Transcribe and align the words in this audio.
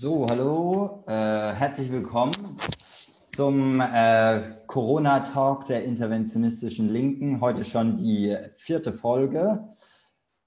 So, 0.00 0.28
hallo, 0.30 1.02
äh, 1.08 1.12
herzlich 1.12 1.90
willkommen 1.90 2.32
zum 3.26 3.80
äh, 3.80 4.42
Corona-Talk 4.68 5.64
der 5.64 5.82
interventionistischen 5.82 6.88
Linken. 6.88 7.40
Heute 7.40 7.64
schon 7.64 7.96
die 7.96 8.36
vierte 8.54 8.92
Folge 8.92 9.74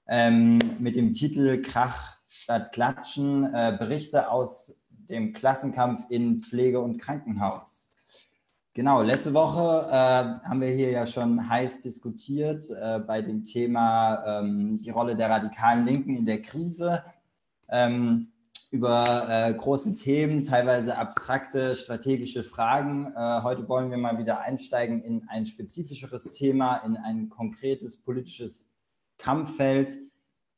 ähm, 0.08 0.58
mit 0.78 0.96
dem 0.96 1.12
Titel 1.12 1.60
Krach 1.60 2.16
statt 2.28 2.72
Klatschen, 2.72 3.44
äh, 3.52 3.76
Berichte 3.78 4.30
aus 4.30 4.74
dem 4.88 5.34
Klassenkampf 5.34 6.06
in 6.08 6.40
Pflege 6.40 6.80
und 6.80 6.96
Krankenhaus. 6.96 7.90
Genau, 8.72 9.02
letzte 9.02 9.34
Woche 9.34 9.86
äh, 9.90 10.48
haben 10.48 10.62
wir 10.62 10.70
hier 10.70 10.92
ja 10.92 11.06
schon 11.06 11.46
heiß 11.46 11.80
diskutiert 11.80 12.70
äh, 12.70 13.00
bei 13.00 13.20
dem 13.20 13.44
Thema 13.44 14.24
ähm, 14.40 14.78
die 14.78 14.88
Rolle 14.88 15.14
der 15.14 15.28
radikalen 15.28 15.84
Linken 15.84 16.16
in 16.16 16.24
der 16.24 16.40
Krise. 16.40 17.04
Ähm, 17.68 18.31
über 18.72 19.28
äh, 19.28 19.52
große 19.52 19.94
Themen, 19.94 20.42
teilweise 20.42 20.96
abstrakte 20.96 21.76
strategische 21.76 22.42
Fragen. 22.42 23.12
Äh, 23.14 23.42
heute 23.42 23.68
wollen 23.68 23.90
wir 23.90 23.98
mal 23.98 24.16
wieder 24.16 24.40
einsteigen 24.40 25.02
in 25.02 25.28
ein 25.28 25.44
spezifischeres 25.44 26.30
Thema, 26.30 26.78
in 26.78 26.96
ein 26.96 27.28
konkretes 27.28 27.98
politisches 27.98 28.70
Kampffeld, 29.18 29.98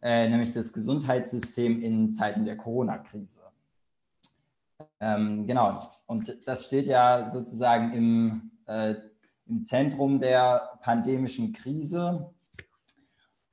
äh, 0.01 0.29
nämlich 0.29 0.53
das 0.53 0.73
Gesundheitssystem 0.73 1.83
in 1.83 2.13
Zeiten 2.13 2.45
der 2.45 2.57
Corona-Krise. 2.57 3.41
Ähm, 5.01 5.49
genau, 5.49 5.91
und 6.07 6.39
das 6.47 6.67
steht 6.67 6.87
ja 6.87 7.27
sozusagen 7.27 7.93
im, 7.93 8.53
äh, 8.67 8.95
im 9.47 9.65
Zentrum 9.65 10.21
der 10.21 10.79
pandemischen 10.83 11.53
Krise. 11.53 12.33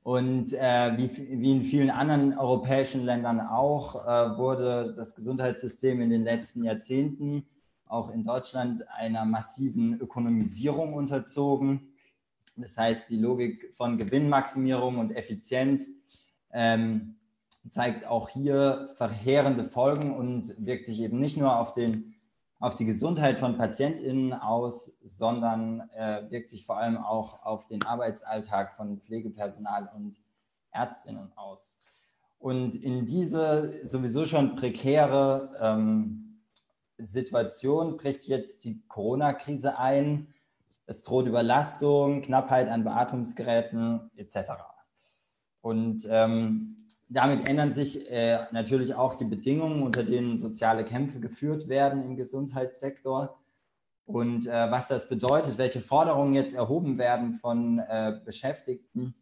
Und 0.03 0.53
äh, 0.53 0.97
wie, 0.97 1.41
wie, 1.41 1.51
in 1.51 1.63
vielen 1.63 1.91
anderen 1.91 2.37
europäischen 2.37 3.05
Ländern 3.05 3.39
auch, 3.39 3.95
äh, 3.95 4.37
wurde 4.37 4.95
das 4.95 5.15
Gesundheitssystem 5.15 6.01
in 6.01 6.09
den 6.09 6.23
letzten 6.23 6.63
Jahrzehnten 6.63 7.45
auch 7.85 8.09
in 8.09 8.23
Deutschland 8.23 8.87
einer 8.89 9.25
massiven 9.25 9.99
Ökonomisierung 9.99 10.93
unterzogen. 10.93 11.93
Das 12.55 12.77
heißt, 12.77 13.09
die 13.09 13.17
Logik 13.17 13.73
von 13.75 13.97
Gewinnmaximierung 13.97 14.97
und 14.97 15.11
Effizienz 15.11 15.87
ähm, 16.51 17.15
zeigt 17.67 18.05
auch 18.05 18.29
hier 18.29 18.89
verheerende 18.95 19.65
Folgen 19.65 20.15
und 20.15 20.55
wirkt 20.57 20.85
sich 20.85 20.99
eben 21.01 21.19
nicht 21.19 21.37
nur 21.37 21.59
auf 21.59 21.73
den 21.73 22.15
auf 22.61 22.75
die 22.75 22.85
Gesundheit 22.85 23.39
von 23.39 23.57
PatientInnen 23.57 24.33
aus, 24.33 24.93
sondern 25.03 25.89
äh, 25.95 26.29
wirkt 26.29 26.51
sich 26.51 26.63
vor 26.63 26.77
allem 26.77 26.95
auch 26.97 27.43
auf 27.43 27.67
den 27.67 27.83
Arbeitsalltag 27.83 28.75
von 28.75 28.99
Pflegepersonal 28.99 29.89
und 29.95 30.15
Ärztinnen 30.71 31.33
aus. 31.35 31.81
Und 32.37 32.75
in 32.75 33.07
diese 33.07 33.85
sowieso 33.85 34.27
schon 34.27 34.55
prekäre 34.55 35.57
ähm, 35.59 36.41
Situation 36.97 37.97
bricht 37.97 38.25
jetzt 38.25 38.63
die 38.63 38.79
Corona-Krise 38.87 39.79
ein. 39.79 40.27
Es 40.85 41.01
droht 41.01 41.25
Überlastung, 41.25 42.21
Knappheit 42.21 42.69
an 42.69 42.83
Beatmungsgeräten 42.83 44.11
etc. 44.15 44.51
Und 45.61 46.07
ähm, 46.09 46.85
damit 47.11 47.49
ändern 47.49 47.73
sich 47.73 48.09
äh, 48.09 48.39
natürlich 48.51 48.95
auch 48.95 49.15
die 49.15 49.25
Bedingungen, 49.25 49.83
unter 49.83 50.03
denen 50.03 50.37
soziale 50.37 50.85
Kämpfe 50.85 51.19
geführt 51.19 51.67
werden 51.67 52.01
im 52.01 52.15
Gesundheitssektor. 52.15 53.37
Und 54.05 54.47
äh, 54.47 54.71
was 54.71 54.87
das 54.87 55.09
bedeutet, 55.09 55.57
welche 55.57 55.81
Forderungen 55.81 56.33
jetzt 56.33 56.55
erhoben 56.55 56.97
werden 56.97 57.33
von 57.33 57.79
äh, 57.79 58.19
Beschäftigten 58.23 59.13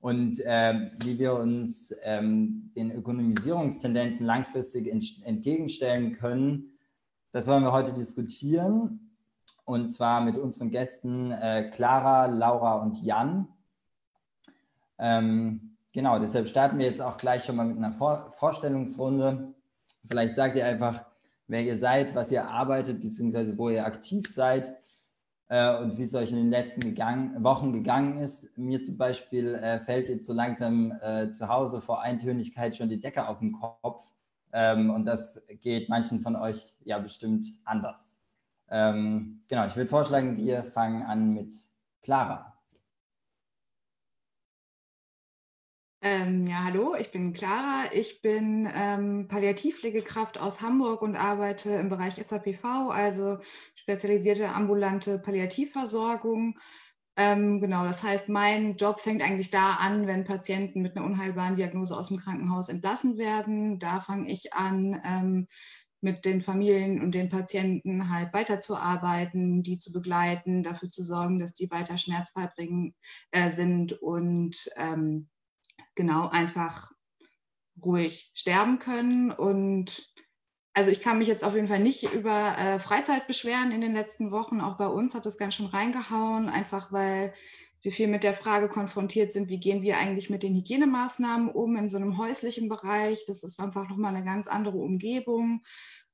und 0.00 0.42
ähm, 0.44 0.90
wie 1.02 1.18
wir 1.18 1.34
uns 1.34 1.94
ähm, 2.02 2.72
den 2.76 2.90
Ökonomisierungstendenzen 2.90 4.26
langfristig 4.26 4.88
entgegenstellen 5.24 6.12
können, 6.12 6.78
das 7.32 7.46
wollen 7.46 7.62
wir 7.62 7.72
heute 7.72 7.92
diskutieren. 7.92 9.12
Und 9.64 9.90
zwar 9.90 10.20
mit 10.20 10.36
unseren 10.36 10.70
Gästen 10.70 11.30
äh, 11.30 11.70
Clara, 11.72 12.26
Laura 12.26 12.76
und 12.82 13.02
Jan. 13.02 13.48
Ähm, 14.98 15.67
Genau, 15.92 16.18
deshalb 16.18 16.48
starten 16.48 16.78
wir 16.78 16.86
jetzt 16.86 17.00
auch 17.00 17.16
gleich 17.16 17.44
schon 17.44 17.56
mal 17.56 17.66
mit 17.66 17.78
einer 17.78 17.92
Vor 17.92 18.30
Vorstellungsrunde. 18.32 19.54
Vielleicht 20.06 20.34
sagt 20.34 20.56
ihr 20.56 20.66
einfach, 20.66 21.04
wer 21.46 21.62
ihr 21.62 21.76
seid, 21.78 22.14
was 22.14 22.30
ihr 22.30 22.46
arbeitet, 22.46 23.00
beziehungsweise 23.00 23.56
wo 23.56 23.70
ihr 23.70 23.84
aktiv 23.84 24.28
seid 24.28 24.76
äh, 25.48 25.76
und 25.78 25.98
wie 25.98 26.04
es 26.04 26.14
euch 26.14 26.30
in 26.30 26.36
den 26.36 26.50
letzten 26.50 26.82
gegangen, 26.82 27.42
Wochen 27.42 27.72
gegangen 27.72 28.18
ist. 28.18 28.56
Mir 28.56 28.82
zum 28.82 28.96
Beispiel 28.98 29.54
äh, 29.54 29.80
fällt 29.80 30.08
jetzt 30.08 30.26
so 30.26 30.32
langsam 30.32 30.92
äh, 31.00 31.30
zu 31.30 31.48
Hause 31.48 31.80
vor 31.80 32.02
Eintönigkeit 32.02 32.76
schon 32.76 32.88
die 32.88 33.00
Decke 33.00 33.26
auf 33.26 33.38
den 33.38 33.52
Kopf. 33.52 34.12
Ähm, 34.52 34.90
und 34.90 35.04
das 35.04 35.42
geht 35.60 35.88
manchen 35.88 36.20
von 36.20 36.36
euch 36.36 36.76
ja 36.84 36.98
bestimmt 36.98 37.46
anders. 37.64 38.20
Ähm, 38.70 39.42
genau, 39.48 39.66
ich 39.66 39.76
würde 39.76 39.88
vorschlagen, 39.88 40.36
wir 40.36 40.64
fangen 40.64 41.02
an 41.02 41.32
mit 41.32 41.54
Clara. 42.02 42.57
Ähm, 46.10 46.46
ja, 46.46 46.64
hallo, 46.64 46.94
ich 46.98 47.10
bin 47.10 47.34
Clara. 47.34 47.84
Ich 47.92 48.22
bin 48.22 48.66
ähm, 48.74 49.28
Palliativpflegekraft 49.28 50.40
aus 50.40 50.62
Hamburg 50.62 51.02
und 51.02 51.16
arbeite 51.16 51.72
im 51.72 51.90
Bereich 51.90 52.14
SAPV, 52.14 52.88
also 52.88 53.36
spezialisierte 53.74 54.48
ambulante 54.54 55.18
Palliativversorgung. 55.18 56.58
Ähm, 57.18 57.60
genau, 57.60 57.84
das 57.84 58.02
heißt, 58.02 58.30
mein 58.30 58.76
Job 58.76 59.00
fängt 59.00 59.22
eigentlich 59.22 59.50
da 59.50 59.74
an, 59.74 60.06
wenn 60.06 60.24
Patienten 60.24 60.80
mit 60.80 60.96
einer 60.96 61.04
unheilbaren 61.04 61.56
Diagnose 61.56 61.94
aus 61.94 62.08
dem 62.08 62.16
Krankenhaus 62.16 62.70
entlassen 62.70 63.18
werden. 63.18 63.78
Da 63.78 64.00
fange 64.00 64.30
ich 64.32 64.54
an, 64.54 64.98
ähm, 65.04 65.46
mit 66.00 66.24
den 66.24 66.40
Familien 66.40 67.02
und 67.02 67.14
den 67.14 67.28
Patienten 67.28 68.10
halt 68.10 68.32
weiterzuarbeiten, 68.32 69.62
die 69.62 69.76
zu 69.76 69.92
begleiten, 69.92 70.62
dafür 70.62 70.88
zu 70.88 71.02
sorgen, 71.02 71.38
dass 71.38 71.52
die 71.52 71.70
weiter 71.70 71.98
schmerzfrei 71.98 72.46
bringen, 72.56 72.94
äh, 73.30 73.50
sind 73.50 73.92
und 74.00 74.70
ähm, 74.76 75.28
genau 75.98 76.28
einfach 76.28 76.92
ruhig 77.84 78.30
sterben 78.34 78.78
können. 78.78 79.30
Und 79.30 80.08
also 80.72 80.90
ich 80.90 81.00
kann 81.00 81.18
mich 81.18 81.28
jetzt 81.28 81.44
auf 81.44 81.54
jeden 81.54 81.68
Fall 81.68 81.80
nicht 81.80 82.14
über 82.14 82.56
äh, 82.56 82.78
Freizeit 82.78 83.26
beschweren 83.26 83.72
in 83.72 83.82
den 83.82 83.92
letzten 83.92 84.30
Wochen. 84.30 84.60
Auch 84.60 84.78
bei 84.78 84.86
uns 84.86 85.14
hat 85.14 85.26
das 85.26 85.36
ganz 85.36 85.54
schön 85.54 85.66
reingehauen, 85.66 86.48
einfach 86.48 86.92
weil 86.92 87.34
wir 87.82 87.92
viel 87.92 88.08
mit 88.08 88.24
der 88.24 88.34
Frage 88.34 88.68
konfrontiert 88.68 89.32
sind, 89.32 89.48
wie 89.50 89.60
gehen 89.60 89.82
wir 89.82 89.98
eigentlich 89.98 90.30
mit 90.30 90.42
den 90.42 90.54
Hygienemaßnahmen 90.54 91.48
um 91.50 91.76
in 91.76 91.88
so 91.88 91.96
einem 91.96 92.16
häuslichen 92.16 92.68
Bereich. 92.68 93.24
Das 93.26 93.42
ist 93.42 93.60
einfach 93.60 93.88
nochmal 93.88 94.14
eine 94.14 94.24
ganz 94.24 94.48
andere 94.48 94.78
Umgebung. 94.78 95.62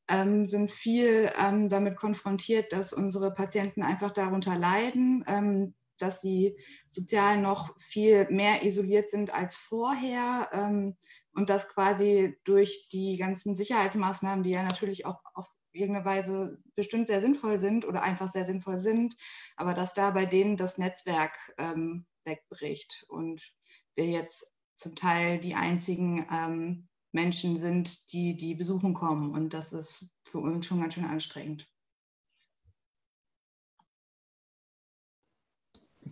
Ähm, 0.08 0.48
sind 0.48 0.70
viel 0.70 1.30
ähm, 1.38 1.70
damit 1.70 1.96
konfrontiert, 1.96 2.74
dass 2.74 2.92
unsere 2.92 3.32
Patienten 3.32 3.82
einfach 3.82 4.10
darunter 4.10 4.58
leiden. 4.58 5.24
Ähm, 5.26 5.74
dass 5.98 6.20
sie 6.20 6.56
sozial 6.88 7.40
noch 7.40 7.78
viel 7.78 8.28
mehr 8.30 8.62
isoliert 8.64 9.08
sind 9.08 9.32
als 9.32 9.56
vorher 9.56 10.48
ähm, 10.52 10.94
und 11.34 11.50
dass 11.50 11.68
quasi 11.68 12.36
durch 12.44 12.88
die 12.90 13.16
ganzen 13.16 13.54
Sicherheitsmaßnahmen, 13.54 14.44
die 14.44 14.50
ja 14.50 14.62
natürlich 14.62 15.06
auch 15.06 15.20
auf 15.34 15.46
irgendeine 15.72 16.04
Weise 16.04 16.58
bestimmt 16.74 17.08
sehr 17.08 17.20
sinnvoll 17.20 17.60
sind 17.60 17.84
oder 17.84 18.02
einfach 18.02 18.30
sehr 18.30 18.44
sinnvoll 18.44 18.78
sind, 18.78 19.16
aber 19.56 19.74
dass 19.74 19.92
da 19.92 20.10
bei 20.10 20.24
denen 20.24 20.56
das 20.56 20.78
Netzwerk 20.78 21.36
ähm, 21.58 22.06
wegbricht 22.24 23.04
und 23.08 23.52
wir 23.94 24.06
jetzt 24.06 24.52
zum 24.76 24.94
Teil 24.96 25.38
die 25.38 25.54
einzigen 25.54 26.26
ähm, 26.30 26.88
Menschen 27.12 27.56
sind, 27.56 28.12
die 28.12 28.36
die 28.36 28.54
besuchen 28.54 28.94
kommen 28.94 29.32
und 29.32 29.54
das 29.54 29.72
ist 29.72 30.10
für 30.24 30.38
uns 30.38 30.66
schon 30.66 30.80
ganz 30.80 30.94
schön 30.94 31.04
anstrengend. 31.04 31.68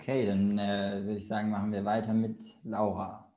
Okay, 0.02 0.26
dann 0.26 0.58
äh, 0.58 1.00
würde 1.04 1.18
ich 1.18 1.28
sagen, 1.28 1.50
machen 1.50 1.70
wir 1.70 1.84
weiter 1.84 2.12
mit 2.12 2.42
Laura. 2.64 3.32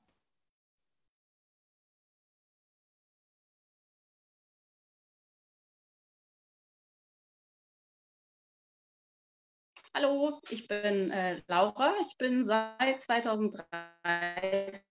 Hallo, 9.93 10.41
ich 10.49 10.67
bin 10.67 11.11
äh, 11.11 11.43
Laura. 11.47 11.93
Ich 12.07 12.17
bin 12.17 12.47
seit 12.47 12.99
2013 12.99 14.81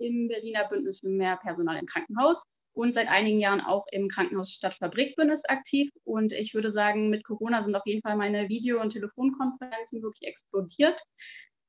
im 0.00 0.26
Berliner 0.26 0.68
Bündnis 0.68 0.98
für 0.98 1.10
mehr 1.10 1.36
Personal 1.36 1.78
im 1.78 1.86
Krankenhaus 1.86 2.42
und 2.76 2.92
seit 2.92 3.08
einigen 3.08 3.40
Jahren 3.40 3.62
auch 3.62 3.86
im 3.90 4.08
Krankenhaus 4.08 4.52
Stadtfabrikbündnis 4.52 5.46
aktiv. 5.46 5.90
Und 6.04 6.32
ich 6.32 6.52
würde 6.52 6.70
sagen, 6.70 7.08
mit 7.08 7.24
Corona 7.24 7.64
sind 7.64 7.74
auf 7.74 7.86
jeden 7.86 8.02
Fall 8.02 8.16
meine 8.16 8.50
Video- 8.50 8.82
und 8.82 8.90
Telefonkonferenzen 8.90 10.02
wirklich 10.02 10.28
explodiert. 10.28 11.00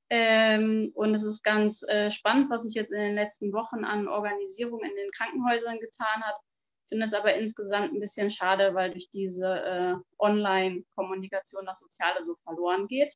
Ähm, 0.09 0.92
und 0.95 1.15
es 1.15 1.24
ist 1.24 1.44
ganz 1.44 1.81
äh, 1.83 2.12
spannend, 2.12 2.50
was 2.50 2.63
sich 2.63 2.74
jetzt 2.74 2.92
in 2.92 3.00
den 3.00 3.15
letzten 3.15 3.54
Wochen 3.54 3.86
an 3.86 4.09
Organisierung 4.09 4.81
in 4.81 4.95
den 4.95 5.12
Krankenhäusern 5.12 5.80
getan 5.80 6.24
hat. 6.24 6.36
Ich 6.83 6.89
finde 6.89 7.06
es 7.06 7.13
aber 7.13 7.36
insgesamt 7.36 7.94
ein 7.94 8.01
bisschen 8.01 8.30
schade, 8.30 8.74
weil 8.74 8.92
durch 8.92 9.09
diese 9.09 9.45
äh, 9.45 9.95
Online-Kommunikation 10.19 11.65
das 11.65 11.80
Soziale 11.80 12.21
so 12.21 12.36
verloren 12.44 12.88
geht. 12.88 13.13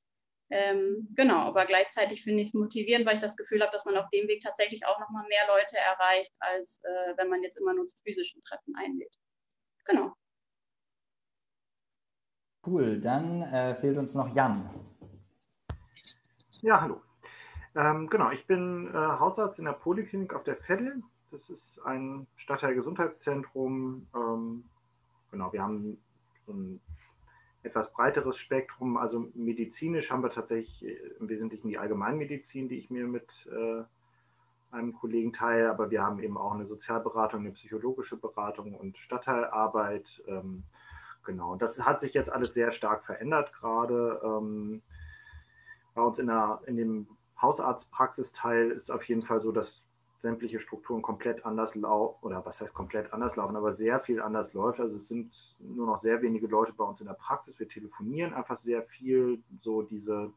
Ähm, 0.53 1.07
genau, 1.15 1.39
aber 1.39 1.65
gleichzeitig 1.65 2.23
finde 2.23 2.43
ich 2.43 2.49
es 2.49 2.53
motivierend, 2.53 3.05
weil 3.05 3.15
ich 3.15 3.21
das 3.21 3.37
Gefühl 3.37 3.61
habe, 3.61 3.71
dass 3.71 3.85
man 3.85 3.95
auf 3.95 4.09
dem 4.09 4.27
Weg 4.27 4.41
tatsächlich 4.43 4.85
auch 4.85 4.99
nochmal 4.99 5.25
mehr 5.29 5.47
Leute 5.47 5.77
erreicht, 5.77 6.33
als 6.39 6.81
äh, 6.83 7.17
wenn 7.17 7.29
man 7.29 7.41
jetzt 7.41 7.57
immer 7.57 7.73
nur 7.73 7.87
zu 7.87 7.97
physischen 8.03 8.43
Treffen 8.43 8.75
einlädt. 8.75 9.15
Genau. 9.85 10.13
Cool, 12.67 12.99
dann 12.99 13.43
äh, 13.43 13.75
fehlt 13.75 13.97
uns 13.97 14.13
noch 14.13 14.35
Jan. 14.35 14.69
Ja, 16.61 16.81
hallo. 16.81 17.01
Ähm, 17.73 18.09
genau, 18.09 18.31
ich 18.31 18.45
bin 18.45 18.93
äh, 18.93 18.97
Hausarzt 18.97 19.57
in 19.57 19.65
der 19.65 19.71
Poliklinik 19.71 20.33
auf 20.33 20.43
der 20.43 20.57
Veddel. 20.57 21.01
Das 21.31 21.49
ist 21.49 21.79
ein 21.85 22.27
Stadtteilgesundheitszentrum. 22.35 24.05
Ähm, 24.13 24.65
genau, 25.31 25.53
wir 25.53 25.61
haben 25.61 25.97
so 26.45 26.51
ein 26.51 26.81
etwas 27.63 27.91
breiteres 27.91 28.37
Spektrum. 28.37 28.97
Also 28.97 29.27
medizinisch 29.33 30.11
haben 30.11 30.23
wir 30.23 30.31
tatsächlich 30.31 30.83
äh, 30.83 30.97
im 31.19 31.29
Wesentlichen 31.29 31.67
die 31.67 31.77
Allgemeinmedizin, 31.77 32.69
die 32.69 32.77
ich 32.77 32.89
mir 32.89 33.07
mit 33.07 33.29
äh, 33.51 33.83
einem 34.71 34.93
Kollegen 34.93 35.33
teile, 35.33 35.69
aber 35.69 35.91
wir 35.91 36.01
haben 36.01 36.19
eben 36.19 36.37
auch 36.37 36.53
eine 36.53 36.65
Sozialberatung, 36.65 37.41
eine 37.41 37.51
psychologische 37.51 38.15
Beratung 38.17 38.73
und 38.73 38.97
Stadtteilarbeit. 38.97 40.23
Ähm, 40.27 40.63
genau, 41.25 41.51
und 41.53 41.61
das 41.61 41.85
hat 41.85 42.01
sich 42.01 42.13
jetzt 42.13 42.31
alles 42.31 42.53
sehr 42.53 42.71
stark 42.71 43.05
verändert 43.05 43.51
gerade. 43.53 44.21
Ähm, 44.23 44.81
bei 45.93 46.01
uns 46.01 46.19
in, 46.19 46.27
der, 46.27 46.61
in 46.67 46.77
dem 46.77 47.07
Hausarztpraxisteil 47.41 48.71
ist 48.71 48.91
auf 48.91 49.03
jeden 49.03 49.21
Fall 49.21 49.41
so, 49.41 49.51
dass 49.51 49.83
sämtliche 50.21 50.59
Strukturen 50.59 51.01
komplett 51.01 51.45
anders 51.45 51.75
laufen, 51.75 52.23
oder 52.23 52.45
was 52.45 52.61
heißt 52.61 52.73
komplett 52.73 53.11
anders 53.11 53.35
laufen, 53.35 53.55
aber 53.55 53.73
sehr 53.73 53.99
viel 53.99 54.21
anders 54.21 54.53
läuft. 54.53 54.79
Also 54.79 54.97
es 54.97 55.07
sind 55.07 55.33
nur 55.59 55.87
noch 55.87 55.99
sehr 55.99 56.21
wenige 56.21 56.47
Leute 56.47 56.73
bei 56.73 56.83
uns 56.83 57.01
in 57.01 57.07
der 57.07 57.13
Praxis. 57.15 57.57
Wir 57.59 57.67
telefonieren 57.67 58.33
einfach 58.33 58.57
sehr 58.59 58.83
viel, 58.83 59.41
so 59.61 59.81
diese 59.81 60.31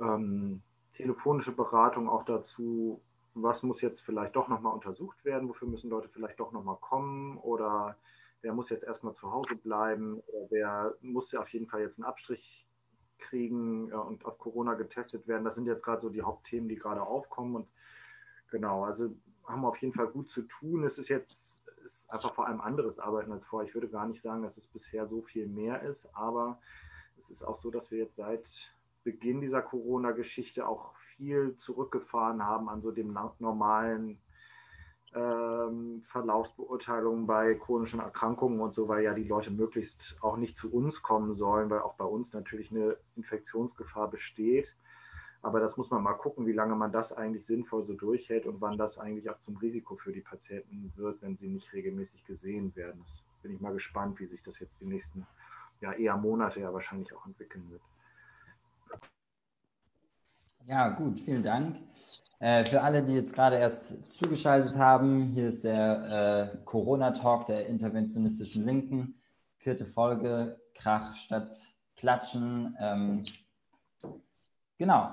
ähm, 0.00 0.62
telefonische 0.94 1.52
Beratung 1.52 2.08
auch 2.08 2.24
dazu, 2.24 3.00
was 3.34 3.62
muss 3.62 3.80
jetzt 3.80 4.00
vielleicht 4.00 4.36
doch 4.36 4.48
nochmal 4.48 4.74
untersucht 4.74 5.24
werden, 5.24 5.48
wofür 5.48 5.66
müssen 5.66 5.90
Leute 5.90 6.08
vielleicht 6.08 6.38
doch 6.38 6.52
nochmal 6.52 6.76
kommen 6.80 7.38
oder 7.38 7.96
wer 8.42 8.52
muss 8.52 8.70
jetzt 8.70 8.84
erstmal 8.84 9.14
zu 9.14 9.32
Hause 9.32 9.56
bleiben 9.56 10.20
oder 10.26 10.46
wer 10.50 10.94
muss 11.00 11.32
ja 11.32 11.40
auf 11.40 11.48
jeden 11.48 11.66
Fall 11.66 11.80
jetzt 11.80 11.98
einen 11.98 12.04
Abstrich 12.04 12.66
kriegen 13.18 13.90
äh, 13.90 13.94
und 13.94 14.24
auf 14.24 14.38
Corona 14.38 14.74
getestet 14.74 15.26
werden. 15.26 15.44
Das 15.44 15.54
sind 15.54 15.66
jetzt 15.66 15.82
gerade 15.82 16.00
so 16.00 16.10
die 16.10 16.22
Hauptthemen, 16.22 16.68
die 16.68 16.76
gerade 16.76 17.02
aufkommen 17.02 17.56
und 17.56 17.68
Genau, 18.52 18.84
also 18.84 19.08
haben 19.46 19.62
wir 19.62 19.68
auf 19.68 19.78
jeden 19.78 19.94
Fall 19.94 20.08
gut 20.08 20.30
zu 20.30 20.42
tun. 20.42 20.84
Es 20.84 20.98
ist 20.98 21.08
jetzt 21.08 21.64
ist 21.84 22.08
einfach 22.10 22.34
vor 22.34 22.46
allem 22.46 22.60
anderes 22.60 22.98
Arbeiten 22.98 23.32
als 23.32 23.46
vorher. 23.46 23.66
Ich 23.66 23.74
würde 23.74 23.88
gar 23.88 24.06
nicht 24.06 24.20
sagen, 24.20 24.42
dass 24.42 24.58
es 24.58 24.66
bisher 24.66 25.06
so 25.06 25.22
viel 25.22 25.48
mehr 25.48 25.82
ist, 25.82 26.06
aber 26.14 26.60
es 27.18 27.30
ist 27.30 27.42
auch 27.42 27.58
so, 27.58 27.70
dass 27.70 27.90
wir 27.90 27.98
jetzt 27.98 28.16
seit 28.16 28.74
Beginn 29.04 29.40
dieser 29.40 29.62
Corona-Geschichte 29.62 30.68
auch 30.68 30.94
viel 31.16 31.56
zurückgefahren 31.56 32.44
haben 32.44 32.68
an 32.68 32.82
so 32.82 32.90
dem 32.90 33.16
normalen 33.38 34.20
ähm, 35.14 36.02
Verlaufsbeurteilungen 36.04 37.26
bei 37.26 37.54
chronischen 37.54 38.00
Erkrankungen 38.00 38.60
und 38.60 38.74
so, 38.74 38.86
weil 38.86 39.02
ja 39.02 39.14
die 39.14 39.24
Leute 39.24 39.50
möglichst 39.50 40.18
auch 40.20 40.36
nicht 40.36 40.58
zu 40.58 40.70
uns 40.70 41.00
kommen 41.00 41.34
sollen, 41.36 41.70
weil 41.70 41.80
auch 41.80 41.94
bei 41.94 42.04
uns 42.04 42.34
natürlich 42.34 42.70
eine 42.70 42.98
Infektionsgefahr 43.16 44.10
besteht. 44.10 44.74
Aber 45.42 45.58
das 45.58 45.76
muss 45.76 45.90
man 45.90 46.02
mal 46.02 46.14
gucken, 46.14 46.46
wie 46.46 46.52
lange 46.52 46.76
man 46.76 46.92
das 46.92 47.12
eigentlich 47.12 47.44
sinnvoll 47.44 47.84
so 47.84 47.94
durchhält 47.94 48.46
und 48.46 48.60
wann 48.60 48.78
das 48.78 48.98
eigentlich 48.98 49.28
auch 49.28 49.38
zum 49.40 49.56
Risiko 49.56 49.96
für 49.96 50.12
die 50.12 50.20
Patienten 50.20 50.92
wird, 50.96 51.20
wenn 51.20 51.36
sie 51.36 51.48
nicht 51.48 51.72
regelmäßig 51.72 52.24
gesehen 52.24 52.74
werden. 52.76 53.00
Das 53.02 53.22
bin 53.42 53.52
ich 53.52 53.60
mal 53.60 53.72
gespannt, 53.72 54.20
wie 54.20 54.26
sich 54.26 54.42
das 54.44 54.60
jetzt 54.60 54.80
die 54.80 54.86
nächsten, 54.86 55.26
ja 55.80 55.92
eher 55.92 56.16
Monate 56.16 56.60
ja 56.60 56.72
wahrscheinlich 56.72 57.12
auch 57.12 57.26
entwickeln 57.26 57.68
wird. 57.70 57.82
Ja, 60.66 60.90
gut, 60.90 61.18
vielen 61.18 61.42
Dank. 61.42 61.76
Äh, 62.38 62.64
für 62.64 62.82
alle, 62.82 63.02
die 63.02 63.14
jetzt 63.14 63.34
gerade 63.34 63.56
erst 63.56 64.12
zugeschaltet 64.12 64.76
haben, 64.76 65.24
hier 65.30 65.48
ist 65.48 65.64
der 65.64 66.52
äh, 66.54 66.64
Corona-Talk 66.64 67.46
der 67.46 67.66
interventionistischen 67.66 68.64
Linken. 68.64 69.20
Vierte 69.58 69.86
Folge, 69.86 70.60
Krach 70.74 71.16
statt 71.16 71.58
Klatschen. 71.96 72.76
Ähm, 72.80 73.24
genau, 74.78 75.12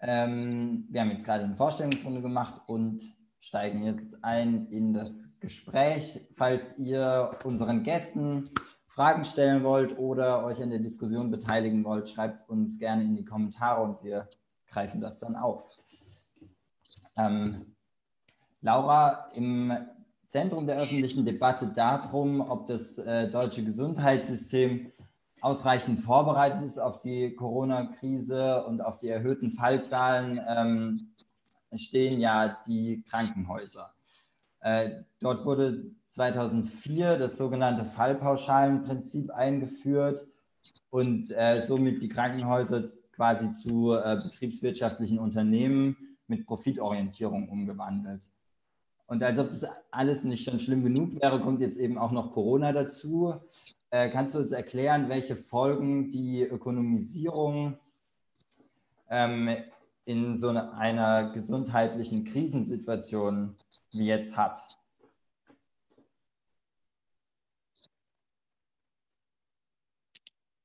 ähm, 0.00 0.86
wir 0.90 1.00
haben 1.00 1.10
jetzt 1.10 1.24
gerade 1.24 1.44
eine 1.44 1.56
Vorstellungsrunde 1.56 2.22
gemacht 2.22 2.62
und 2.66 3.02
steigen 3.40 3.84
jetzt 3.84 4.22
ein 4.22 4.66
in 4.66 4.92
das 4.92 5.38
Gespräch. 5.40 6.28
Falls 6.36 6.78
ihr 6.78 7.38
unseren 7.44 7.82
Gästen 7.82 8.50
Fragen 8.86 9.24
stellen 9.24 9.62
wollt 9.62 9.96
oder 9.96 10.44
euch 10.44 10.62
an 10.62 10.70
der 10.70 10.80
Diskussion 10.80 11.30
beteiligen 11.30 11.84
wollt, 11.84 12.08
schreibt 12.08 12.48
uns 12.48 12.78
gerne 12.78 13.04
in 13.04 13.14
die 13.14 13.24
Kommentare 13.24 13.82
und 13.82 14.02
wir 14.02 14.28
greifen 14.66 15.00
das 15.00 15.20
dann 15.20 15.36
auf. 15.36 15.66
Ähm, 17.16 17.76
Laura, 18.60 19.30
im 19.34 19.72
Zentrum 20.26 20.66
der 20.66 20.78
öffentlichen 20.78 21.24
Debatte 21.24 21.68
darum, 21.68 22.40
ob 22.40 22.66
das 22.66 22.98
äh, 22.98 23.30
deutsche 23.30 23.64
Gesundheitssystem 23.64 24.92
ausreichend 25.40 26.00
vorbereitet 26.00 26.62
ist 26.62 26.78
auf 26.78 27.00
die 27.00 27.34
Corona-Krise 27.34 28.64
und 28.64 28.80
auf 28.80 28.98
die 28.98 29.08
erhöhten 29.08 29.50
Fallzahlen, 29.50 30.40
ähm, 30.48 31.10
stehen 31.74 32.20
ja 32.20 32.58
die 32.66 33.02
Krankenhäuser. 33.08 33.92
Äh, 34.60 35.02
dort 35.20 35.44
wurde 35.44 35.90
2004 36.08 37.18
das 37.18 37.36
sogenannte 37.36 37.84
Fallpauschalenprinzip 37.84 39.30
eingeführt 39.30 40.26
und 40.90 41.30
äh, 41.30 41.60
somit 41.60 42.02
die 42.02 42.08
Krankenhäuser 42.08 42.90
quasi 43.12 43.50
zu 43.50 43.94
äh, 43.94 44.16
betriebswirtschaftlichen 44.16 45.18
Unternehmen 45.18 45.96
mit 46.26 46.46
Profitorientierung 46.46 47.48
umgewandelt. 47.48 48.30
Und 49.06 49.22
als 49.22 49.38
ob 49.38 49.48
das 49.48 49.66
alles 49.90 50.24
nicht 50.24 50.44
schon 50.44 50.58
schlimm 50.58 50.84
genug 50.84 51.20
wäre, 51.20 51.40
kommt 51.40 51.60
jetzt 51.60 51.78
eben 51.78 51.98
auch 51.98 52.12
noch 52.12 52.32
Corona 52.32 52.72
dazu. 52.72 53.34
Äh, 53.90 54.10
kannst 54.10 54.34
du 54.34 54.38
uns 54.38 54.52
erklären, 54.52 55.08
welche 55.08 55.34
Folgen 55.34 56.10
die 56.10 56.42
Ökonomisierung 56.42 57.78
ähm, 59.08 59.56
in 60.04 60.36
so 60.36 60.48
einer 60.48 61.32
gesundheitlichen 61.32 62.24
Krisensituation 62.24 63.56
wie 63.92 64.04
jetzt 64.04 64.36
hat? 64.36 64.60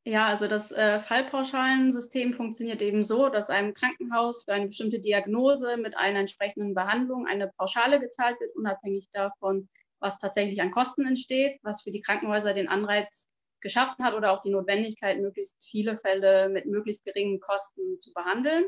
Ja, 0.06 0.26
also 0.28 0.48
das 0.48 0.74
äh, 0.74 1.00
Fallpauschalensystem 1.00 2.34
funktioniert 2.34 2.82
eben 2.82 3.06
so, 3.06 3.30
dass 3.30 3.50
einem 3.50 3.74
Krankenhaus 3.74 4.44
für 4.44 4.52
eine 4.52 4.68
bestimmte 4.68 5.00
Diagnose 5.00 5.78
mit 5.78 5.96
einer 5.98 6.20
entsprechenden 6.20 6.74
Behandlung 6.74 7.26
eine 7.26 7.48
Pauschale 7.48 8.02
gezahlt 8.02 8.38
wird, 8.42 8.54
unabhängig 8.58 9.10
davon, 9.12 9.70
was 10.04 10.20
tatsächlich 10.20 10.62
an 10.62 10.72
Kosten 10.72 11.06
entsteht, 11.08 11.60
was 11.64 11.82
für 11.82 11.92
die 11.92 12.02
Krankenhäuser 12.02 12.54
den 12.54 12.68
Anreiz 12.68 13.30
geschaffen 13.62 14.04
hat 14.04 14.14
oder 14.14 14.32
auch 14.32 14.42
die 14.42 14.52
Notwendigkeit, 14.52 15.20
möglichst 15.20 15.56
viele 15.64 15.98
Fälle 15.98 16.50
mit 16.50 16.66
möglichst 16.66 17.06
geringen 17.06 17.40
Kosten 17.40 18.00
zu 18.02 18.14
behandeln. 18.14 18.66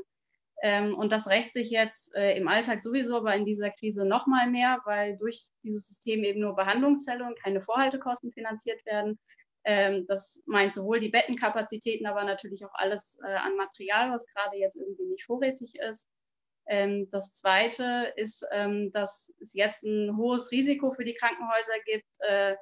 Ähm, 0.63 0.95
und 0.95 1.11
das 1.11 1.27
rächt 1.27 1.51
sich 1.53 1.69
jetzt 1.69 2.15
äh, 2.15 2.37
im 2.37 2.47
Alltag 2.47 2.81
sowieso, 2.81 3.17
aber 3.17 3.35
in 3.35 3.45
dieser 3.45 3.69
Krise 3.71 4.05
noch 4.05 4.25
mal 4.25 4.49
mehr, 4.49 4.79
weil 4.85 5.17
durch 5.17 5.49
dieses 5.63 5.87
System 5.87 6.23
eben 6.23 6.39
nur 6.39 6.55
Behandlungsfälle 6.55 7.25
und 7.25 7.37
keine 7.43 7.61
Vorhaltekosten 7.61 8.31
finanziert 8.31 8.83
werden. 8.85 9.19
Ähm, 9.65 10.05
das 10.07 10.41
meint 10.45 10.73
sowohl 10.73 11.01
die 11.01 11.09
Bettenkapazitäten, 11.09 12.07
aber 12.07 12.23
natürlich 12.23 12.65
auch 12.65 12.73
alles 12.73 13.17
äh, 13.27 13.33
an 13.33 13.57
Material, 13.57 14.11
was 14.11 14.25
gerade 14.27 14.55
jetzt 14.57 14.77
irgendwie 14.77 15.07
nicht 15.07 15.25
vorrätig 15.25 15.75
ist. 15.75 16.07
Ähm, 16.67 17.09
das 17.11 17.33
Zweite 17.33 18.13
ist, 18.15 18.45
ähm, 18.51 18.91
dass 18.91 19.31
es 19.39 19.53
jetzt 19.53 19.83
ein 19.83 20.17
hohes 20.17 20.51
Risiko 20.51 20.91
für 20.93 21.05
die 21.05 21.13
Krankenhäuser 21.13 21.79
gibt, 21.85 22.07
äh, 22.19 22.55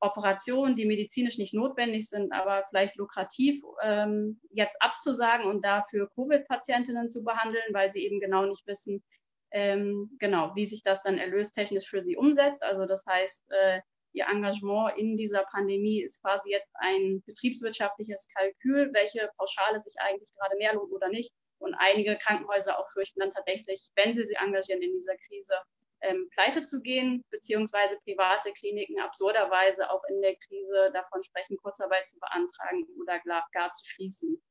Operationen, 0.00 0.74
die 0.74 0.84
medizinisch 0.84 1.38
nicht 1.38 1.54
notwendig 1.54 2.08
sind, 2.08 2.32
aber 2.32 2.64
vielleicht 2.68 2.96
lukrativ, 2.96 3.62
ähm, 3.82 4.40
jetzt 4.50 4.74
abzusagen 4.80 5.46
und 5.46 5.64
dafür 5.64 6.10
Covid-Patientinnen 6.14 7.08
zu 7.08 7.22
behandeln, 7.22 7.72
weil 7.72 7.92
sie 7.92 8.04
eben 8.04 8.18
genau 8.18 8.44
nicht 8.46 8.66
wissen, 8.66 9.04
ähm, 9.52 10.10
genau, 10.18 10.54
wie 10.56 10.66
sich 10.66 10.82
das 10.82 11.00
dann 11.02 11.18
erlöstechnisch 11.18 11.88
für 11.88 12.02
sie 12.02 12.16
umsetzt. 12.16 12.62
Also 12.62 12.86
das 12.86 13.04
heißt, 13.06 13.44
äh, 13.50 13.80
ihr 14.12 14.26
Engagement 14.26 14.98
in 14.98 15.16
dieser 15.16 15.44
Pandemie 15.44 16.02
ist 16.02 16.20
quasi 16.20 16.50
jetzt 16.50 16.70
ein 16.74 17.22
betriebswirtschaftliches 17.26 18.26
Kalkül, 18.34 18.92
welche 18.92 19.30
Pauschale 19.36 19.80
sich 19.82 19.94
eigentlich 19.98 20.34
gerade 20.34 20.56
mehr 20.58 20.74
lohnt 20.74 20.92
oder 20.92 21.08
nicht. 21.08 21.32
Und 21.62 21.74
einige 21.74 22.16
Krankenhäuser 22.16 22.78
auch 22.78 22.90
fürchten 22.92 23.20
dann 23.20 23.32
tatsächlich, 23.32 23.90
wenn 23.94 24.14
sie 24.14 24.24
sie 24.24 24.34
engagieren 24.34 24.82
in 24.82 24.92
dieser 24.92 25.16
Krise, 25.28 25.54
ähm, 26.02 26.28
pleite 26.34 26.64
zu 26.64 26.82
gehen, 26.82 27.24
beziehungsweise 27.30 27.96
private 28.04 28.52
Kliniken 28.52 29.00
absurderweise 29.00 29.90
auch 29.90 30.02
in 30.08 30.20
der 30.20 30.34
Krise 30.36 30.90
davon 30.92 31.22
sprechen, 31.22 31.56
Kurzarbeit 31.56 32.08
zu 32.08 32.18
beantragen 32.18 32.86
oder 33.00 33.20
gar 33.52 33.72
zu 33.72 33.86
schließen. 33.86 34.42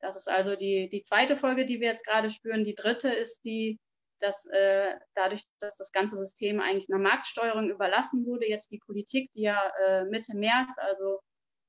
Das 0.00 0.16
ist 0.16 0.28
also 0.28 0.56
die, 0.56 0.88
die 0.88 1.02
zweite 1.02 1.36
Folge, 1.36 1.66
die 1.66 1.80
wir 1.80 1.88
jetzt 1.88 2.06
gerade 2.06 2.30
spüren. 2.30 2.64
Die 2.64 2.74
dritte 2.74 3.08
ist 3.08 3.40
die, 3.44 3.78
dass 4.20 4.46
äh, 4.46 4.94
dadurch, 5.14 5.44
dass 5.58 5.76
das 5.76 5.92
ganze 5.92 6.16
System 6.16 6.60
eigentlich 6.60 6.88
einer 6.88 7.02
Marktsteuerung 7.02 7.70
überlassen 7.70 8.24
wurde, 8.24 8.48
jetzt 8.48 8.70
die 8.70 8.80
Politik, 8.84 9.30
die 9.34 9.42
ja 9.42 9.72
äh, 9.84 10.04
Mitte 10.04 10.36
März, 10.36 10.70
also 10.76 11.20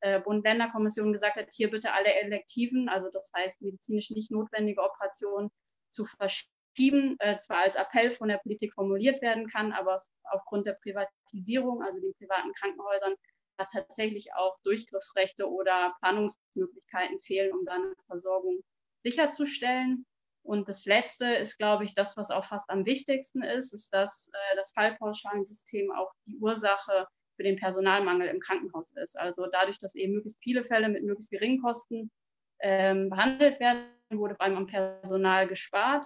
äh, 0.04 0.20
Bund-Länder-Kommission 0.20 1.14
gesagt 1.14 1.38
hat, 1.38 1.48
hier 1.52 1.72
bitte 1.72 1.94
alle 1.94 2.14
Elektiven, 2.14 2.90
also 2.90 3.10
das 3.10 3.32
heißt 3.36 3.62
medizinisch 3.62 4.10
nicht 4.10 4.32
notwendige 4.32 4.84
Operationen 4.84 5.50
zu 5.92 6.06
verschieben, 6.06 7.16
äh, 7.20 7.40
zwar 7.40 7.60
als 7.60 7.76
Appell 7.76 8.14
von 8.16 8.28
der 8.28 8.40
Politik 8.40 8.74
formuliert 8.74 9.22
werden 9.22 9.48
kann, 9.48 9.72
aber 9.72 10.02
aufgrund 10.26 10.68
der 10.68 10.74
Privatisierung, 10.74 11.82
also 11.82 12.02
den 12.02 12.14
privaten 12.16 12.54
Krankenhäusern, 12.54 13.16
da 13.58 13.66
tatsächlich 13.66 14.34
auch 14.34 14.58
Durchgriffsrechte 14.64 15.50
oder 15.50 15.96
Planungsmöglichkeiten 16.02 17.22
fehlen, 17.22 17.54
um 17.54 17.66
dann 17.66 17.94
Versorgung 18.08 18.60
sicherzustellen. 19.04 20.06
Und 20.42 20.68
das 20.68 20.84
Letzte 20.84 21.28
ist, 21.36 21.58
glaube 21.58 21.86
ich, 21.86 21.96
das, 21.96 22.18
was 22.18 22.30
auch 22.30 22.44
fast 22.44 22.70
am 22.70 22.86
wichtigsten 22.86 23.42
ist, 23.42 23.74
ist, 23.74 23.94
dass 23.94 24.28
äh, 24.34 24.56
das 24.58 24.74
Fallpauschalensystem 24.74 25.94
auch 25.94 26.12
die 26.26 26.38
Ursache 26.40 27.08
für 27.36 27.44
den 27.44 27.58
Personalmangel 27.58 28.28
im 28.28 28.40
Krankenhaus 28.40 28.92
ist. 28.94 29.18
Also 29.18 29.48
dadurch, 29.48 29.80
dass 29.80 29.96
eben 29.96 30.14
möglichst 30.14 30.42
viele 30.42 30.64
Fälle 30.64 30.90
mit 30.90 31.04
möglichst 31.04 31.32
geringen 31.32 31.62
Kosten 31.62 32.12
ähm, 32.60 33.10
behandelt 33.10 33.60
werden, 33.60 33.86
wurde 34.10 34.36
vor 34.36 34.46
allem 34.46 34.58
am 34.58 34.68
Personal 34.68 35.48
gespart. 35.48 36.06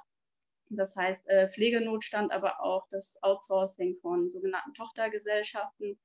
Das 0.69 0.95
heißt 0.95 1.27
äh, 1.27 1.49
Pflegenotstand, 1.49 2.31
aber 2.31 2.61
auch 2.61 2.87
das 2.89 3.17
Outsourcing 3.21 3.97
von 4.01 4.31
sogenannten 4.31 4.73
Tochtergesellschaften. 4.73 5.97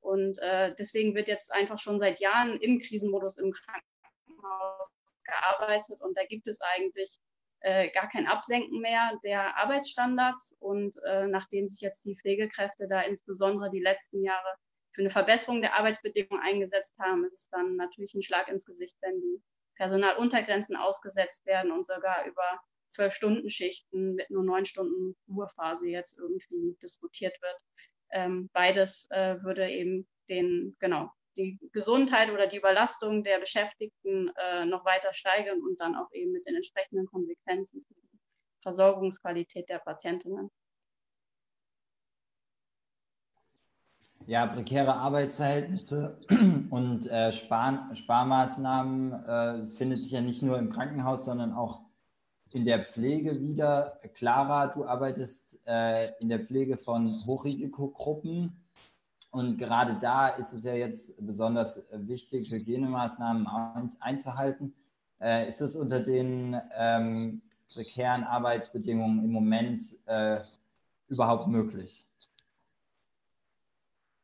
Und 0.00 0.38
äh, 0.38 0.74
deswegen 0.78 1.14
wird 1.14 1.28
jetzt 1.28 1.52
einfach 1.52 1.78
schon 1.78 1.98
seit 1.98 2.20
Jahren 2.20 2.60
im 2.60 2.78
Krisenmodus 2.78 3.38
im 3.38 3.52
Krankenhaus 3.52 4.90
gearbeitet. 5.24 6.00
Und 6.00 6.16
da 6.16 6.24
gibt 6.24 6.46
es 6.46 6.60
eigentlich 6.60 7.18
äh, 7.60 7.90
gar 7.90 8.08
kein 8.08 8.26
Absenken 8.26 8.80
mehr 8.80 9.18
der 9.24 9.56
Arbeitsstandards. 9.56 10.56
Und 10.60 10.94
äh, 11.04 11.26
nachdem 11.26 11.68
sich 11.68 11.80
jetzt 11.80 12.04
die 12.04 12.16
Pflegekräfte 12.16 12.88
da 12.88 13.02
insbesondere 13.02 13.70
die 13.70 13.80
letzten 13.82 14.22
Jahre 14.22 14.54
für 14.96 15.02
eine 15.02 15.10
Verbesserung 15.10 15.60
der 15.60 15.74
Arbeitsbedingungen 15.74 16.42
eingesetzt 16.42 16.98
haben, 16.98 17.26
ist 17.26 17.34
es 17.34 17.48
dann 17.50 17.76
natürlich 17.76 18.14
ein 18.14 18.22
Schlag 18.22 18.48
ins 18.48 18.64
Gesicht, 18.64 18.96
wenn 19.02 19.20
die 19.20 19.42
Personaluntergrenzen 19.76 20.74
ausgesetzt 20.74 21.44
werden 21.44 21.70
und 21.70 21.86
sogar 21.86 22.24
über 22.24 22.60
zwölf 22.88 23.12
Stunden 23.12 23.50
Schichten 23.50 24.14
mit 24.14 24.30
nur 24.30 24.42
neun 24.42 24.64
Stunden 24.64 25.14
Ruhephase 25.28 25.86
jetzt 25.86 26.16
irgendwie 26.16 26.78
diskutiert 26.82 27.36
wird. 27.42 27.56
Ähm, 28.10 28.48
beides 28.54 29.06
äh, 29.10 29.36
würde 29.42 29.68
eben 29.68 30.08
den, 30.30 30.74
genau, 30.80 31.10
die 31.36 31.58
Gesundheit 31.72 32.30
oder 32.30 32.46
die 32.46 32.56
Überlastung 32.56 33.22
der 33.22 33.38
Beschäftigten 33.38 34.32
äh, 34.38 34.64
noch 34.64 34.86
weiter 34.86 35.12
steigern 35.12 35.60
und 35.60 35.78
dann 35.78 35.94
auch 35.94 36.10
eben 36.12 36.32
mit 36.32 36.46
den 36.46 36.56
entsprechenden 36.56 37.04
Konsequenzen 37.04 37.84
für 37.86 37.94
die 37.94 38.18
Versorgungsqualität 38.62 39.68
der 39.68 39.80
Patientinnen. 39.80 40.50
Ja, 44.28 44.44
prekäre 44.44 44.92
Arbeitsverhältnisse 44.92 46.18
und 46.70 47.06
äh, 47.06 47.30
Spar 47.30 47.94
Sparmaßnahmen, 47.94 49.12
äh, 49.24 49.58
es 49.58 49.76
findet 49.76 50.02
sich 50.02 50.10
ja 50.10 50.20
nicht 50.20 50.42
nur 50.42 50.58
im 50.58 50.72
Krankenhaus, 50.72 51.24
sondern 51.24 51.52
auch 51.52 51.82
in 52.50 52.64
der 52.64 52.84
Pflege 52.84 53.40
wieder. 53.40 54.00
Clara, 54.14 54.66
du 54.66 54.84
arbeitest 54.84 55.60
äh, 55.64 56.08
in 56.18 56.28
der 56.28 56.40
Pflege 56.40 56.76
von 56.76 57.06
Hochrisikogruppen 57.26 58.56
und 59.30 59.58
gerade 59.58 59.96
da 60.00 60.28
ist 60.28 60.52
es 60.52 60.64
ja 60.64 60.74
jetzt 60.74 61.14
besonders 61.24 61.80
wichtig, 61.92 62.50
Hygienemaßnahmen 62.50 63.46
einzuhalten. 64.00 64.74
Äh, 65.20 65.46
ist 65.46 65.60
es 65.60 65.76
unter 65.76 66.00
den 66.00 66.60
ähm, 66.76 67.42
prekären 67.72 68.24
Arbeitsbedingungen 68.24 69.24
im 69.24 69.32
Moment 69.32 69.84
äh, 70.06 70.38
überhaupt 71.06 71.46
möglich? 71.46 72.04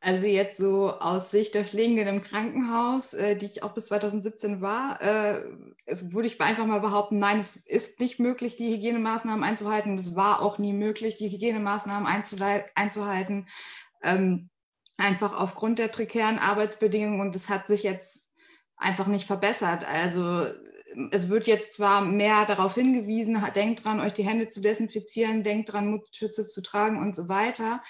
Also 0.05 0.27
jetzt 0.27 0.57
so 0.57 0.91
aus 0.91 1.31
Sicht 1.31 1.53
der 1.55 1.63
Pflegenden 1.63 2.07
im 2.07 2.19
Krankenhaus, 2.19 3.13
äh, 3.13 3.37
die 3.37 3.45
ich 3.45 3.63
auch 3.63 3.73
bis 3.73 3.85
2017 3.85 4.59
war, 4.59 5.01
äh, 5.01 5.45
würde 5.87 6.27
ich 6.27 6.41
einfach 6.41 6.65
mal 6.65 6.81
behaupten, 6.81 7.19
nein, 7.19 7.39
es 7.39 7.55
ist 7.55 8.01
nicht 8.01 8.19
möglich, 8.19 8.57
die 8.57 8.73
Hygienemaßnahmen 8.73 9.45
einzuhalten. 9.45 9.97
Es 9.97 10.17
war 10.17 10.41
auch 10.41 10.57
nie 10.57 10.73
möglich, 10.73 11.15
die 11.15 11.29
Hygienemaßnahmen 11.29 12.05
einzuhalten, 12.75 13.47
ähm, 14.01 14.49
einfach 14.97 15.39
aufgrund 15.39 15.79
der 15.79 15.87
prekären 15.87 16.37
Arbeitsbedingungen. 16.37 17.21
Und 17.21 17.33
es 17.37 17.47
hat 17.47 17.67
sich 17.67 17.83
jetzt 17.83 18.33
einfach 18.75 19.07
nicht 19.07 19.25
verbessert. 19.25 19.87
Also 19.87 20.47
es 21.11 21.29
wird 21.29 21.47
jetzt 21.47 21.75
zwar 21.75 22.03
mehr 22.03 22.43
darauf 22.43 22.75
hingewiesen, 22.75 23.41
denkt 23.55 23.85
dran, 23.85 24.01
euch 24.01 24.13
die 24.13 24.25
Hände 24.25 24.49
zu 24.49 24.59
desinfizieren, 24.59 25.43
denkt 25.43 25.71
dran, 25.71 25.87
Mundschütze 25.87 26.45
zu 26.45 26.61
tragen 26.61 26.99
und 26.99 27.15
so 27.15 27.29
weiter. 27.29 27.81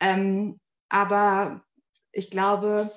Ähm, 0.00 0.60
aber 0.88 1.64
ich 2.12 2.30
glaube, 2.30 2.90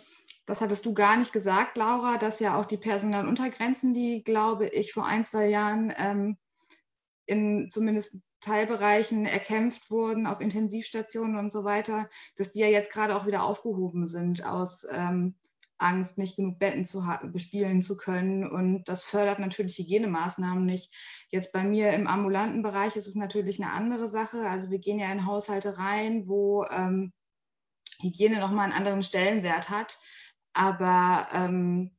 das 0.45 0.61
hattest 0.61 0.85
du 0.85 0.93
gar 0.93 1.17
nicht 1.17 1.33
gesagt, 1.33 1.77
Laura, 1.77 2.17
dass 2.17 2.39
ja 2.39 2.59
auch 2.59 2.65
die 2.65 2.77
Personaluntergrenzen, 2.77 3.93
die, 3.93 4.23
glaube 4.23 4.67
ich, 4.67 4.93
vor 4.93 5.05
ein, 5.05 5.23
zwei 5.23 5.47
Jahren 5.47 5.93
ähm, 5.95 6.37
in 7.25 7.69
zumindest 7.69 8.17
Teilbereichen 8.41 9.25
erkämpft 9.25 9.91
wurden, 9.91 10.25
auf 10.25 10.41
Intensivstationen 10.41 11.37
und 11.37 11.51
so 11.51 11.63
weiter, 11.63 12.09
dass 12.35 12.51
die 12.51 12.61
ja 12.61 12.67
jetzt 12.67 12.91
gerade 12.91 13.15
auch 13.15 13.27
wieder 13.27 13.43
aufgehoben 13.43 14.07
sind 14.07 14.45
aus 14.45 14.85
ähm, 14.91 15.35
Angst, 15.77 16.17
nicht 16.17 16.35
genug 16.35 16.59
Betten 16.59 16.85
zu 16.85 17.03
bespielen 17.31 17.81
zu 17.81 17.97
können. 17.97 18.49
Und 18.49 18.85
das 18.89 19.03
fördert 19.03 19.39
natürlich 19.39 19.77
Hygienemaßnahmen 19.77 20.65
nicht. 20.65 20.93
Jetzt 21.29 21.51
bei 21.51 21.63
mir 21.63 21.93
im 21.93 22.07
ambulanten 22.07 22.61
Bereich 22.61 22.95
ist 22.95 23.07
es 23.07 23.15
natürlich 23.15 23.61
eine 23.61 23.71
andere 23.71 24.07
Sache. 24.07 24.49
Also 24.49 24.71
wir 24.71 24.79
gehen 24.79 24.99
ja 24.99 25.11
in 25.11 25.25
Haushalte 25.25 25.77
rein, 25.77 26.27
wo 26.27 26.65
ähm, 26.65 27.13
Hygiene 28.01 28.39
nochmal 28.39 28.65
einen 28.65 28.73
anderen 28.73 29.03
Stellenwert 29.03 29.69
hat. 29.69 29.99
Aber 30.53 31.27
ähm, 31.33 31.91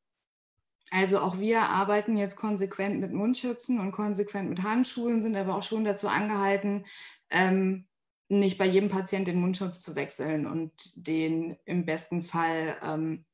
also 0.90 1.20
auch 1.20 1.38
wir 1.38 1.62
arbeiten 1.62 2.16
jetzt 2.16 2.36
konsequent 2.36 3.00
mit 3.00 3.12
Mundschützen 3.12 3.78
und 3.78 3.92
konsequent 3.92 4.48
mit 4.48 4.62
Handschuhen, 4.62 5.22
sind 5.22 5.36
aber 5.36 5.54
auch 5.54 5.62
schon 5.62 5.84
dazu 5.84 6.08
angehalten, 6.08 6.84
ähm, 7.30 7.86
nicht 8.28 8.58
bei 8.58 8.66
jedem 8.66 8.88
Patient 8.88 9.26
den 9.28 9.40
Mundschutz 9.40 9.82
zu 9.82 9.94
wechseln 9.96 10.46
und 10.46 10.72
den 11.08 11.56
im 11.64 11.84
besten 11.84 12.22
Fall 12.22 12.76
ähm, 12.82 13.24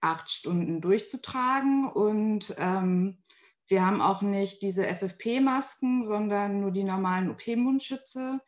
acht 0.00 0.30
Stunden 0.30 0.80
durchzutragen. 0.80 1.90
Und 1.90 2.54
ähm, 2.58 3.18
wir 3.66 3.84
haben 3.84 4.02
auch 4.02 4.20
nicht 4.20 4.60
diese 4.62 4.86
FFP-Masken, 4.86 6.02
sondern 6.02 6.60
nur 6.60 6.70
die 6.70 6.84
normalen 6.84 7.30
OP-Mundschütze. 7.30 8.40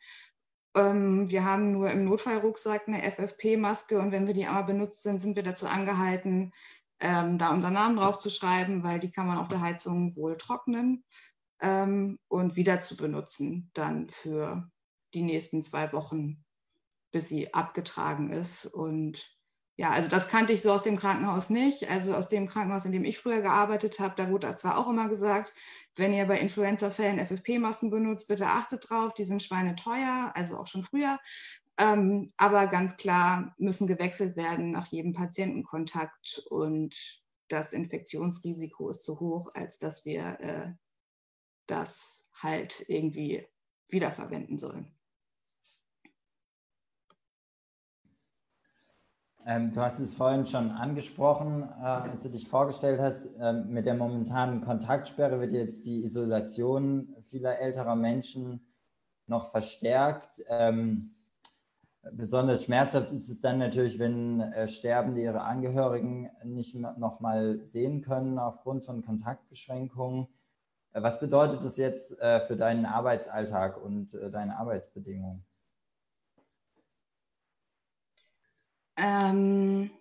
Ähm, 0.77 1.29
wir 1.29 1.43
haben 1.43 1.71
nur 1.71 1.89
im 1.89 2.05
Notfallrucksack 2.05 2.87
eine 2.87 3.01
FFP-Maske 3.01 3.99
und 3.99 4.11
wenn 4.11 4.27
wir 4.27 4.33
die 4.33 4.45
einmal 4.45 4.63
benutzt 4.63 5.01
sind, 5.03 5.19
sind 5.19 5.35
wir 5.35 5.43
dazu 5.43 5.67
angehalten, 5.67 6.53
ähm, 6.99 7.37
da 7.37 7.51
unseren 7.51 7.73
Namen 7.73 7.97
drauf 7.97 8.17
zu 8.19 8.29
schreiben, 8.29 8.83
weil 8.83 8.99
die 8.99 9.11
kann 9.11 9.27
man 9.27 9.39
auf 9.39 9.47
der 9.47 9.61
Heizung 9.61 10.15
wohl 10.15 10.37
trocknen 10.37 11.03
ähm, 11.61 12.19
und 12.27 12.55
wieder 12.55 12.79
zu 12.79 12.95
benutzen 12.95 13.71
dann 13.73 14.09
für 14.09 14.69
die 15.13 15.23
nächsten 15.23 15.63
zwei 15.63 15.91
Wochen, 15.93 16.45
bis 17.11 17.29
sie 17.29 17.53
abgetragen 17.53 18.31
ist. 18.31 18.65
Und 18.65 19.36
ja, 19.79 19.91
also 19.91 20.09
das 20.09 20.27
kannte 20.27 20.53
ich 20.53 20.63
so 20.63 20.71
aus 20.71 20.81
dem 20.81 20.97
Krankenhaus 20.97 21.51
nicht. 21.51 21.89
Also 21.89 22.15
aus 22.15 22.29
dem 22.29 22.47
Krankenhaus, 22.47 22.85
in 22.85 22.91
dem 22.91 23.05
ich 23.05 23.19
früher 23.19 23.41
gearbeitet 23.41 23.99
habe, 23.99 24.15
da 24.17 24.29
wurde 24.29 24.55
zwar 24.57 24.77
auch 24.77 24.89
immer 24.89 25.07
gesagt, 25.07 25.53
wenn 25.95 26.13
ihr 26.13 26.25
bei 26.25 26.39
Influenza-Fällen 26.39 27.19
FFP-Masken 27.19 27.91
benutzt, 27.91 28.27
bitte 28.27 28.47
achtet 28.47 28.89
drauf, 28.89 29.13
die 29.13 29.23
sind 29.23 29.43
schweineteuer, 29.43 30.31
also 30.33 30.57
auch 30.57 30.65
schon 30.65 30.83
früher. 30.83 31.19
Ähm, 31.77 32.31
aber 32.37 32.65
ganz 32.65 32.97
klar 32.97 33.53
müssen 33.59 33.85
gewechselt 33.85 34.35
werden 34.35 34.71
nach 34.71 34.87
jedem 34.87 35.13
Patientenkontakt 35.13 36.39
und 36.49 37.21
das 37.47 37.71
Infektionsrisiko 37.71 38.89
ist 38.89 39.03
zu 39.03 39.19
hoch, 39.19 39.49
als 39.53 39.77
dass 39.77 40.05
wir 40.05 40.39
äh, 40.39 40.73
das 41.67 42.23
halt 42.33 42.83
irgendwie 42.89 43.45
wiederverwenden 43.89 44.57
sollen. 44.57 44.96
Ähm, 49.49 49.71
du 49.71 49.79
hast 49.79 49.99
es 49.99 50.13
vorhin 50.13 50.45
schon 50.45 50.71
angesprochen, 50.71 51.63
äh, 51.63 51.83
als 51.85 52.23
du 52.23 52.29
dich 52.29 52.49
vorgestellt 52.49 52.99
hast. 52.99 53.29
Ähm, 53.39 53.69
mit 53.69 53.85
der 53.85 53.93
momentanen 53.93 54.59
Kontaktsperre 54.59 55.39
wird 55.39 55.53
jetzt 55.53 55.85
die 55.85 56.03
Isolation 56.03 57.15
vieler 57.21 57.57
älterer 57.57 57.95
Menschen 57.95 58.59
noch 59.25 59.49
verstärkt. 59.51 60.43
Ähm, 60.49 61.15
besonders 62.11 62.65
schmerzhaft 62.65 63.13
ist 63.13 63.29
es 63.29 63.39
dann 63.39 63.57
natürlich, 63.57 63.99
wenn 63.99 64.41
äh, 64.41 64.67
Sterbende 64.67 65.21
ihre 65.21 65.39
Angehörigen 65.41 66.29
nicht 66.43 66.75
noch 66.75 67.21
mal 67.21 67.65
sehen 67.65 68.01
können 68.01 68.39
aufgrund 68.39 68.83
von 68.83 69.01
Kontaktbeschränkungen. 69.01 70.27
Äh, 70.91 71.03
was 71.03 71.21
bedeutet 71.21 71.63
das 71.63 71.77
jetzt 71.77 72.19
äh, 72.19 72.41
für 72.41 72.57
deinen 72.57 72.85
Arbeitsalltag 72.85 73.81
und 73.81 74.13
äh, 74.13 74.29
deine 74.29 74.57
Arbeitsbedingungen? 74.57 75.45
Ähm, 78.97 79.91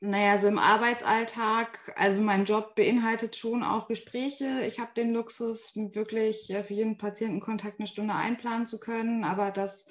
naja, 0.00 0.38
so 0.38 0.48
im 0.48 0.58
Arbeitsalltag, 0.58 1.92
also 1.96 2.22
mein 2.22 2.46
Job 2.46 2.74
beinhaltet 2.74 3.36
schon 3.36 3.62
auch 3.62 3.86
Gespräche. 3.86 4.64
Ich 4.66 4.78
habe 4.78 4.92
den 4.96 5.12
Luxus, 5.12 5.76
wirklich 5.76 6.46
für 6.46 6.74
jeden 6.74 6.96
Patientenkontakt 6.96 7.78
eine 7.78 7.86
Stunde 7.86 8.14
einplanen 8.14 8.66
zu 8.66 8.80
können, 8.80 9.24
aber 9.24 9.50
das 9.50 9.86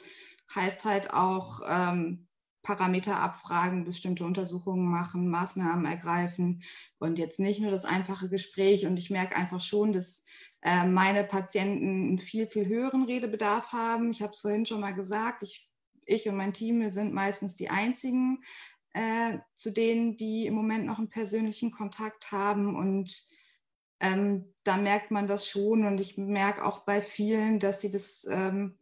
heißt 0.55 0.85
halt 0.85 1.13
auch, 1.13 1.61
ähm, 1.67 2.27
Parameter 2.63 3.19
abfragen, 3.19 3.85
bestimmte 3.85 4.25
Untersuchungen 4.25 4.89
machen, 4.89 5.29
Maßnahmen 5.29 5.85
ergreifen 5.85 6.61
und 6.99 7.17
jetzt 7.17 7.39
nicht 7.39 7.61
nur 7.61 7.71
das 7.71 7.85
einfache 7.85 8.29
Gespräch. 8.29 8.85
Und 8.85 8.99
ich 8.99 9.09
merke 9.09 9.35
einfach 9.35 9.61
schon, 9.61 9.93
dass 9.93 10.25
äh, 10.61 10.85
meine 10.85 11.23
Patienten 11.23 12.09
einen 12.09 12.19
viel, 12.19 12.47
viel 12.47 12.67
höheren 12.67 13.05
Redebedarf 13.05 13.71
haben. 13.71 14.11
Ich 14.11 14.21
habe 14.21 14.33
es 14.33 14.39
vorhin 14.39 14.65
schon 14.65 14.81
mal 14.81 14.93
gesagt, 14.93 15.41
ich, 15.41 15.69
ich 16.09 16.27
und 16.27 16.35
mein 16.35 16.53
Team, 16.53 16.81
wir 16.81 16.91
sind 16.91 17.13
meistens 17.13 17.55
die 17.55 17.69
einzigen 17.69 18.43
äh, 18.93 19.37
zu 19.53 19.71
denen, 19.71 20.17
die 20.17 20.45
im 20.47 20.55
Moment 20.55 20.85
noch 20.85 20.97
einen 20.97 21.09
persönlichen 21.09 21.71
Kontakt 21.71 22.31
haben. 22.31 22.75
Und 22.75 23.23
ähm, 23.99 24.53
da 24.63 24.77
merkt 24.77 25.11
man 25.11 25.27
das 25.27 25.47
schon. 25.47 25.85
Und 25.85 25.99
ich 25.99 26.17
merke 26.17 26.65
auch 26.65 26.85
bei 26.85 27.01
vielen, 27.01 27.59
dass 27.59 27.81
sie 27.81 27.91
das, 27.91 28.27
ähm, 28.29 28.77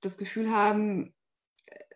das 0.00 0.18
Gefühl 0.18 0.50
haben, 0.50 1.14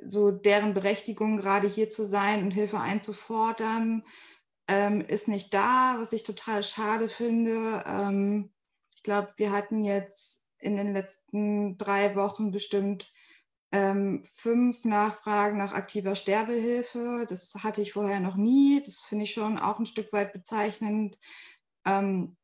so 0.05 0.31
deren 0.31 0.75
Berechtigung, 0.75 1.37
gerade 1.39 1.69
hier 1.69 1.91
zu 1.91 2.05
sein 2.05 2.43
und 2.43 2.53
Hilfe 2.53 2.81
einzufordern, 2.81 4.05
ähm, 4.69 5.01
ist 5.01 5.29
nicht 5.29 5.53
da, 5.55 5.97
was 5.99 6.13
ich 6.13 6.23
total 6.25 6.63
schade 6.63 7.09
finde. 7.09 7.85
Ähm, 7.87 8.53
ich 8.95 9.03
glaube, 9.03 9.33
wir 9.37 9.53
hatten 9.53 9.83
jetzt 9.83 10.47
in 10.59 10.77
den 10.77 10.93
letzten 10.93 11.79
drei 11.79 12.17
Wochen 12.17 12.51
bestimmt 12.51 13.13
ähm, 13.73 14.23
fünf 14.25 14.85
Nachfragen 14.85 15.59
nach 15.59 15.73
aktiver 15.73 16.15
Sterbehilfe. 16.15 17.27
Das 17.29 17.55
hatte 17.63 17.83
ich 17.83 17.93
vorher 17.93 18.21
noch 18.21 18.37
nie. 18.37 18.83
Das 18.85 19.01
finde 19.01 19.25
ich 19.25 19.33
schon 19.33 19.59
auch 19.59 19.79
ein 19.79 19.87
Stück 19.87 20.13
weit 20.13 20.33
bezeichnend. 20.33 21.19
Ähm, 21.85 22.37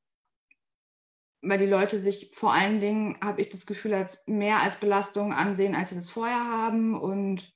weil 1.46 1.58
die 1.58 1.66
Leute 1.66 1.98
sich 1.98 2.30
vor 2.34 2.52
allen 2.52 2.80
Dingen, 2.80 3.18
habe 3.22 3.40
ich 3.40 3.50
das 3.50 3.66
Gefühl, 3.66 3.94
als 3.94 4.26
mehr 4.26 4.60
als 4.60 4.78
Belastung 4.78 5.32
ansehen, 5.32 5.74
als 5.74 5.90
sie 5.90 5.96
das 5.96 6.10
vorher 6.10 6.44
haben. 6.44 6.98
Und 6.98 7.54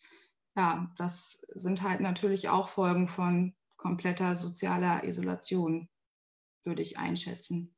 ja, 0.57 0.91
das 0.97 1.41
sind 1.55 1.83
halt 1.83 2.01
natürlich 2.01 2.49
auch 2.49 2.69
Folgen 2.69 3.09
von 3.09 3.55
kompletter 3.77 4.35
sozialer 4.35 5.05
Isolation, 5.05 5.89
würde 6.65 6.83
ich 6.83 6.99
einschätzen. 6.99 7.75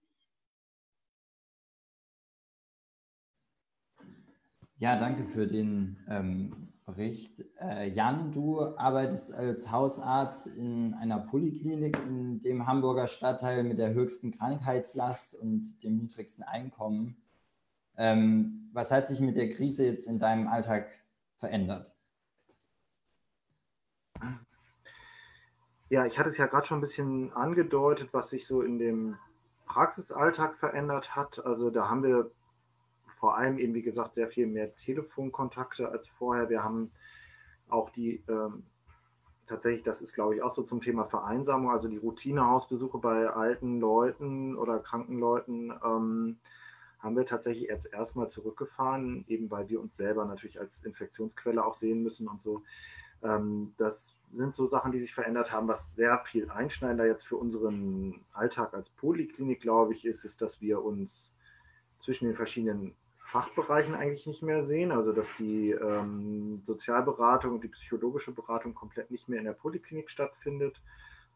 Ja, 4.80 4.96
danke 4.96 5.26
für 5.26 5.46
den 5.46 5.98
ähm, 6.08 6.72
Bericht. 6.86 7.44
Äh, 7.60 7.90
Jan, 7.90 8.32
du 8.32 8.62
arbeitest 8.78 9.30
als 9.30 9.70
Hausarzt 9.70 10.46
in 10.46 10.94
einer 10.94 11.18
Poliklinik 11.18 11.98
in 11.98 12.40
dem 12.40 12.66
Hamburger 12.66 13.06
Stadtteil 13.06 13.62
mit 13.62 13.76
der 13.76 13.92
höchsten 13.92 14.30
Krankheitslast 14.30 15.34
und 15.34 15.84
dem 15.84 15.98
niedrigsten 15.98 16.44
Einkommen. 16.44 17.18
Ähm, 17.98 18.70
was 18.72 18.90
hat 18.90 19.06
sich 19.06 19.20
mit 19.20 19.36
der 19.36 19.50
Krise 19.50 19.84
jetzt 19.84 20.06
in 20.06 20.18
deinem 20.18 20.48
Alltag 20.48 20.88
verändert? 21.36 21.94
Ja, 25.90 26.06
ich 26.06 26.18
hatte 26.18 26.30
es 26.30 26.38
ja 26.38 26.46
gerade 26.46 26.66
schon 26.66 26.78
ein 26.78 26.82
bisschen 26.82 27.34
angedeutet, 27.34 28.14
was 28.14 28.30
sich 28.30 28.46
so 28.46 28.62
in 28.62 28.78
dem 28.78 29.18
Praxisalltag 29.66 30.56
verändert 30.56 31.14
hat. 31.14 31.44
Also 31.44 31.68
da 31.68 31.90
haben 31.90 32.02
wir 32.02 32.30
vor 33.20 33.36
allem 33.36 33.58
eben, 33.58 33.74
wie 33.74 33.82
gesagt, 33.82 34.14
sehr 34.14 34.28
viel 34.28 34.46
mehr 34.46 34.74
Telefonkontakte 34.74 35.90
als 35.90 36.08
vorher. 36.08 36.48
Wir 36.48 36.64
haben 36.64 36.90
auch 37.68 37.90
die, 37.90 38.24
ähm, 38.28 38.64
tatsächlich, 39.46 39.84
das 39.84 40.00
ist, 40.00 40.14
glaube 40.14 40.34
ich, 40.34 40.42
auch 40.42 40.52
so 40.52 40.62
zum 40.62 40.80
Thema 40.80 41.04
Vereinsamung, 41.04 41.70
also 41.70 41.88
die 41.88 41.98
Routinehausbesuche 41.98 42.98
bei 42.98 43.28
alten 43.28 43.78
Leuten 43.78 44.56
oder 44.56 44.78
kranken 44.78 45.18
Leuten. 45.18 45.70
Ähm, 45.84 46.38
haben 46.98 47.16
wir 47.16 47.26
tatsächlich 47.26 47.68
jetzt 47.68 47.92
erstmal 47.92 48.30
zurückgefahren, 48.30 49.24
eben 49.28 49.50
weil 49.50 49.68
wir 49.68 49.80
uns 49.80 49.96
selber 49.96 50.24
natürlich 50.24 50.60
als 50.60 50.84
Infektionsquelle 50.84 51.64
auch 51.64 51.74
sehen 51.74 52.02
müssen 52.02 52.28
und 52.28 52.40
so. 52.40 52.62
Ähm, 53.22 53.74
das 53.76 54.14
sind 54.32 54.54
so 54.54 54.66
Sachen, 54.66 54.92
die 54.92 55.00
sich 55.00 55.14
verändert 55.14 55.52
haben. 55.52 55.68
Was 55.68 55.94
sehr 55.94 56.18
viel 56.26 56.50
einschneidender 56.50 57.06
jetzt 57.06 57.26
für 57.26 57.36
unseren 57.36 58.24
Alltag 58.32 58.74
als 58.74 58.88
Poliklinik, 58.90 59.60
glaube 59.60 59.92
ich, 59.92 60.04
ist, 60.06 60.24
ist, 60.24 60.40
dass 60.40 60.60
wir 60.60 60.82
uns 60.82 61.34
zwischen 62.00 62.26
den 62.26 62.36
verschiedenen 62.36 62.94
Fachbereichen 63.30 63.94
eigentlich 63.94 64.26
nicht 64.26 64.42
mehr 64.42 64.64
sehen. 64.64 64.92
Also 64.92 65.12
dass 65.12 65.28
die 65.38 65.70
ähm, 65.70 66.62
Sozialberatung 66.66 67.54
und 67.54 67.64
die 67.64 67.68
psychologische 67.68 68.32
Beratung 68.32 68.74
komplett 68.74 69.10
nicht 69.10 69.28
mehr 69.28 69.38
in 69.38 69.44
der 69.44 69.52
Poliklinik 69.52 70.10
stattfindet, 70.10 70.80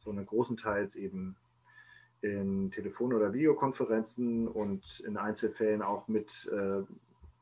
sondern 0.04 0.26
großenteils 0.26 0.96
eben 0.96 1.36
in 2.20 2.70
Telefon- 2.70 3.12
oder 3.12 3.32
Videokonferenzen 3.32 4.48
und 4.48 5.00
in 5.06 5.16
Einzelfällen 5.16 5.82
auch 5.82 6.08
mit 6.08 6.50
äh, 6.52 6.82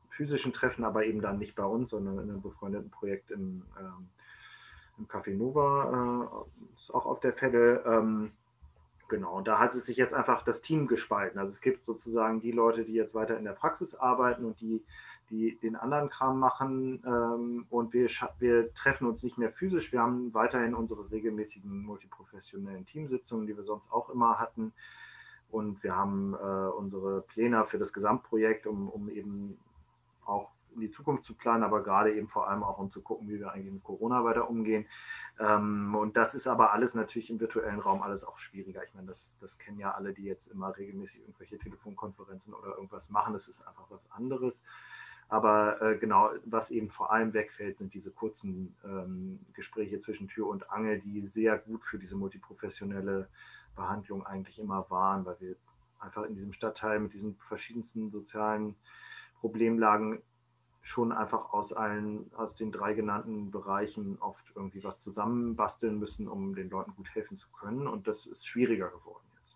physischen 0.09 0.53
Treffen, 0.53 0.83
aber 0.83 1.05
eben 1.05 1.21
dann 1.21 1.39
nicht 1.39 1.55
bei 1.55 1.65
uns, 1.65 1.89
sondern 1.89 2.19
in 2.19 2.29
einem 2.29 2.41
befreundeten 2.41 2.91
Projekt 2.91 3.31
im, 3.31 3.63
ähm, 3.79 4.09
im 4.99 5.07
Café 5.07 5.35
Nova, 5.35 6.45
äh, 6.45 6.79
ist 6.79 6.93
auch 6.93 7.05
auf 7.05 7.19
der 7.21 7.33
Fälle. 7.33 7.83
Ähm, 7.85 8.31
Genau, 9.13 9.37
und 9.37 9.47
da 9.47 9.59
hat 9.59 9.75
es 9.75 9.85
sich 9.85 9.97
jetzt 9.97 10.15
einfach 10.15 10.41
das 10.41 10.61
Team 10.61 10.87
gespalten. 10.87 11.37
Also 11.37 11.51
es 11.51 11.61
gibt 11.61 11.85
sozusagen 11.85 12.39
die 12.39 12.51
Leute, 12.51 12.83
die 12.83 12.93
jetzt 12.93 13.13
weiter 13.13 13.37
in 13.37 13.43
der 13.43 13.51
Praxis 13.51 13.93
arbeiten 13.93 14.43
und 14.43 14.59
die, 14.59 14.83
die 15.29 15.55
den 15.61 15.75
anderen 15.75 16.09
Kram 16.09 16.39
machen. 16.39 17.03
Ähm, 17.05 17.67
und 17.69 17.93
wir, 17.93 18.09
wir 18.39 18.73
treffen 18.73 19.05
uns 19.05 19.21
nicht 19.21 19.37
mehr 19.37 19.51
physisch. 19.51 19.91
Wir 19.91 20.01
haben 20.01 20.33
weiterhin 20.33 20.73
unsere 20.73 21.11
regelmäßigen 21.11 21.83
multiprofessionellen 21.83 22.87
Teamsitzungen, 22.87 23.45
die 23.45 23.55
wir 23.55 23.63
sonst 23.65 23.85
auch 23.91 24.09
immer 24.09 24.39
hatten. 24.39 24.73
Und 25.51 25.83
wir 25.83 25.95
haben 25.95 26.33
äh, 26.33 26.71
unsere 26.75 27.21
Pläne 27.21 27.67
für 27.67 27.77
das 27.77 27.93
Gesamtprojekt, 27.93 28.65
um, 28.65 28.89
um 28.89 29.09
eben 29.09 29.59
auch 30.25 30.49
in 30.75 30.81
die 30.81 30.91
Zukunft 30.91 31.25
zu 31.25 31.35
planen, 31.35 31.63
aber 31.63 31.83
gerade 31.83 32.13
eben 32.13 32.27
vor 32.27 32.49
allem 32.49 32.63
auch, 32.63 32.77
um 32.77 32.89
zu 32.89 33.01
gucken, 33.01 33.27
wie 33.27 33.39
wir 33.39 33.51
eigentlich 33.51 33.73
mit 33.73 33.83
Corona 33.83 34.23
weiter 34.23 34.49
umgehen. 34.49 34.85
Ähm, 35.39 35.95
und 35.95 36.17
das 36.17 36.35
ist 36.35 36.47
aber 36.47 36.73
alles 36.73 36.93
natürlich 36.93 37.29
im 37.29 37.39
virtuellen 37.39 37.79
Raum 37.79 38.01
alles 38.01 38.23
auch 38.23 38.37
schwieriger. 38.37 38.83
Ich 38.83 38.93
meine, 38.93 39.07
das, 39.07 39.37
das 39.39 39.57
kennen 39.57 39.79
ja 39.79 39.91
alle, 39.91 40.13
die 40.13 40.23
jetzt 40.23 40.47
immer 40.47 40.75
regelmäßig 40.75 41.21
irgendwelche 41.21 41.57
Telefonkonferenzen 41.57 42.53
oder 42.53 42.75
irgendwas 42.75 43.09
machen. 43.09 43.33
Das 43.33 43.47
ist 43.47 43.65
einfach 43.67 43.85
was 43.89 44.09
anderes. 44.11 44.61
Aber 45.29 45.81
äh, 45.81 45.97
genau, 45.97 46.29
was 46.45 46.69
eben 46.69 46.91
vor 46.91 47.11
allem 47.11 47.33
wegfällt, 47.33 47.77
sind 47.77 47.93
diese 47.93 48.11
kurzen 48.11 48.75
ähm, 48.83 49.39
Gespräche 49.53 49.99
zwischen 49.99 50.27
Tür 50.27 50.47
und 50.47 50.69
Angel, 50.69 50.99
die 50.99 51.25
sehr 51.25 51.57
gut 51.57 51.83
für 51.85 51.97
diese 51.97 52.15
multiprofessionelle 52.15 53.27
Behandlung 53.75 54.25
eigentlich 54.25 54.59
immer 54.59 54.85
waren, 54.89 55.25
weil 55.25 55.37
wir 55.39 55.55
einfach 55.99 56.23
in 56.23 56.35
diesem 56.35 56.53
Stadtteil 56.53 56.99
mit 56.99 57.13
diesen 57.13 57.35
verschiedensten 57.37 58.11
sozialen 58.11 58.75
Problemlagen 59.39 60.21
schon 60.83 61.13
einfach 61.13 61.53
aus 61.53 61.71
allen, 61.71 62.29
aus 62.35 62.55
den 62.55 62.71
drei 62.71 62.93
genannten 62.93 63.51
Bereichen 63.51 64.17
oft 64.19 64.43
irgendwie 64.53 64.83
was 64.83 64.99
zusammenbasteln 64.99 65.97
müssen, 65.97 66.27
um 66.27 66.55
den 66.55 66.69
Leuten 66.69 66.93
gut 66.95 67.09
helfen 67.15 67.37
zu 67.37 67.47
können. 67.51 67.87
Und 67.87 68.07
das 68.07 68.25
ist 68.25 68.45
schwieriger 68.45 68.89
geworden 68.89 69.23
jetzt. 69.41 69.55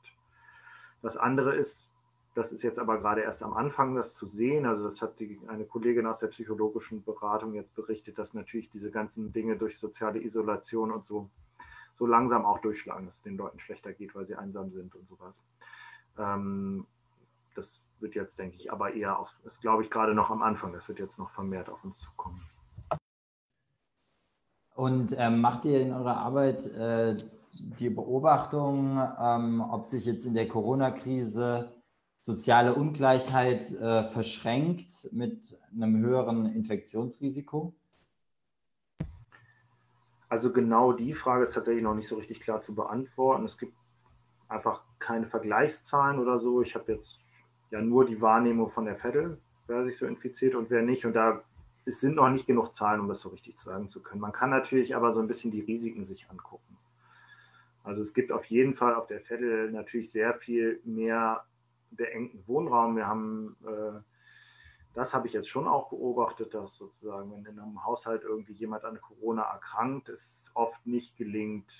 Das 1.02 1.18
andere 1.18 1.54
ist, 1.56 1.86
das 2.34 2.54
ist 2.54 2.64
jetzt 2.64 2.80
aber 2.80 3.00
gerade 3.00 3.22
erst 3.22 3.44
am 3.44 3.54
Anfang, 3.54 3.94
das 3.96 4.16
zu 4.16 4.26
sehen. 4.26 4.66
Also 4.66 4.88
das 4.88 5.02
hat 5.02 5.20
die, 5.20 5.38
eine 5.48 5.66
Kollegin 5.66 6.08
aus 6.08 6.20
der 6.20 6.28
psychologischen 6.28 7.04
Beratung 7.04 7.54
jetzt 7.54 7.76
berichtet, 7.76 8.18
dass 8.18 8.34
natürlich 8.34 8.70
diese 8.70 8.90
ganzen 8.90 9.34
Dinge 9.34 9.58
durch 9.58 9.80
soziale 9.80 10.24
Isolation 10.24 10.92
und 10.92 11.06
so 11.06 11.30
so 11.98 12.06
langsam 12.06 12.46
auch 12.46 12.60
durchschlagen, 12.60 13.08
dass 13.08 13.16
es 13.16 13.24
den 13.24 13.38
Leuten 13.38 13.60
schlechter 13.60 13.92
geht, 13.92 14.14
weil 14.14 14.28
sie 14.28 14.36
einsam 14.36 14.72
sind 14.72 14.94
und 14.94 15.08
sowas. 15.08 15.44
Ähm, 16.18 16.86
das 17.56 17.82
wird 18.02 18.16
jetzt, 18.16 18.38
denke 18.40 18.58
ich, 18.58 18.72
aber 18.72 18.94
eher 18.94 19.18
auch, 19.18 19.32
ist 19.44 19.62
glaube 19.62 19.84
ich 19.84 19.90
gerade 19.90 20.14
noch 20.14 20.30
am 20.30 20.42
Anfang, 20.42 20.74
das 20.74 20.88
wird 20.88 21.00
jetzt 21.00 21.18
noch 21.18 21.32
vermehrt 21.32 21.70
auf 21.70 21.84
uns 21.84 22.00
zukommen. 22.00 22.42
Und 24.76 25.16
ähm, 25.18 25.42
macht 25.42 25.66
ihr 25.66 25.82
in 25.82 25.92
eurer 25.92 26.18
Arbeit 26.18 26.66
äh, 26.68 27.18
die 27.54 27.90
Beobachtung, 27.90 29.02
ähm, 29.20 29.62
ob 29.62 29.86
sich 29.86 30.06
jetzt 30.06 30.26
in 30.26 30.36
der 30.36 30.48
Corona-Krise 30.48 31.72
soziale 32.20 32.76
Ungleichheit 32.76 33.72
äh, 33.72 34.04
verschränkt 34.04 35.10
mit 35.12 35.58
einem 35.74 35.98
höheren 35.98 36.46
Infektionsrisiko? 36.46 37.74
Also 40.30 40.52
genau 40.52 40.92
die 40.92 41.14
Frage 41.14 41.46
ist 41.46 41.54
tatsächlich 41.54 41.84
noch 41.84 41.96
nicht 41.96 42.08
so 42.08 42.18
richtig 42.18 42.42
klar 42.42 42.62
zu 42.62 42.76
beantworten. 42.76 43.46
Es 43.46 43.58
gibt 43.58 43.74
einfach 44.48 44.84
keine 45.00 45.26
Vergleichszahlen 45.28 46.20
oder 46.20 46.40
so. 46.40 46.62
Ich 46.62 46.76
habe 46.76 46.94
jetzt 46.94 47.20
ja 47.72 47.82
nur 47.82 48.06
die 48.06 48.22
Wahrnehmung 48.22 48.72
von 48.72 48.86
der 48.86 48.96
Vettel, 48.96 49.40
wer 49.68 49.84
sich 49.86 49.98
so 49.98 50.06
infiziert 50.06 50.56
und 50.56 50.70
wer 50.70 50.82
nicht. 50.82 51.06
Und 51.06 51.14
da 51.14 51.44
es 51.88 52.02
sind 52.02 52.16
noch 52.16 52.30
nicht 52.30 52.46
genug 52.46 52.76
Zahlen, 52.76 53.00
um 53.00 53.08
das 53.08 53.22
so 53.22 53.30
richtig 53.30 53.60
sagen 53.62 53.90
zu 53.90 54.02
können. 54.02 54.20
Man 54.20 54.34
kann 54.34 54.50
natürlich 54.50 54.96
aber 54.96 55.14
so 55.14 55.22
ein 55.22 55.28
bisschen 55.28 55.52
die 55.52 55.62
Risiken 55.62 56.04
sich 56.04 56.30
angucken. 56.30 56.78
Also 57.84 58.02
es 58.02 58.14
gibt 58.14 58.34
auf 58.34 58.44
jeden 58.46 58.76
Fall 58.76 58.94
auf 58.96 59.08
der 59.08 59.22
Vettel 59.22 59.72
natürlich 59.72 60.12
sehr 60.12 60.34
viel 60.34 60.82
mehr 60.84 61.46
beengten 61.92 62.46
Wohnraum. 62.46 62.98
Wir 62.98 63.08
haben, 63.08 63.56
äh, 63.66 64.02
das 64.94 65.14
habe 65.14 65.28
ich 65.28 65.34
jetzt 65.34 65.48
schon 65.48 65.66
auch 65.66 65.90
beobachtet, 65.90 66.54
dass 66.54 66.76
sozusagen, 66.76 67.32
wenn 67.32 67.46
in 67.46 67.58
einem 67.58 67.86
Haushalt 67.86 68.24
irgendwie 68.24 68.54
jemand 68.54 68.84
an 68.84 69.00
Corona 69.00 69.44
erkrankt, 69.44 70.10
es 70.10 70.52
oft 70.54 70.86
nicht 70.86 71.16
gelingt, 71.16 71.72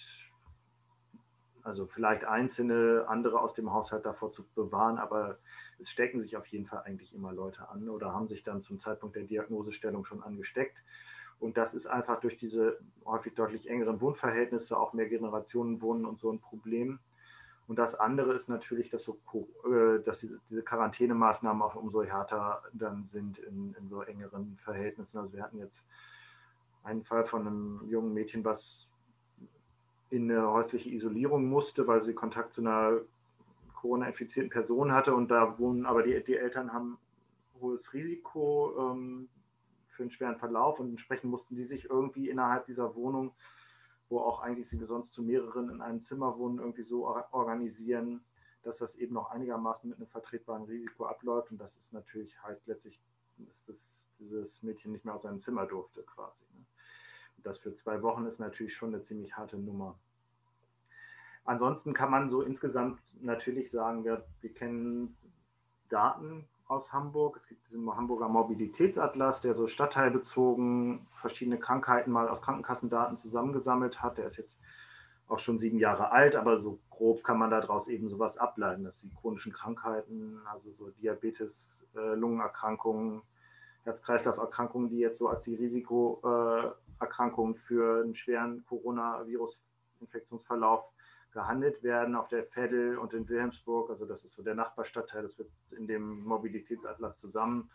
also 1.64 1.86
vielleicht 1.86 2.24
einzelne 2.24 3.04
andere 3.10 3.42
aus 3.42 3.54
dem 3.54 3.74
Haushalt 3.74 4.06
davor 4.06 4.32
zu 4.32 4.48
bewahren, 4.56 4.98
aber 4.98 5.38
es 5.80 5.90
stecken 5.90 6.22
sich 6.22 6.36
auf 6.38 6.46
jeden 6.48 6.66
Fall 6.66 6.84
eigentlich 6.86 7.14
immer 7.14 7.34
Leute 7.34 7.70
an 7.70 7.90
oder 7.90 8.14
haben 8.14 8.28
sich 8.28 8.44
dann 8.44 8.62
zum 8.62 8.80
Zeitpunkt 8.80 9.16
der 9.16 9.24
Diagnosestellung 9.24 10.06
schon 10.06 10.24
angesteckt. 10.24 10.78
Und 11.40 11.58
das 11.58 11.74
ist 11.74 11.86
einfach 11.86 12.20
durch 12.20 12.38
diese 12.38 12.80
häufig 13.06 13.36
deutlich 13.36 13.70
engeren 13.70 14.02
Wohnverhältnisse, 14.02 14.78
auch 14.78 14.94
mehr 14.94 15.08
Generationen 15.08 15.82
wohnen 15.82 16.06
und 16.06 16.20
so 16.20 16.32
ein 16.32 16.40
Problem. 16.40 17.00
Und 17.68 17.78
das 17.78 17.96
andere 17.96 18.34
ist 18.34 18.48
natürlich, 18.50 18.90
dass, 18.90 19.04
so, 19.04 19.20
äh, 19.66 20.02
dass 20.04 20.22
diese 20.22 20.64
Quarantänemaßnahmen 20.64 21.62
auch 21.62 21.76
umso 21.76 22.02
härter 22.02 22.64
dann 22.74 23.06
sind 23.06 23.38
in, 23.40 23.76
in 23.78 23.90
so 23.90 24.02
engeren 24.02 24.58
Verhältnissen. 24.64 25.18
Also 25.18 25.34
wir 25.34 25.44
hatten 25.44 25.60
jetzt 25.60 25.84
einen 26.84 27.04
Fall 27.04 27.26
von 27.26 27.46
einem 27.46 27.82
jungen 27.90 28.14
Mädchen, 28.14 28.46
was 28.46 28.88
in 30.10 30.32
eine 30.32 30.50
häusliche 30.50 30.90
Isolierung 30.90 31.50
musste, 31.50 31.86
weil 31.86 32.04
sie 32.04 32.14
Kontakt 32.14 32.54
zu 32.54 32.62
einer 32.62 33.02
Corona-infizierten 33.78 34.50
Person 34.50 34.92
hatte 34.92 35.14
und 35.14 35.30
da 35.30 35.58
wohnen, 35.60 35.86
aber 35.86 36.04
die, 36.04 36.24
die 36.24 36.36
Eltern 36.36 36.74
haben 36.74 36.98
hohes 37.62 37.94
Risiko 37.94 38.74
ähm, 38.78 39.30
für 39.88 40.04
einen 40.04 40.12
schweren 40.12 40.38
Verlauf 40.38 40.80
und 40.80 40.90
entsprechend 40.90 41.30
mussten 41.30 41.56
die 41.56 41.64
sich 41.64 41.86
irgendwie 41.86 42.30
innerhalb 42.30 42.66
dieser 42.66 42.96
Wohnung, 42.96 43.34
wo 44.10 44.20
auch 44.20 44.42
eigentlich 44.42 44.70
sie 44.70 44.84
sonst 44.86 45.14
zu 45.14 45.22
mehreren 45.22 45.70
in 45.70 45.82
einem 45.82 46.02
Zimmer 46.02 46.38
wohnen, 46.38 46.60
irgendwie 46.60 46.84
so 46.84 47.08
organisieren, 47.32 48.24
dass 48.64 48.78
das 48.78 48.96
eben 48.96 49.14
noch 49.14 49.30
einigermaßen 49.30 49.90
mit 49.90 50.00
einem 50.00 50.08
vertretbaren 50.08 50.64
Risiko 50.64 51.06
abläuft 51.06 51.52
und 51.52 51.60
das 51.60 51.78
ist 51.78 51.94
natürlich, 51.94 52.42
heißt 52.44 52.66
letztlich, 52.68 53.00
dass 53.38 53.66
das, 53.66 54.08
dieses 54.20 54.64
Mädchen 54.64 54.92
nicht 54.92 55.06
mehr 55.06 55.14
aus 55.14 55.22
seinem 55.22 55.42
Zimmer 55.42 55.68
durfte 55.68 56.02
quasi. 56.02 56.44
Ne? 56.56 56.66
Das 57.44 57.60
für 57.60 57.74
zwei 57.76 58.02
Wochen 58.02 58.26
ist 58.26 58.40
natürlich 58.40 58.76
schon 58.76 58.94
eine 58.94 59.04
ziemlich 59.04 59.38
harte 59.38 59.58
Nummer. 59.58 60.00
Ansonsten 61.48 61.94
kann 61.94 62.12
man 62.12 62.30
so 62.30 62.42
insgesamt 62.42 63.00
natürlich 63.22 63.72
sagen, 63.72 64.04
wir, 64.04 64.26
wir 64.42 64.54
kennen 64.54 65.16
Daten 65.88 66.46
aus 66.68 66.92
Hamburg. 66.92 67.38
Es 67.38 67.48
gibt 67.48 67.66
diesen 67.68 67.90
Hamburger 67.96 68.28
Mobilitätsatlas, 68.28 69.40
der 69.40 69.56
so 69.56 69.68
stadtteilbezogen 69.68 71.08
verschiedene 71.22 71.58
Krankheiten 71.58 72.12
mal 72.12 72.28
aus 72.28 72.42
Krankenkassendaten 72.42 73.16
zusammengesammelt 73.16 74.04
hat. 74.04 74.18
Der 74.18 74.28
ist 74.28 74.36
jetzt 74.36 74.60
auch 75.30 75.40
schon 75.40 75.58
sieben 75.58 75.80
Jahre 75.80 76.12
alt, 76.12 76.36
aber 76.36 76.60
so 76.60 76.82
grob 76.90 77.24
kann 77.24 77.38
man 77.38 77.50
daraus 77.50 77.88
eben 77.88 78.10
sowas 78.10 78.38
ableiten, 78.38 78.84
dass 78.84 79.00
die 79.00 79.14
chronischen 79.14 79.54
Krankheiten, 79.54 80.42
also 80.52 80.74
so 80.74 80.90
Diabetes, 80.90 81.82
äh, 81.96 82.16
Lungenerkrankungen, 82.16 83.22
Herz-Kreislauf-Erkrankungen, 83.86 84.90
die 84.90 85.00
jetzt 85.00 85.20
so 85.20 85.30
als 85.30 85.46
die 85.46 85.56
Risikoerkrankungen 85.56 87.56
für 87.56 88.04
einen 88.04 88.16
schweren 88.16 88.66
Coronavirus-Infektionsverlauf 88.66 90.92
gehandelt 91.38 91.84
werden 91.84 92.16
auf 92.16 92.30
der 92.30 92.48
Veddel 92.48 92.98
und 92.98 93.14
in 93.14 93.30
Wilhelmsburg. 93.30 93.92
Also 93.92 94.08
das 94.08 94.26
ist 94.26 94.34
so 94.34 94.42
der 94.42 94.56
Nachbarstadtteil, 94.56 95.22
das 95.22 95.38
wird 95.38 95.52
in 95.70 95.86
dem 95.86 96.24
Mobilitätsatlas 96.24 97.16
zusammen 97.18 97.70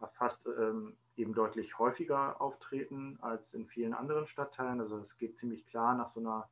erfasst, 0.00 0.44
ähm, 0.48 0.96
eben 1.16 1.32
deutlich 1.32 1.78
häufiger 1.78 2.40
auftreten 2.40 3.16
als 3.20 3.54
in 3.54 3.68
vielen 3.68 3.94
anderen 3.94 4.26
Stadtteilen. 4.26 4.80
Also 4.80 4.98
es 4.98 5.16
geht 5.16 5.38
ziemlich 5.38 5.64
klar 5.64 5.94
nach 5.94 6.08
so 6.08 6.18
einer 6.18 6.48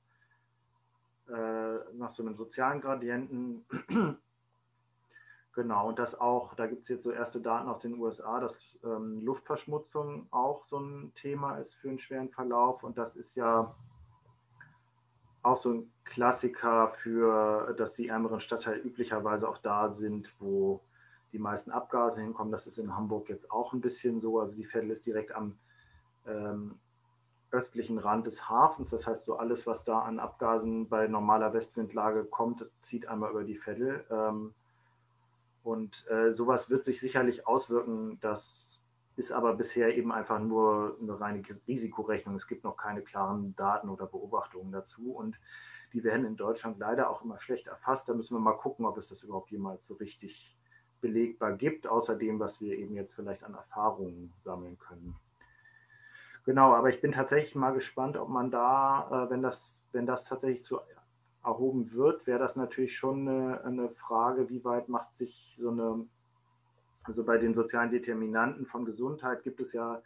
äh, 1.28 1.94
nach 1.94 2.12
so 2.12 2.22
einem 2.22 2.36
sozialen 2.36 2.80
Gradienten. 2.80 3.64
Genau, 5.54 5.88
und 5.90 5.98
das 5.98 6.18
auch, 6.18 6.54
da 6.54 6.66
gibt 6.66 6.84
es 6.84 6.88
jetzt 6.88 7.04
so 7.04 7.10
erste 7.10 7.38
Daten 7.38 7.68
aus 7.68 7.82
den 7.82 7.98
USA, 7.98 8.40
dass 8.40 8.58
ähm, 8.84 9.20
Luftverschmutzung 9.20 10.26
auch 10.30 10.64
so 10.64 10.78
ein 10.78 11.12
Thema 11.14 11.58
ist 11.58 11.74
für 11.74 11.90
einen 11.90 11.98
schweren 11.98 12.30
Verlauf. 12.30 12.82
Und 12.82 12.96
das 12.96 13.16
ist 13.16 13.34
ja 13.34 13.74
auch 15.42 15.58
so 15.58 15.74
ein 15.74 15.91
Klassiker 16.04 16.88
für, 16.88 17.74
dass 17.76 17.94
die 17.94 18.08
ärmeren 18.08 18.40
Stadtteile 18.40 18.80
üblicherweise 18.80 19.48
auch 19.48 19.58
da 19.58 19.88
sind, 19.88 20.34
wo 20.38 20.80
die 21.32 21.38
meisten 21.38 21.70
Abgase 21.70 22.20
hinkommen. 22.20 22.52
Das 22.52 22.66
ist 22.66 22.78
in 22.78 22.94
Hamburg 22.94 23.28
jetzt 23.28 23.50
auch 23.50 23.72
ein 23.72 23.80
bisschen 23.80 24.20
so. 24.20 24.38
Also 24.38 24.54
die 24.54 24.66
Veddel 24.66 24.90
ist 24.90 25.06
direkt 25.06 25.34
am 25.34 25.56
ähm, 26.26 26.78
östlichen 27.50 27.98
Rand 27.98 28.26
des 28.26 28.48
Hafens. 28.48 28.90
Das 28.90 29.06
heißt, 29.06 29.24
so 29.24 29.36
alles, 29.36 29.66
was 29.66 29.84
da 29.84 30.00
an 30.00 30.18
Abgasen 30.18 30.88
bei 30.88 31.06
normaler 31.06 31.52
Westwindlage 31.52 32.24
kommt, 32.24 32.66
zieht 32.82 33.06
einmal 33.06 33.30
über 33.30 33.44
die 33.44 33.58
Veddel. 33.58 34.04
Ähm, 34.10 34.54
und 35.62 36.06
äh, 36.10 36.32
sowas 36.32 36.70
wird 36.70 36.84
sich 36.84 37.00
sicherlich 37.00 37.46
auswirken. 37.46 38.18
Das 38.20 38.82
ist 39.16 39.32
aber 39.32 39.54
bisher 39.54 39.96
eben 39.96 40.12
einfach 40.12 40.40
nur 40.40 40.96
eine 41.00 41.20
reine 41.20 41.42
Risikorechnung. 41.68 42.36
Es 42.36 42.48
gibt 42.48 42.64
noch 42.64 42.76
keine 42.76 43.02
klaren 43.02 43.54
Daten 43.56 43.88
oder 43.88 44.06
Beobachtungen 44.06 44.72
dazu. 44.72 45.12
Und 45.12 45.38
die 45.92 46.04
werden 46.04 46.26
in 46.26 46.36
Deutschland 46.36 46.78
leider 46.78 47.10
auch 47.10 47.22
immer 47.22 47.38
schlecht 47.38 47.66
erfasst. 47.66 48.08
Da 48.08 48.14
müssen 48.14 48.34
wir 48.34 48.40
mal 48.40 48.56
gucken, 48.56 48.86
ob 48.86 48.98
es 48.98 49.08
das 49.08 49.22
überhaupt 49.22 49.50
jemals 49.50 49.86
so 49.86 49.94
richtig 49.94 50.56
belegbar 51.00 51.52
gibt, 51.52 51.86
außer 51.86 52.16
dem, 52.16 52.40
was 52.40 52.60
wir 52.60 52.78
eben 52.78 52.94
jetzt 52.94 53.14
vielleicht 53.14 53.44
an 53.44 53.54
Erfahrungen 53.54 54.32
sammeln 54.44 54.78
können. 54.78 55.16
Genau, 56.44 56.72
aber 56.74 56.88
ich 56.88 57.00
bin 57.00 57.12
tatsächlich 57.12 57.54
mal 57.54 57.72
gespannt, 57.72 58.16
ob 58.16 58.28
man 58.28 58.50
da, 58.50 59.26
äh, 59.26 59.30
wenn 59.30 59.42
das, 59.42 59.78
wenn 59.92 60.06
das 60.06 60.24
tatsächlich 60.24 60.64
zu 60.64 60.80
erhoben 61.44 61.92
wird, 61.92 62.26
wäre 62.26 62.38
das 62.38 62.56
natürlich 62.56 62.96
schon 62.96 63.28
eine, 63.28 63.64
eine, 63.64 63.88
Frage, 63.90 64.48
wie 64.48 64.64
weit 64.64 64.88
macht 64.88 65.16
sich 65.16 65.56
so 65.58 65.70
eine, 65.70 66.06
also 67.04 67.24
bei 67.24 67.38
den 67.38 67.54
sozialen 67.54 67.90
Determinanten 67.90 68.66
von 68.66 68.84
Gesundheit 68.84 69.42
gibt 69.42 69.60
es 69.60 69.72
ja, 69.72 70.02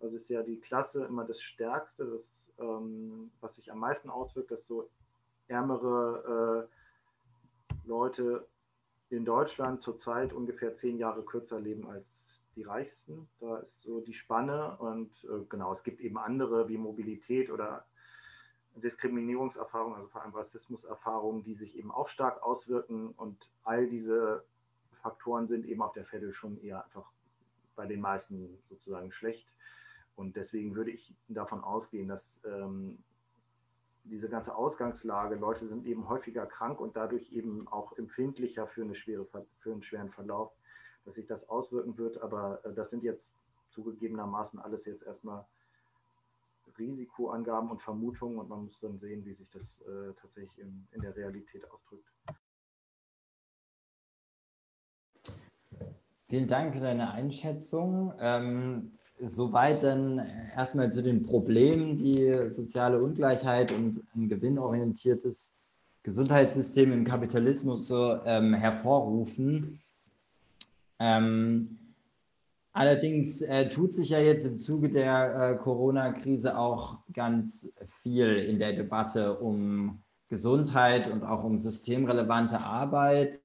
das 0.00 0.12
ist 0.12 0.28
ja 0.28 0.42
die 0.42 0.60
Klasse 0.60 1.04
immer 1.04 1.24
das 1.24 1.40
Stärkste, 1.40 2.04
das, 2.04 2.52
ähm, 2.58 3.30
was 3.40 3.56
sich 3.56 3.70
am 3.70 3.78
meisten 3.78 4.10
auswirkt, 4.10 4.50
dass 4.50 4.66
so 4.66 4.88
ärmere 5.48 6.68
äh, 6.70 7.86
Leute 7.86 8.46
in 9.10 9.24
Deutschland 9.24 9.82
zurzeit 9.82 10.32
ungefähr 10.32 10.74
zehn 10.74 10.98
Jahre 10.98 11.22
kürzer 11.22 11.60
leben 11.60 11.88
als 11.88 12.26
die 12.56 12.64
Reichsten. 12.64 13.28
Da 13.40 13.58
ist 13.58 13.82
so 13.82 14.00
die 14.00 14.14
Spanne 14.14 14.76
und 14.78 15.12
äh, 15.24 15.44
genau, 15.48 15.72
es 15.72 15.82
gibt 15.82 16.00
eben 16.00 16.18
andere 16.18 16.68
wie 16.68 16.78
Mobilität 16.78 17.50
oder 17.50 17.86
Diskriminierungserfahrungen, 18.76 19.96
also 19.96 20.08
vor 20.08 20.22
allem 20.22 20.34
Rassismuserfahrungen, 20.34 21.42
die 21.44 21.54
sich 21.54 21.76
eben 21.76 21.90
auch 21.90 22.08
stark 22.08 22.42
auswirken. 22.42 23.10
Und 23.10 23.50
all 23.62 23.86
diese 23.86 24.44
Faktoren 25.02 25.46
sind 25.46 25.66
eben 25.66 25.82
auf 25.82 25.92
der 25.92 26.04
Fette 26.04 26.32
schon 26.32 26.58
eher 26.58 26.84
einfach 26.84 27.10
bei 27.74 27.86
den 27.86 28.00
meisten 28.00 28.58
sozusagen 28.68 29.12
schlecht. 29.12 29.46
Und 30.14 30.36
deswegen 30.36 30.74
würde 30.74 30.90
ich 30.90 31.14
davon 31.28 31.62
ausgehen, 31.62 32.08
dass 32.08 32.40
ähm, 32.44 32.98
diese 34.08 34.28
ganze 34.28 34.54
Ausgangslage, 34.54 35.34
Leute 35.36 35.66
sind 35.66 35.84
eben 35.86 36.08
häufiger 36.08 36.46
krank 36.46 36.80
und 36.80 36.96
dadurch 36.96 37.32
eben 37.32 37.66
auch 37.68 37.96
empfindlicher 37.98 38.66
für, 38.66 38.82
eine 38.82 38.94
schwere, 38.94 39.26
für 39.58 39.72
einen 39.72 39.82
schweren 39.82 40.10
Verlauf, 40.10 40.52
dass 41.04 41.14
sich 41.16 41.26
das 41.26 41.48
auswirken 41.48 41.98
wird. 41.98 42.20
Aber 42.20 42.64
äh, 42.64 42.72
das 42.72 42.90
sind 42.90 43.02
jetzt 43.02 43.32
zugegebenermaßen 43.70 44.58
alles 44.58 44.86
jetzt 44.86 45.02
erstmal 45.02 45.44
Risikoangaben 46.78 47.70
und 47.70 47.82
Vermutungen 47.82 48.38
und 48.38 48.48
man 48.48 48.64
muss 48.64 48.78
dann 48.80 48.98
sehen, 48.98 49.24
wie 49.24 49.34
sich 49.34 49.48
das 49.50 49.80
äh, 49.82 50.12
tatsächlich 50.20 50.58
in, 50.58 50.86
in 50.92 51.00
der 51.00 51.16
Realität 51.16 51.68
ausdrückt. 51.70 52.10
Vielen 56.28 56.48
Dank 56.48 56.74
für 56.74 56.80
deine 56.80 57.12
Einschätzung. 57.12 58.12
Ähm, 58.18 58.98
soweit 59.20 59.82
dann 59.82 60.22
erstmal 60.54 60.90
zu 60.90 61.02
den 61.02 61.22
Problemen, 61.24 61.98
die 61.98 62.50
soziale 62.50 63.02
Ungleichheit 63.02 63.72
und 63.72 64.02
ein 64.14 64.28
gewinnorientiertes 64.28 65.54
Gesundheitssystem 66.02 66.92
im 66.92 67.04
Kapitalismus 67.04 67.88
so 67.88 68.18
ähm, 68.24 68.54
hervorrufen. 68.54 69.80
Ähm, 70.98 71.78
Allerdings 72.76 73.40
äh, 73.40 73.70
tut 73.70 73.94
sich 73.94 74.10
ja 74.10 74.18
jetzt 74.18 74.44
im 74.44 74.60
Zuge 74.60 74.90
der 74.90 75.34
äh, 75.34 75.56
Corona-Krise 75.56 76.58
auch 76.58 76.98
ganz 77.14 77.72
viel 78.02 78.36
in 78.36 78.58
der 78.58 78.74
Debatte 78.74 79.38
um 79.38 80.02
Gesundheit 80.28 81.10
und 81.10 81.22
auch 81.24 81.42
um 81.42 81.58
systemrelevante 81.58 82.60
Arbeit. 82.60 83.40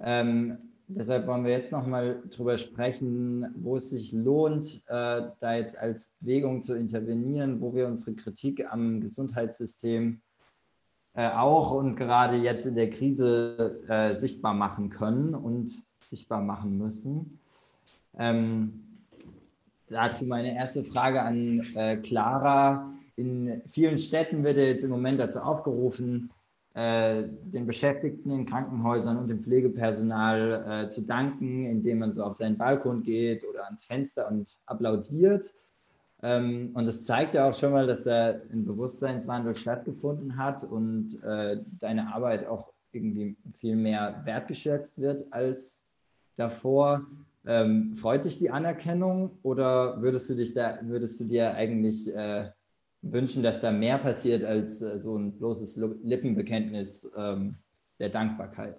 Ähm, 0.00 0.58
deshalb 0.88 1.26
wollen 1.26 1.44
wir 1.44 1.52
jetzt 1.52 1.72
nochmal 1.72 2.22
darüber 2.30 2.56
sprechen, 2.58 3.46
wo 3.56 3.76
es 3.76 3.90
sich 3.90 4.12
lohnt, 4.12 4.82
äh, 4.86 5.22
da 5.40 5.54
jetzt 5.54 5.76
als 5.76 6.14
Bewegung 6.20 6.62
zu 6.62 6.74
intervenieren, 6.74 7.60
wo 7.60 7.74
wir 7.74 7.86
unsere 7.86 8.14
Kritik 8.14 8.64
am 8.70 9.00
Gesundheitssystem 9.00 10.20
äh, 11.14 11.30
auch 11.30 11.72
und 11.72 11.96
gerade 11.96 12.36
jetzt 12.36 12.66
in 12.66 12.74
der 12.74 12.90
Krise 12.90 13.80
äh, 13.88 14.14
sichtbar 14.14 14.54
machen 14.54 14.90
können 14.90 15.34
und 15.34 15.82
sichtbar 16.00 16.42
machen 16.42 16.76
müssen. 16.78 17.40
Ähm, 18.18 18.84
dazu 19.88 20.24
meine 20.24 20.54
erste 20.54 20.84
Frage 20.84 21.22
an 21.22 21.66
äh, 21.74 21.96
Clara. 21.96 22.92
In 23.16 23.62
vielen 23.66 23.98
Städten 23.98 24.44
wird 24.44 24.58
jetzt 24.58 24.84
im 24.84 24.90
Moment 24.90 25.18
dazu 25.18 25.40
aufgerufen, 25.40 26.30
äh, 26.76 27.24
den 27.42 27.66
Beschäftigten 27.66 28.30
in 28.30 28.44
Krankenhäusern 28.44 29.16
und 29.16 29.28
dem 29.28 29.42
Pflegepersonal 29.42 30.84
äh, 30.84 30.88
zu 30.90 31.00
danken, 31.00 31.64
indem 31.64 32.00
man 32.00 32.12
so 32.12 32.22
auf 32.22 32.36
seinen 32.36 32.58
Balkon 32.58 33.02
geht 33.02 33.48
oder 33.48 33.64
ans 33.64 33.84
Fenster 33.84 34.28
und 34.28 34.58
applaudiert. 34.66 35.54
Ähm, 36.22 36.72
und 36.74 36.84
das 36.84 37.06
zeigt 37.06 37.32
ja 37.32 37.48
auch 37.48 37.54
schon 37.54 37.72
mal, 37.72 37.86
dass 37.86 38.04
da 38.04 38.34
ein 38.52 38.66
Bewusstseinswandel 38.66 39.54
stattgefunden 39.54 40.36
hat 40.36 40.64
und 40.64 41.22
äh, 41.22 41.62
deine 41.80 42.14
Arbeit 42.14 42.46
auch 42.46 42.74
irgendwie 42.92 43.38
viel 43.54 43.76
mehr 43.76 44.20
wertgeschätzt 44.26 45.00
wird 45.00 45.24
als 45.32 45.82
davor. 46.36 47.06
Ähm, 47.46 47.96
freut 47.96 48.24
dich 48.24 48.38
die 48.38 48.50
Anerkennung 48.50 49.38
oder 49.42 50.02
würdest 50.02 50.28
du 50.28 50.34
dich 50.34 50.52
da, 50.52 50.78
würdest 50.82 51.20
du 51.20 51.24
dir 51.24 51.54
eigentlich 51.54 52.14
äh, 52.14 52.50
wünschen, 53.12 53.42
dass 53.42 53.60
da 53.60 53.72
mehr 53.72 53.98
passiert 53.98 54.44
als 54.44 54.80
äh, 54.82 55.00
so 55.00 55.16
ein 55.16 55.36
bloßes 55.36 55.80
Lippenbekenntnis 56.02 57.10
ähm, 57.16 57.56
der 57.98 58.10
Dankbarkeit? 58.10 58.76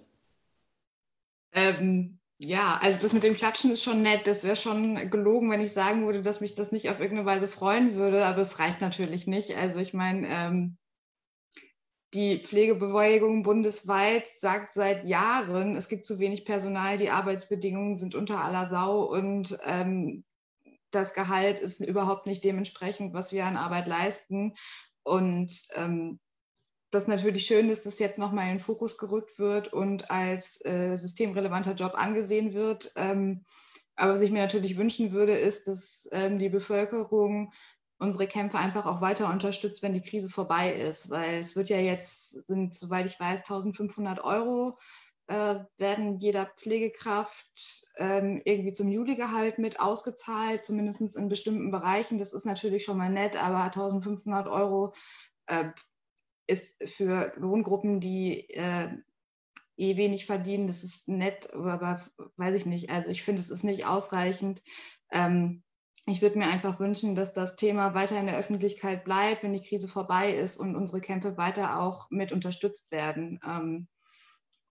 Ähm, 1.52 2.18
ja, 2.40 2.78
also 2.80 3.00
das 3.00 3.12
mit 3.12 3.24
dem 3.24 3.34
Klatschen 3.34 3.72
ist 3.72 3.82
schon 3.82 4.02
nett. 4.02 4.26
Das 4.26 4.44
wäre 4.44 4.56
schon 4.56 5.10
gelogen, 5.10 5.50
wenn 5.50 5.60
ich 5.60 5.72
sagen 5.72 6.06
würde, 6.06 6.22
dass 6.22 6.40
mich 6.40 6.54
das 6.54 6.70
nicht 6.70 6.88
auf 6.88 7.00
irgendeine 7.00 7.26
Weise 7.26 7.48
freuen 7.48 7.96
würde, 7.96 8.24
aber 8.26 8.38
es 8.38 8.58
reicht 8.58 8.80
natürlich 8.80 9.26
nicht. 9.26 9.56
Also 9.56 9.80
ich 9.80 9.92
meine, 9.92 10.28
ähm, 10.28 10.76
die 12.14 12.38
Pflegebewegung 12.38 13.42
bundesweit 13.42 14.26
sagt 14.26 14.72
seit 14.72 15.04
Jahren, 15.04 15.76
es 15.76 15.88
gibt 15.88 16.06
zu 16.06 16.18
wenig 16.20 16.44
Personal, 16.44 16.96
die 16.96 17.10
Arbeitsbedingungen 17.10 17.96
sind 17.96 18.14
unter 18.14 18.42
aller 18.42 18.66
Sau 18.66 19.02
und 19.02 19.58
ähm, 19.64 20.24
das 20.90 21.14
Gehalt 21.14 21.60
ist 21.60 21.80
überhaupt 21.80 22.26
nicht 22.26 22.44
dementsprechend, 22.44 23.14
was 23.14 23.32
wir 23.32 23.44
an 23.44 23.56
Arbeit 23.56 23.86
leisten. 23.86 24.54
Und 25.02 25.52
ähm, 25.74 26.18
das 26.90 27.06
natürlich 27.06 27.44
schön 27.46 27.68
ist, 27.68 27.86
dass 27.86 27.98
jetzt 27.98 28.18
nochmal 28.18 28.44
in 28.46 28.56
den 28.56 28.60
Fokus 28.60 28.96
gerückt 28.96 29.38
wird 29.38 29.72
und 29.72 30.10
als 30.10 30.64
äh, 30.64 30.96
systemrelevanter 30.96 31.74
Job 31.74 31.94
angesehen 31.96 32.54
wird. 32.54 32.92
Ähm, 32.96 33.44
aber 33.96 34.14
was 34.14 34.20
ich 34.20 34.30
mir 34.30 34.42
natürlich 34.42 34.78
wünschen 34.78 35.10
würde, 35.10 35.32
ist, 35.32 35.68
dass 35.68 36.08
ähm, 36.12 36.38
die 36.38 36.48
Bevölkerung 36.48 37.52
unsere 37.98 38.26
Kämpfe 38.28 38.58
einfach 38.58 38.86
auch 38.86 39.00
weiter 39.00 39.28
unterstützt, 39.28 39.82
wenn 39.82 39.92
die 39.92 40.00
Krise 40.00 40.30
vorbei 40.30 40.72
ist. 40.72 41.10
Weil 41.10 41.40
es 41.40 41.56
wird 41.56 41.68
ja 41.68 41.78
jetzt, 41.78 42.46
sind, 42.46 42.74
soweit 42.74 43.06
ich 43.06 43.18
weiß, 43.18 43.40
1500 43.40 44.22
Euro 44.22 44.78
äh, 45.28 45.60
werden 45.76 46.16
jeder 46.16 46.46
Pflegekraft 46.46 47.86
ähm, 47.98 48.40
irgendwie 48.44 48.72
zum 48.72 48.88
Juligehalt 48.88 49.58
mit 49.58 49.78
ausgezahlt, 49.78 50.64
zumindest 50.64 51.16
in 51.16 51.28
bestimmten 51.28 51.70
Bereichen. 51.70 52.18
Das 52.18 52.32
ist 52.32 52.46
natürlich 52.46 52.84
schon 52.84 52.96
mal 52.96 53.10
nett, 53.10 53.36
aber 53.36 53.64
1500 53.64 54.48
Euro 54.48 54.94
äh, 55.46 55.70
ist 56.46 56.82
für 56.88 57.32
Lohngruppen, 57.36 58.00
die 58.00 58.48
äh, 58.50 58.88
eh 59.76 59.96
wenig 59.98 60.24
verdienen, 60.24 60.66
das 60.66 60.82
ist 60.82 61.08
nett, 61.08 61.52
aber 61.52 62.02
weiß 62.36 62.54
ich 62.54 62.66
nicht. 62.66 62.90
Also 62.90 63.10
ich 63.10 63.22
finde, 63.22 63.42
es 63.42 63.50
ist 63.50 63.64
nicht 63.64 63.86
ausreichend. 63.86 64.62
Ähm, 65.12 65.62
ich 66.06 66.22
würde 66.22 66.38
mir 66.38 66.46
einfach 66.46 66.80
wünschen, 66.80 67.14
dass 67.14 67.34
das 67.34 67.56
Thema 67.56 67.94
weiter 67.94 68.18
in 68.18 68.26
der 68.26 68.38
Öffentlichkeit 68.38 69.04
bleibt, 69.04 69.42
wenn 69.42 69.52
die 69.52 69.62
Krise 69.62 69.88
vorbei 69.88 70.32
ist 70.34 70.56
und 70.58 70.74
unsere 70.74 71.02
Kämpfe 71.02 71.36
weiter 71.36 71.80
auch 71.80 72.10
mit 72.10 72.32
unterstützt 72.32 72.90
werden. 72.92 73.38
Ähm, 73.46 73.88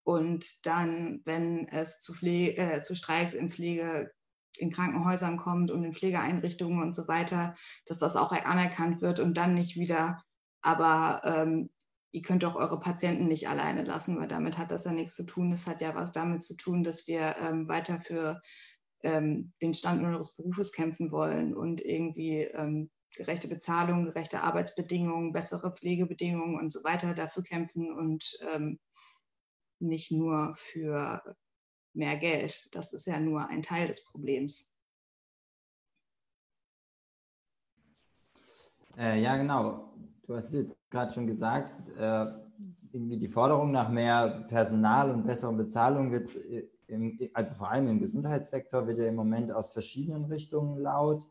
und 0.07 0.65
dann, 0.65 1.19
wenn 1.25 1.67
es 1.67 1.99
zu, 1.99 2.13
Pflege, 2.13 2.55
äh, 2.55 2.81
zu 2.81 2.95
Streiks 2.95 3.33
in 3.33 3.49
Pflege 3.49 4.09
in 4.57 4.71
Krankenhäusern 4.71 5.35
kommt 5.35 5.69
und 5.69 5.83
in 5.83 5.93
Pflegeeinrichtungen 5.93 6.81
und 6.81 6.95
so 6.95 7.09
weiter, 7.09 7.55
dass 7.85 7.97
das 7.97 8.15
auch 8.15 8.31
anerkannt 8.31 9.01
wird 9.01 9.19
und 9.19 9.35
dann 9.35 9.53
nicht 9.53 9.75
wieder, 9.75 10.23
aber 10.61 11.19
ähm, 11.25 11.69
ihr 12.13 12.21
könnt 12.21 12.45
auch 12.45 12.55
eure 12.55 12.79
Patienten 12.79 13.27
nicht 13.27 13.49
alleine 13.49 13.83
lassen, 13.83 14.17
weil 14.17 14.29
damit 14.29 14.57
hat 14.57 14.71
das 14.71 14.85
ja 14.85 14.93
nichts 14.93 15.13
zu 15.13 15.25
tun. 15.25 15.51
Das 15.51 15.67
hat 15.67 15.81
ja 15.81 15.93
was 15.93 16.13
damit 16.13 16.41
zu 16.41 16.55
tun, 16.55 16.85
dass 16.85 17.05
wir 17.07 17.35
ähm, 17.41 17.67
weiter 17.67 17.99
für 17.99 18.41
ähm, 19.03 19.51
den 19.61 19.73
Stand 19.73 20.01
unseres 20.01 20.37
Berufes 20.37 20.71
kämpfen 20.71 21.11
wollen 21.11 21.53
und 21.53 21.81
irgendwie 21.81 22.43
ähm, 22.43 22.89
gerechte 23.13 23.49
Bezahlung, 23.49 24.05
gerechte 24.05 24.41
Arbeitsbedingungen, 24.41 25.33
bessere 25.33 25.73
Pflegebedingungen 25.73 26.57
und 26.57 26.71
so 26.71 26.81
weiter 26.85 27.13
dafür 27.13 27.43
kämpfen 27.43 27.91
und 27.91 28.39
ähm, 28.53 28.79
nicht 29.79 30.11
nur 30.11 30.53
für 30.55 31.21
mehr 31.93 32.17
Geld. 32.17 32.69
Das 32.71 32.93
ist 32.93 33.05
ja 33.05 33.19
nur 33.19 33.47
ein 33.47 33.61
Teil 33.61 33.87
des 33.87 34.03
Problems. 34.03 34.71
Äh, 38.97 39.21
ja, 39.21 39.37
genau. 39.37 39.93
Du 40.25 40.35
hast 40.35 40.45
es 40.45 40.69
jetzt 40.69 40.75
gerade 40.89 41.13
schon 41.13 41.27
gesagt, 41.27 41.89
äh, 41.89 42.25
irgendwie 42.91 43.17
die 43.17 43.27
Forderung 43.27 43.71
nach 43.71 43.89
mehr 43.89 44.45
Personal 44.47 45.11
und 45.11 45.25
besseren 45.25 45.57
Bezahlung 45.57 46.11
wird 46.11 46.35
äh, 46.35 46.67
im, 46.87 47.19
also 47.33 47.53
vor 47.53 47.69
allem 47.69 47.87
im 47.87 47.99
Gesundheitssektor 47.99 48.87
wird 48.87 48.99
ja 48.99 49.05
im 49.05 49.15
Moment 49.15 49.51
aus 49.51 49.71
verschiedenen 49.71 50.25
Richtungen 50.25 50.79
laut. 50.79 51.29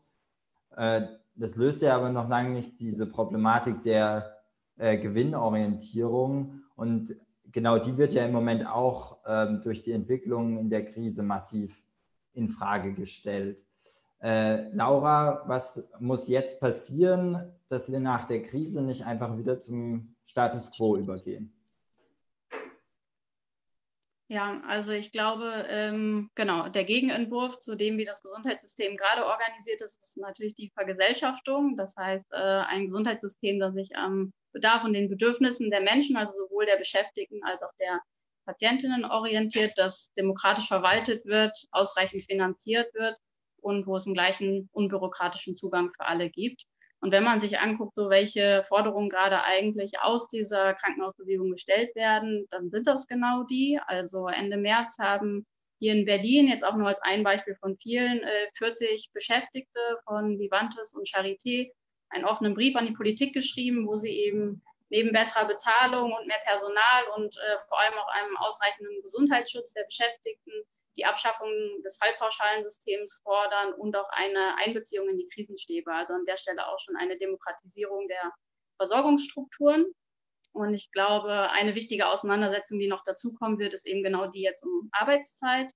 Äh, 0.75 1.07
das 1.35 1.55
löst 1.55 1.81
ja 1.81 1.95
aber 1.95 2.09
noch 2.09 2.29
lange 2.29 2.51
nicht 2.51 2.79
diese 2.79 3.05
Problematik 3.07 3.81
der 3.81 4.37
äh, 4.77 4.97
Gewinnorientierung. 4.97 6.61
Und 6.75 7.15
genau 7.57 7.79
die 7.79 7.97
wird 7.97 8.13
ja 8.13 8.23
im 8.23 8.33
Moment 8.33 8.67
auch 8.67 9.17
ähm, 9.25 9.61
durch 9.63 9.81
die 9.81 9.91
Entwicklung 9.91 10.59
in 10.59 10.69
der 10.69 10.85
Krise 10.85 11.23
massiv 11.23 11.83
in 12.33 12.49
Frage 12.49 12.93
gestellt. 12.93 13.65
Äh, 14.21 14.69
Laura, 14.75 15.41
was 15.47 15.89
muss 15.99 16.27
jetzt 16.27 16.59
passieren, 16.59 17.51
dass 17.67 17.91
wir 17.91 17.99
nach 17.99 18.25
der 18.25 18.43
Krise 18.43 18.83
nicht 18.83 19.07
einfach 19.07 19.35
wieder 19.39 19.57
zum 19.57 20.15
Status 20.23 20.69
quo 20.69 20.97
übergehen? 20.97 21.51
Ja, 24.27 24.61
also 24.67 24.91
ich 24.91 25.11
glaube, 25.11 25.65
ähm, 25.67 26.29
genau, 26.35 26.69
der 26.69 26.83
Gegenentwurf 26.83 27.57
zu 27.59 27.73
dem, 27.75 27.97
wie 27.97 28.05
das 28.05 28.21
Gesundheitssystem 28.21 28.97
gerade 28.97 29.25
organisiert 29.25 29.81
ist, 29.81 29.99
ist 29.99 30.17
natürlich 30.17 30.53
die 30.53 30.69
Vergesellschaftung. 30.75 31.75
Das 31.75 31.95
heißt, 31.95 32.33
äh, 32.33 32.35
ein 32.35 32.85
Gesundheitssystem, 32.85 33.59
das 33.59 33.73
sich 33.73 33.95
am 33.95 34.31
Bedarf 34.57 34.83
und 34.83 34.93
den 34.93 35.09
Bedürfnissen 35.09 35.69
der 35.69 35.81
Menschen, 35.81 36.17
also 36.17 36.33
sowohl 36.33 36.65
der 36.65 36.77
Beschäftigten 36.77 37.43
als 37.43 37.61
auch 37.61 37.73
der 37.79 38.01
Patientinnen 38.45 39.05
orientiert, 39.05 39.73
das 39.75 40.11
demokratisch 40.17 40.67
verwaltet 40.67 41.25
wird, 41.25 41.53
ausreichend 41.71 42.23
finanziert 42.23 42.91
wird 42.95 43.15
und 43.61 43.85
wo 43.85 43.97
es 43.97 44.05
einen 44.05 44.15
gleichen 44.15 44.69
unbürokratischen 44.71 45.55
Zugang 45.55 45.91
für 45.95 46.05
alle 46.07 46.29
gibt. 46.29 46.63
Und 46.99 47.11
wenn 47.11 47.23
man 47.23 47.41
sich 47.41 47.59
anguckt, 47.59 47.93
so 47.93 48.09
welche 48.09 48.65
Forderungen 48.67 49.09
gerade 49.09 49.43
eigentlich 49.43 49.99
aus 50.01 50.27
dieser 50.29 50.73
Krankenhausbewegung 50.73 51.51
gestellt 51.51 51.95
werden, 51.95 52.47
dann 52.49 52.71
sind 52.71 52.87
das 52.87 53.05
genau 53.05 53.43
die. 53.43 53.79
Also 53.85 54.27
Ende 54.27 54.57
März 54.57 54.97
haben 54.97 55.45
hier 55.79 55.93
in 55.93 56.05
Berlin, 56.05 56.47
jetzt 56.47 56.63
auch 56.63 56.75
nur 56.75 56.87
als 56.87 56.99
ein 57.03 57.23
Beispiel 57.23 57.55
von 57.59 57.77
vielen, 57.77 58.21
40 58.57 58.89
äh, 58.89 58.97
Beschäftigte 59.13 59.79
von 60.05 60.39
Vivantes 60.39 60.95
und 60.95 61.07
Charité 61.07 61.69
einen 62.09 62.25
offenen 62.25 62.53
Brief 62.53 62.75
an 62.75 62.87
die 62.87 62.93
Politik 62.93 63.33
geschrieben, 63.33 63.87
wo 63.87 63.95
sie 63.95 64.11
eben 64.11 64.63
neben 64.89 65.11
besserer 65.11 65.45
Bezahlung 65.45 66.13
und 66.13 66.27
mehr 66.27 66.39
Personal 66.45 67.03
und 67.15 67.35
äh, 67.35 67.57
vor 67.67 67.79
allem 67.79 67.93
auch 67.95 68.07
einem 68.07 68.37
ausreichenden 68.37 69.01
Gesundheitsschutz 69.01 69.73
der 69.73 69.83
Beschäftigten 69.83 70.51
die 70.97 71.05
Abschaffung 71.05 71.51
des 71.83 71.97
Fallpauschalensystems 71.97 73.21
fordern 73.23 73.73
und 73.73 73.95
auch 73.95 74.09
eine 74.09 74.57
Einbeziehung 74.57 75.07
in 75.09 75.17
die 75.17 75.27
Krisenstäbe. 75.27 75.93
Also 75.93 76.13
an 76.13 76.25
der 76.25 76.37
Stelle 76.37 76.67
auch 76.67 76.79
schon 76.79 76.95
eine 76.95 77.17
Demokratisierung 77.17 78.07
der 78.07 78.33
Versorgungsstrukturen. 78.77 79.85
Und 80.53 80.73
ich 80.73 80.91
glaube, 80.91 81.51
eine 81.51 81.75
wichtige 81.75 82.07
Auseinandersetzung, 82.07 82.79
die 82.79 82.87
noch 82.87 83.03
dazukommen 83.03 83.59
wird, 83.59 83.75
ist 83.75 83.85
eben 83.85 84.01
genau 84.01 84.25
die 84.27 84.41
jetzt 84.41 84.63
um 84.63 84.89
Arbeitszeit, 84.91 85.71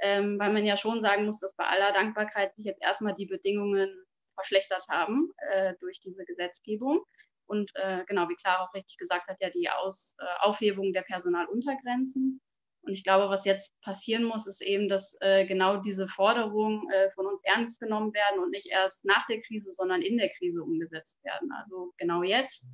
ähm, 0.00 0.38
weil 0.38 0.52
man 0.52 0.66
ja 0.66 0.76
schon 0.76 1.00
sagen 1.00 1.24
muss, 1.24 1.40
dass 1.40 1.56
bei 1.56 1.64
aller 1.64 1.92
Dankbarkeit 1.92 2.54
sich 2.54 2.66
jetzt 2.66 2.82
erstmal 2.82 3.14
die 3.14 3.26
Bedingungen 3.26 4.04
verschlechtert 4.38 4.86
haben 4.88 5.32
äh, 5.50 5.74
durch 5.80 6.00
diese 6.00 6.24
Gesetzgebung. 6.24 7.04
Und 7.46 7.70
äh, 7.74 8.04
genau, 8.06 8.28
wie 8.28 8.36
Clara 8.36 8.64
auch 8.64 8.74
richtig 8.74 8.98
gesagt 8.98 9.26
hat, 9.28 9.38
ja 9.40 9.50
die 9.50 9.68
Aus, 9.70 10.14
äh, 10.18 10.24
Aufhebung 10.46 10.92
der 10.92 11.02
Personaluntergrenzen. 11.02 12.40
Und 12.82 12.92
ich 12.92 13.04
glaube, 13.04 13.28
was 13.28 13.44
jetzt 13.44 13.72
passieren 13.82 14.24
muss, 14.24 14.46
ist 14.46 14.62
eben, 14.62 14.88
dass 14.88 15.16
äh, 15.20 15.46
genau 15.46 15.78
diese 15.78 16.08
Forderungen 16.08 16.88
äh, 16.90 17.10
von 17.10 17.26
uns 17.26 17.40
ernst 17.44 17.80
genommen 17.80 18.14
werden 18.14 18.40
und 18.40 18.50
nicht 18.50 18.66
erst 18.66 19.04
nach 19.04 19.26
der 19.26 19.40
Krise, 19.42 19.72
sondern 19.74 20.02
in 20.02 20.16
der 20.16 20.30
Krise 20.30 20.62
umgesetzt 20.62 21.22
werden. 21.24 21.50
Also 21.52 21.92
genau 21.98 22.22
jetzt. 22.22 22.64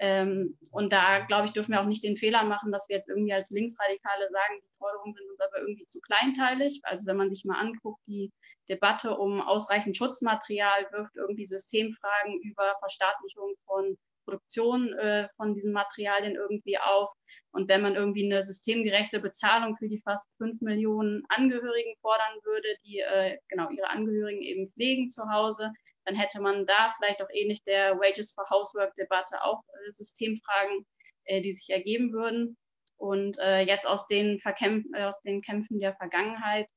Ähm, 0.00 0.56
und 0.70 0.92
da, 0.92 1.20
glaube 1.26 1.46
ich, 1.46 1.52
dürfen 1.52 1.72
wir 1.72 1.80
auch 1.80 1.86
nicht 1.86 2.04
den 2.04 2.16
Fehler 2.16 2.44
machen, 2.44 2.70
dass 2.70 2.88
wir 2.88 2.96
jetzt 2.96 3.08
irgendwie 3.08 3.32
als 3.32 3.50
Linksradikale 3.50 4.28
sagen, 4.30 4.60
die 4.62 4.76
Forderungen 4.78 5.14
sind 5.14 5.28
uns 5.28 5.40
aber 5.40 5.60
irgendwie 5.60 5.86
zu 5.88 6.00
kleinteilig. 6.00 6.80
Also 6.84 7.06
wenn 7.06 7.16
man 7.16 7.30
sich 7.30 7.44
mal 7.44 7.58
anguckt, 7.58 8.00
die 8.06 8.30
Debatte 8.68 9.16
um 9.16 9.40
ausreichend 9.40 9.96
Schutzmaterial 9.96 10.86
wirft 10.92 11.16
irgendwie 11.16 11.46
Systemfragen 11.46 12.40
über 12.42 12.76
Verstaatlichung 12.80 13.54
von 13.66 13.96
Produktion 14.24 14.92
äh, 14.94 15.28
von 15.36 15.54
diesen 15.54 15.72
Materialien 15.72 16.36
irgendwie 16.36 16.78
auf. 16.78 17.10
Und 17.50 17.68
wenn 17.68 17.80
man 17.80 17.94
irgendwie 17.94 18.24
eine 18.24 18.44
systemgerechte 18.44 19.20
Bezahlung 19.20 19.76
für 19.78 19.88
die 19.88 20.02
fast 20.02 20.24
fünf 20.36 20.60
Millionen 20.60 21.24
Angehörigen 21.30 21.94
fordern 22.02 22.38
würde, 22.44 22.68
die 22.84 22.98
äh, 22.98 23.38
genau 23.48 23.70
ihre 23.70 23.88
Angehörigen 23.88 24.42
eben 24.42 24.70
pflegen 24.72 25.10
zu 25.10 25.30
Hause, 25.30 25.72
dann 26.04 26.14
hätte 26.14 26.40
man 26.40 26.66
da 26.66 26.94
vielleicht 26.96 27.22
auch 27.22 27.30
ähnlich 27.32 27.62
der 27.64 27.98
Wages 27.98 28.32
for 28.32 28.48
Housework-Debatte 28.50 29.42
auch 29.42 29.62
äh, 29.68 29.92
Systemfragen, 29.92 30.86
äh, 31.24 31.40
die 31.40 31.52
sich 31.52 31.70
ergeben 31.70 32.12
würden. 32.12 32.56
Und 32.96 33.38
äh, 33.38 33.60
jetzt 33.60 33.86
aus 33.86 34.06
den, 34.08 34.40
äh, 34.44 35.04
aus 35.04 35.20
den 35.22 35.40
Kämpfen 35.40 35.80
der 35.80 35.94
Vergangenheit 35.94 36.68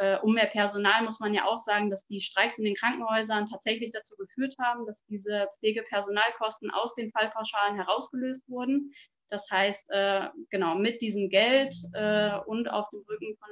äh, 0.00 0.18
um 0.22 0.32
mehr 0.32 0.46
Personal 0.46 1.04
muss 1.04 1.20
man 1.20 1.34
ja 1.34 1.44
auch 1.44 1.60
sagen, 1.60 1.90
dass 1.90 2.06
die 2.06 2.22
Streiks 2.22 2.56
in 2.56 2.64
den 2.64 2.74
Krankenhäusern 2.74 3.44
tatsächlich 3.44 3.92
dazu 3.92 4.16
geführt 4.16 4.54
haben, 4.58 4.86
dass 4.86 4.96
diese 5.10 5.46
Pflegepersonalkosten 5.58 6.70
aus 6.70 6.94
den 6.94 7.12
Fallpauschalen 7.12 7.76
herausgelöst 7.76 8.48
wurden. 8.48 8.94
Das 9.28 9.46
heißt, 9.50 9.84
äh, 9.90 10.28
genau, 10.48 10.74
mit 10.76 11.02
diesem 11.02 11.28
Geld 11.28 11.74
äh, 11.92 12.38
und 12.46 12.68
auf 12.68 12.88
dem 12.88 13.00
Rücken 13.00 13.36
von 13.36 13.50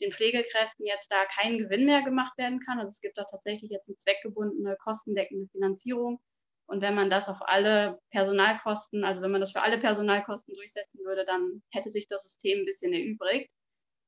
den 0.00 0.12
Pflegekräften 0.12 0.86
jetzt 0.86 1.10
da 1.10 1.24
kein 1.24 1.58
Gewinn 1.58 1.84
mehr 1.84 2.02
gemacht 2.02 2.38
werden 2.38 2.60
kann. 2.60 2.78
Also 2.78 2.90
es 2.90 3.00
gibt 3.00 3.18
da 3.18 3.24
tatsächlich 3.24 3.72
jetzt 3.72 3.88
eine 3.88 3.96
zweckgebundene, 3.96 4.76
kostendeckende 4.76 5.48
Finanzierung. 5.48 6.20
Und 6.66 6.80
wenn 6.80 6.94
man 6.94 7.10
das 7.10 7.28
auf 7.28 7.38
alle 7.40 7.98
Personalkosten, 8.10 9.02
also 9.02 9.20
wenn 9.20 9.32
man 9.32 9.40
das 9.40 9.50
für 9.50 9.62
alle 9.62 9.78
Personalkosten 9.78 10.54
durchsetzen 10.54 11.00
würde, 11.04 11.24
dann 11.24 11.60
hätte 11.72 11.90
sich 11.90 12.06
das 12.06 12.22
System 12.22 12.60
ein 12.60 12.66
bisschen 12.66 12.92
erübrigt. 12.92 13.50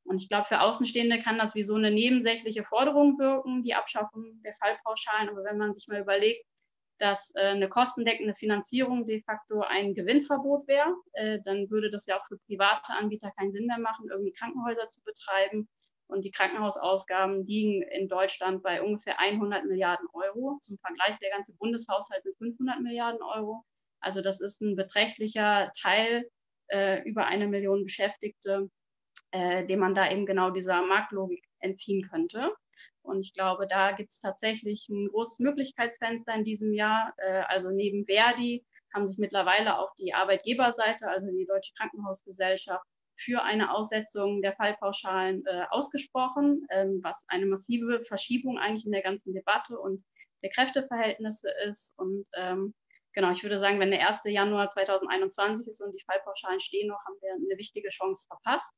Und 0.05 0.19
ich 0.19 0.29
glaube, 0.29 0.47
für 0.47 0.61
Außenstehende 0.61 1.23
kann 1.23 1.39
das 1.39 1.55
wie 1.55 1.65
so 1.65 1.75
eine 1.75 1.91
nebensächliche 1.91 2.65
Forderung 2.65 3.19
wirken, 3.19 3.63
die 3.63 3.75
Abschaffung 3.75 4.41
der 4.43 4.55
Fallpauschalen. 4.55 5.29
Aber 5.29 5.45
wenn 5.45 5.59
man 5.59 5.75
sich 5.75 5.87
mal 5.89 6.01
überlegt, 6.01 6.45
dass 6.99 7.33
äh, 7.35 7.49
eine 7.49 7.69
kostendeckende 7.69 8.35
Finanzierung 8.35 9.07
de 9.07 9.23
facto 9.23 9.63
ein 9.63 9.95
Gewinnverbot 9.95 10.69
wäre, 10.69 10.95
äh, 11.15 11.39
dann 11.45 11.71
würde 11.71 11.91
das 11.91 12.07
ja 12.07 12.19
auch 12.19 12.27
für 12.29 12.39
private 12.39 12.93
Anbieter 12.93 13.31
keinen 13.39 13.53
Sinn 13.53 13.67
mehr 13.67 13.79
machen, 13.79 14.09
irgendwie 14.11 14.33
Krankenhäuser 14.33 14.89
zu 14.91 15.03
betreiben. 15.03 15.69
Und 16.09 16.25
die 16.25 16.33
Krankenhausausgaben 16.33 17.47
liegen 17.47 17.83
in 17.83 18.09
Deutschland 18.09 18.63
bei 18.63 18.83
ungefähr 18.83 19.19
100 19.21 19.65
Milliarden 19.65 20.09
Euro. 20.13 20.59
Zum 20.63 20.77
Vergleich, 20.79 21.17
der 21.21 21.31
ganze 21.31 21.53
Bundeshaushalt 21.53 22.25
sind 22.25 22.37
500 22.37 22.81
Milliarden 22.81 23.23
Euro. 23.23 23.65
Also 24.01 24.21
das 24.21 24.41
ist 24.41 24.61
ein 24.61 24.77
beträchtlicher 24.77 25.73
Teil 25.81 26.29
äh, 26.69 27.03
über 27.05 27.27
eine 27.27 27.47
Million 27.47 27.85
Beschäftigte, 27.85 28.71
äh, 29.33 29.67
dem 29.67 29.81
man 29.81 29.95
da 29.95 30.11
eben 30.11 30.27
genau 30.27 30.51
dieser 30.51 30.83
Marktlogik 30.87 31.45
entziehen 31.61 32.09
könnte. 32.11 32.53
Und 33.03 33.21
ich 33.21 33.35
glaube, 33.35 33.67
da 33.67 33.93
gibt 33.93 34.11
es 34.11 34.21
tatsächlich 34.21 34.89
ein 34.89 35.09
großes 35.09 35.39
Möglichkeitsfenster 35.39 36.35
in 36.35 36.45
diesem 36.45 36.73
Jahr. 36.73 37.15
Äh, 37.19 37.43
also 37.49 37.71
neben 37.71 38.05
Verdi 38.07 38.65
haben 38.95 39.09
sich 39.09 39.19
mittlerweile 39.19 39.79
auch 39.79 39.95
die 39.97 40.15
Arbeitgeberseite, 40.15 41.09
also 41.09 41.27
die 41.31 41.47
Deutsche 41.47 41.73
Krankenhausgesellschaft, 41.77 42.85
für 43.17 43.43
eine 43.43 43.73
Aussetzung 43.75 44.41
der 44.41 44.55
Fallpauschalen 44.55 45.45
äh, 45.47 45.65
ausgesprochen, 45.71 46.67
ähm, 46.71 47.01
was 47.03 47.17
eine 47.29 47.47
massive 47.47 48.03
Verschiebung 48.07 48.59
eigentlich 48.59 48.87
in 48.87 48.93
der 48.93 49.03
ganzen 49.03 49.35
Debatte 49.35 49.79
und 49.79 50.03
der 50.43 50.51
Kräfteverhältnisse 50.51 51.51
ist. 51.69 51.93
Und 51.99 52.27
ähm, 52.35 52.75
genau, 53.13 53.31
ich 53.33 53.43
würde 53.43 53.61
sagen, 53.61 53.79
wenn 53.79 53.91
der 53.91 54.09
1. 54.09 54.21
Januar 54.25 54.71
2021 54.71 55.69
ist 55.69 55.81
und 55.81 55.93
die 55.93 56.05
Fallpauschalen 56.07 56.61
stehen 56.61 56.89
noch, 56.89 57.01
haben 57.05 57.17
wir 57.21 57.33
eine 57.35 57.59
wichtige 57.59 57.91
Chance 57.91 58.27
verpasst. 58.27 58.73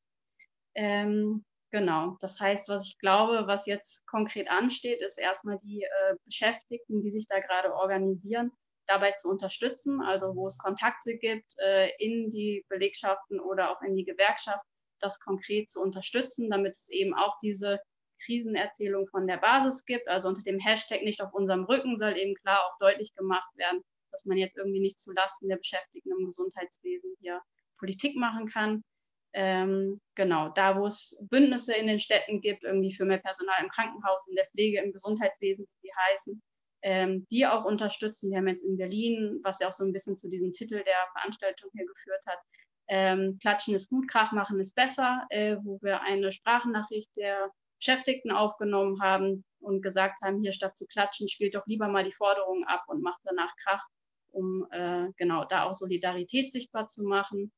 Ähm, 0.74 1.44
Genau, 1.72 2.18
das 2.20 2.38
heißt, 2.38 2.68
was 2.68 2.86
ich 2.86 2.98
glaube, 2.98 3.46
was 3.46 3.64
jetzt 3.64 4.06
konkret 4.06 4.50
ansteht, 4.50 5.00
ist 5.00 5.18
erstmal 5.18 5.58
die 5.60 5.82
äh, 5.82 6.16
Beschäftigten, 6.26 7.02
die 7.02 7.10
sich 7.10 7.26
da 7.28 7.40
gerade 7.40 7.74
organisieren, 7.74 8.52
dabei 8.86 9.12
zu 9.12 9.28
unterstützen, 9.30 10.02
also 10.02 10.36
wo 10.36 10.48
es 10.48 10.58
Kontakte 10.58 11.16
gibt 11.16 11.54
äh, 11.60 11.88
in 11.98 12.30
die 12.30 12.66
Belegschaften 12.68 13.40
oder 13.40 13.70
auch 13.70 13.80
in 13.80 13.96
die 13.96 14.04
Gewerkschaft, 14.04 14.62
das 15.00 15.18
konkret 15.20 15.70
zu 15.70 15.80
unterstützen, 15.80 16.50
damit 16.50 16.74
es 16.74 16.86
eben 16.90 17.14
auch 17.14 17.38
diese 17.42 17.80
Krisenerzählung 18.26 19.08
von 19.08 19.26
der 19.26 19.38
Basis 19.38 19.86
gibt. 19.86 20.08
Also 20.08 20.28
unter 20.28 20.42
dem 20.42 20.58
Hashtag 20.58 21.02
nicht 21.04 21.22
auf 21.22 21.32
unserem 21.32 21.64
Rücken 21.64 21.98
soll 21.98 22.18
eben 22.18 22.34
klar 22.34 22.60
auch 22.66 22.78
deutlich 22.80 23.14
gemacht 23.14 23.50
werden, 23.56 23.80
dass 24.10 24.26
man 24.26 24.36
jetzt 24.36 24.58
irgendwie 24.58 24.80
nicht 24.80 25.00
zulasten 25.00 25.48
der 25.48 25.56
Beschäftigten 25.56 26.12
im 26.18 26.26
Gesundheitswesen 26.26 27.16
hier 27.20 27.40
Politik 27.78 28.14
machen 28.14 28.50
kann, 28.50 28.84
ähm, 29.34 30.00
genau, 30.14 30.50
da 30.50 30.78
wo 30.78 30.86
es 30.86 31.16
Bündnisse 31.22 31.74
in 31.74 31.86
den 31.86 32.00
Städten 32.00 32.40
gibt, 32.40 32.64
irgendwie 32.64 32.94
für 32.94 33.04
mehr 33.04 33.18
Personal 33.18 33.62
im 33.62 33.70
Krankenhaus, 33.70 34.26
in 34.28 34.36
der 34.36 34.46
Pflege, 34.50 34.80
im 34.80 34.92
Gesundheitswesen, 34.92 35.64
wie 35.64 35.88
sie 35.88 35.94
heißen, 35.94 36.42
ähm, 36.82 37.26
die 37.30 37.46
auch 37.46 37.64
unterstützen. 37.64 38.30
Wir 38.30 38.38
haben 38.38 38.48
jetzt 38.48 38.64
in 38.64 38.76
Berlin, 38.76 39.40
was 39.42 39.58
ja 39.60 39.68
auch 39.68 39.72
so 39.72 39.84
ein 39.84 39.92
bisschen 39.92 40.16
zu 40.16 40.28
diesem 40.28 40.52
Titel 40.52 40.82
der 40.84 41.08
Veranstaltung 41.14 41.70
hier 41.72 41.86
geführt 41.86 42.24
hat, 42.26 42.38
ähm, 42.88 43.38
Klatschen 43.40 43.74
ist 43.74 43.88
gut, 43.88 44.08
Krach 44.08 44.32
machen 44.32 44.60
ist 44.60 44.74
besser, 44.74 45.26
äh, 45.30 45.56
wo 45.62 45.78
wir 45.82 46.02
eine 46.02 46.32
Sprachnachricht 46.32 47.10
der 47.16 47.50
Beschäftigten 47.78 48.30
aufgenommen 48.30 49.00
haben 49.00 49.44
und 49.60 49.82
gesagt 49.82 50.20
haben, 50.22 50.42
hier 50.42 50.52
statt 50.52 50.76
zu 50.76 50.86
klatschen, 50.86 51.28
spielt 51.28 51.54
doch 51.54 51.66
lieber 51.66 51.88
mal 51.88 52.04
die 52.04 52.12
Forderungen 52.12 52.64
ab 52.64 52.84
und 52.88 53.02
macht 53.02 53.20
danach 53.24 53.54
Krach, 53.64 53.82
um 54.30 54.66
äh, 54.70 55.08
genau 55.16 55.44
da 55.44 55.64
auch 55.64 55.74
Solidarität 55.74 56.52
sichtbar 56.52 56.88
zu 56.88 57.02
machen. 57.02 57.52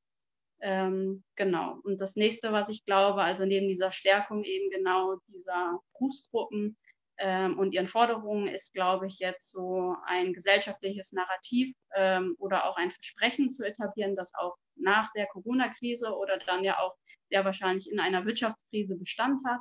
Ähm, 0.60 1.24
genau. 1.36 1.78
Und 1.82 1.98
das 1.98 2.16
nächste, 2.16 2.52
was 2.52 2.68
ich 2.68 2.84
glaube, 2.84 3.22
also 3.22 3.44
neben 3.44 3.68
dieser 3.68 3.92
Stärkung 3.92 4.44
eben 4.44 4.70
genau 4.70 5.16
dieser 5.28 5.78
Berufsgruppen 5.92 6.76
ähm, 7.18 7.58
und 7.58 7.72
ihren 7.72 7.88
Forderungen, 7.88 8.48
ist, 8.48 8.72
glaube 8.72 9.06
ich, 9.06 9.18
jetzt 9.18 9.50
so 9.50 9.94
ein 10.06 10.32
gesellschaftliches 10.32 11.12
Narrativ 11.12 11.76
ähm, 11.94 12.34
oder 12.38 12.64
auch 12.66 12.76
ein 12.76 12.90
Versprechen 12.92 13.52
zu 13.52 13.62
etablieren, 13.62 14.16
das 14.16 14.32
auch 14.34 14.56
nach 14.76 15.12
der 15.12 15.26
Corona-Krise 15.26 16.16
oder 16.16 16.38
dann 16.46 16.64
ja 16.64 16.78
auch 16.78 16.94
sehr 17.28 17.44
wahrscheinlich 17.44 17.90
in 17.90 18.00
einer 18.00 18.24
Wirtschaftskrise 18.24 18.96
Bestand 18.96 19.44
hat. 19.46 19.60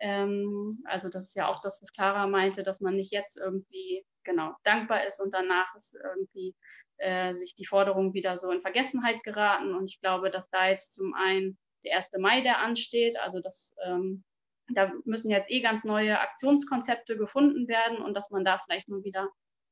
Ähm, 0.00 0.82
also 0.84 1.08
das 1.08 1.24
ist 1.24 1.34
ja 1.34 1.48
auch 1.48 1.60
das, 1.60 1.80
was 1.82 1.92
Clara 1.92 2.26
meinte, 2.26 2.62
dass 2.62 2.80
man 2.80 2.96
nicht 2.96 3.12
jetzt 3.12 3.36
irgendwie 3.36 4.04
genau 4.24 4.54
dankbar 4.64 5.06
ist 5.06 5.20
und 5.20 5.32
danach 5.32 5.74
ist 5.76 5.94
irgendwie 5.94 6.54
äh, 6.98 7.34
sich 7.34 7.54
die 7.54 7.66
Forderungen 7.66 8.14
wieder 8.14 8.38
so 8.38 8.50
in 8.50 8.62
Vergessenheit 8.62 9.22
geraten. 9.22 9.74
Und 9.74 9.86
ich 9.86 10.00
glaube, 10.00 10.30
dass 10.30 10.48
da 10.50 10.68
jetzt 10.68 10.92
zum 10.92 11.14
einen 11.14 11.58
der 11.84 11.98
1. 11.98 12.08
Mai, 12.18 12.40
der 12.40 12.58
ansteht, 12.58 13.18
also 13.18 13.40
das, 13.40 13.74
ähm, 13.84 14.24
da 14.68 14.92
müssen 15.04 15.30
jetzt 15.30 15.50
eh 15.50 15.60
ganz 15.60 15.84
neue 15.84 16.18
Aktionskonzepte 16.18 17.16
gefunden 17.16 17.68
werden 17.68 17.98
und 17.98 18.14
dass 18.14 18.30
man 18.30 18.44
da 18.44 18.60
vielleicht 18.64 18.88
nur 18.88 19.04
wieder 19.04 19.28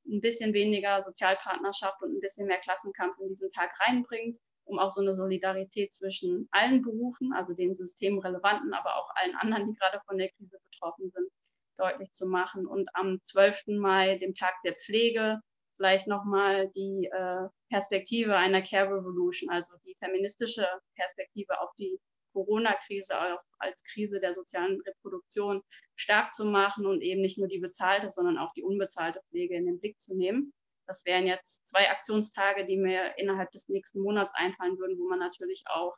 ein 0.07 0.21
bisschen 0.21 0.53
weniger 0.53 1.03
Sozialpartnerschaft 1.05 2.03
und 2.03 2.17
ein 2.17 2.21
bisschen 2.21 2.47
mehr 2.47 2.59
Klassenkampf 2.59 3.19
in 3.21 3.29
diesen 3.29 3.51
Tag 3.53 3.71
reinbringt, 3.81 4.39
um 4.65 4.79
auch 4.79 4.93
so 4.95 5.01
eine 5.01 5.17
Solidarität 5.17 5.95
zwischen 5.95 6.49
allen 6.53 6.83
Berufen, 6.83 7.33
also 7.33 7.55
den 7.55 7.75
systemrelevanten, 7.77 8.75
aber 8.75 8.97
auch 8.97 9.11
allen 9.17 9.35
anderen, 9.37 9.67
die 9.67 9.79
gerade 9.79 10.01
von 10.07 10.19
der 10.19 10.31
Krise 10.31 10.59
betroffen 10.71 11.11
sind, 11.11 11.29
deutlich 11.77 12.13
zu 12.13 12.27
machen. 12.27 12.67
Und 12.67 12.89
am 12.95 13.21
12. 13.27 13.79
Mai, 13.79 14.19
dem 14.19 14.35
Tag 14.35 14.55
der 14.65 14.75
Pflege, 14.75 15.41
vielleicht 15.77 16.07
nochmal 16.07 16.71
die 16.75 17.11
äh, 17.13 17.49
Perspektive 17.71 18.37
einer 18.37 18.63
Care 18.63 18.89
Revolution, 18.89 19.51
also 19.51 19.75
die 19.85 19.97
feministische 19.99 20.67
Perspektive 20.97 21.61
auf 21.61 21.71
die 21.79 21.99
Corona-Krise 22.33 23.15
auch 23.19 23.41
als 23.59 23.83
Krise 23.93 24.21
der 24.21 24.35
sozialen 24.35 24.81
Reproduktion 24.81 25.63
stark 25.97 26.35
zu 26.35 26.45
machen 26.45 26.85
und 26.87 27.01
eben 27.01 27.23
nicht 27.23 27.39
nur 27.39 27.49
die 27.49 27.61
bezahlte, 27.61 28.11
sondern 28.11 28.39
auch 28.39 28.53
die 28.55 28.65
unbezahlte 28.65 29.21
Pflege 29.31 29.57
in 29.57 29.67
den 29.67 29.81
Blick 29.81 30.01
zu 30.01 30.15
nehmen. 30.15 30.53
Das 30.87 31.05
wären 31.07 31.27
jetzt 31.27 31.67
zwei 31.69 31.89
Aktionstage, 31.91 32.67
die 32.67 32.77
mir 32.77 33.17
innerhalb 33.17 33.51
des 33.53 33.69
nächsten 33.69 34.01
Monats 34.01 34.33
einfallen 34.35 34.79
würden, 34.79 34.99
wo 34.99 35.09
man 35.09 35.19
natürlich 35.19 35.65
auch 35.67 35.95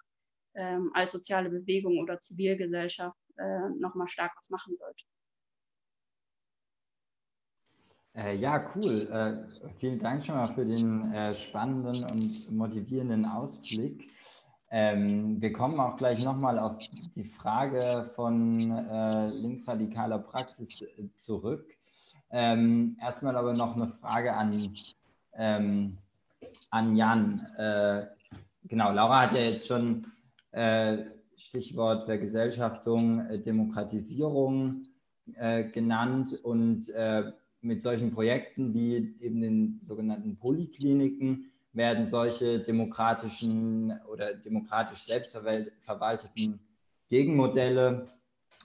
ähm, 0.54 0.90
als 0.94 1.12
soziale 1.12 1.50
Bewegung 1.50 1.98
oder 1.98 2.20
Zivilgesellschaft 2.20 3.18
äh, 3.36 3.68
nochmal 3.78 4.08
stark 4.08 4.32
was 4.36 4.48
machen 4.48 4.76
sollte. 4.76 5.04
Äh, 8.16 8.36
ja, 8.36 8.64
cool. 8.74 9.06
Äh, 9.12 9.70
vielen 9.76 9.98
Dank 9.98 10.24
schon 10.24 10.36
mal 10.36 10.48
für 10.48 10.64
den 10.64 11.12
äh, 11.12 11.34
spannenden 11.34 12.02
und 12.10 12.50
motivierenden 12.50 13.26
Ausblick. 13.26 14.08
Ähm, 14.70 15.40
wir 15.40 15.52
kommen 15.52 15.78
auch 15.78 15.98
gleich 15.98 16.24
nochmal 16.24 16.58
auf 16.58 16.78
die 17.14 17.24
Frage 17.24 18.10
von 18.14 18.70
äh, 18.70 19.28
linksradikaler 19.42 20.18
Praxis 20.18 20.80
äh, 20.80 21.08
zurück. 21.16 21.66
Ähm, 22.30 22.96
erstmal 23.00 23.36
aber 23.36 23.52
noch 23.52 23.76
eine 23.76 23.88
Frage 23.88 24.32
an, 24.34 24.74
ähm, 25.34 25.98
an 26.70 26.96
Jan. 26.96 27.46
Äh, 27.58 28.06
genau, 28.64 28.92
Laura 28.92 29.22
hat 29.22 29.32
ja 29.32 29.42
jetzt 29.42 29.66
schon 29.66 30.06
Stichwort 31.36 32.04
Vergesellschaftung, 32.04 33.28
Demokratisierung 33.44 34.84
genannt 35.26 36.40
und 36.44 36.90
mit 37.66 37.82
solchen 37.82 38.12
Projekten 38.12 38.72
wie 38.74 39.16
eben 39.20 39.40
den 39.40 39.78
sogenannten 39.80 40.36
Polykliniken 40.36 41.50
werden 41.72 42.06
solche 42.06 42.60
demokratischen 42.60 43.92
oder 44.10 44.34
demokratisch 44.34 45.04
selbstverwalteten 45.04 46.58
Gegenmodelle 47.08 48.06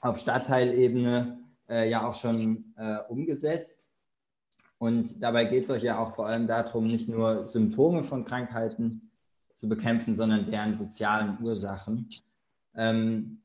auf 0.02 0.18
Stadtteilebene 0.18 1.40
äh, 1.70 1.90
ja 1.90 2.08
auch 2.08 2.16
schon 2.16 2.74
äh, 2.78 3.00
umgesetzt. 3.10 3.88
Und 4.78 5.22
dabei 5.22 5.46
geht 5.46 5.64
es 5.64 5.70
euch 5.70 5.84
ja 5.84 6.00
auch 6.00 6.16
vor 6.16 6.28
allem 6.28 6.48
darum, 6.48 6.88
nicht 6.88 7.08
nur 7.08 7.46
Symptome 7.46 8.04
von 8.04 8.26
Krankheiten 8.26 9.12
zu 9.54 9.70
bekämpfen, 9.70 10.16
sondern 10.16 10.46
deren 10.46 10.74
sozialen 10.74 11.38
Ursachen. 11.40 12.10
Ähm, 12.76 13.42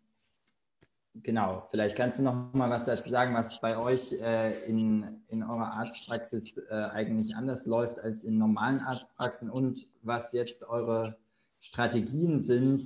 Genau, 1.23 1.67
vielleicht 1.71 1.97
kannst 1.97 2.19
du 2.19 2.23
noch 2.23 2.53
mal 2.53 2.69
was 2.69 2.85
dazu 2.85 3.09
sagen, 3.09 3.35
was 3.35 3.61
bei 3.61 3.79
euch 3.79 4.13
äh, 4.21 4.65
in, 4.67 5.25
in 5.29 5.43
eurer 5.43 5.73
Arztpraxis 5.73 6.59
äh, 6.59 6.75
eigentlich 6.75 7.35
anders 7.35 7.67
läuft 7.67 7.99
als 7.99 8.25
in 8.25 8.39
normalen 8.39 8.81
Arztpraxen 8.81 9.51
und 9.51 9.87
was 10.03 10.33
jetzt 10.33 10.65
eure 10.65 11.17
Strategien 11.61 12.41
sind 12.41 12.85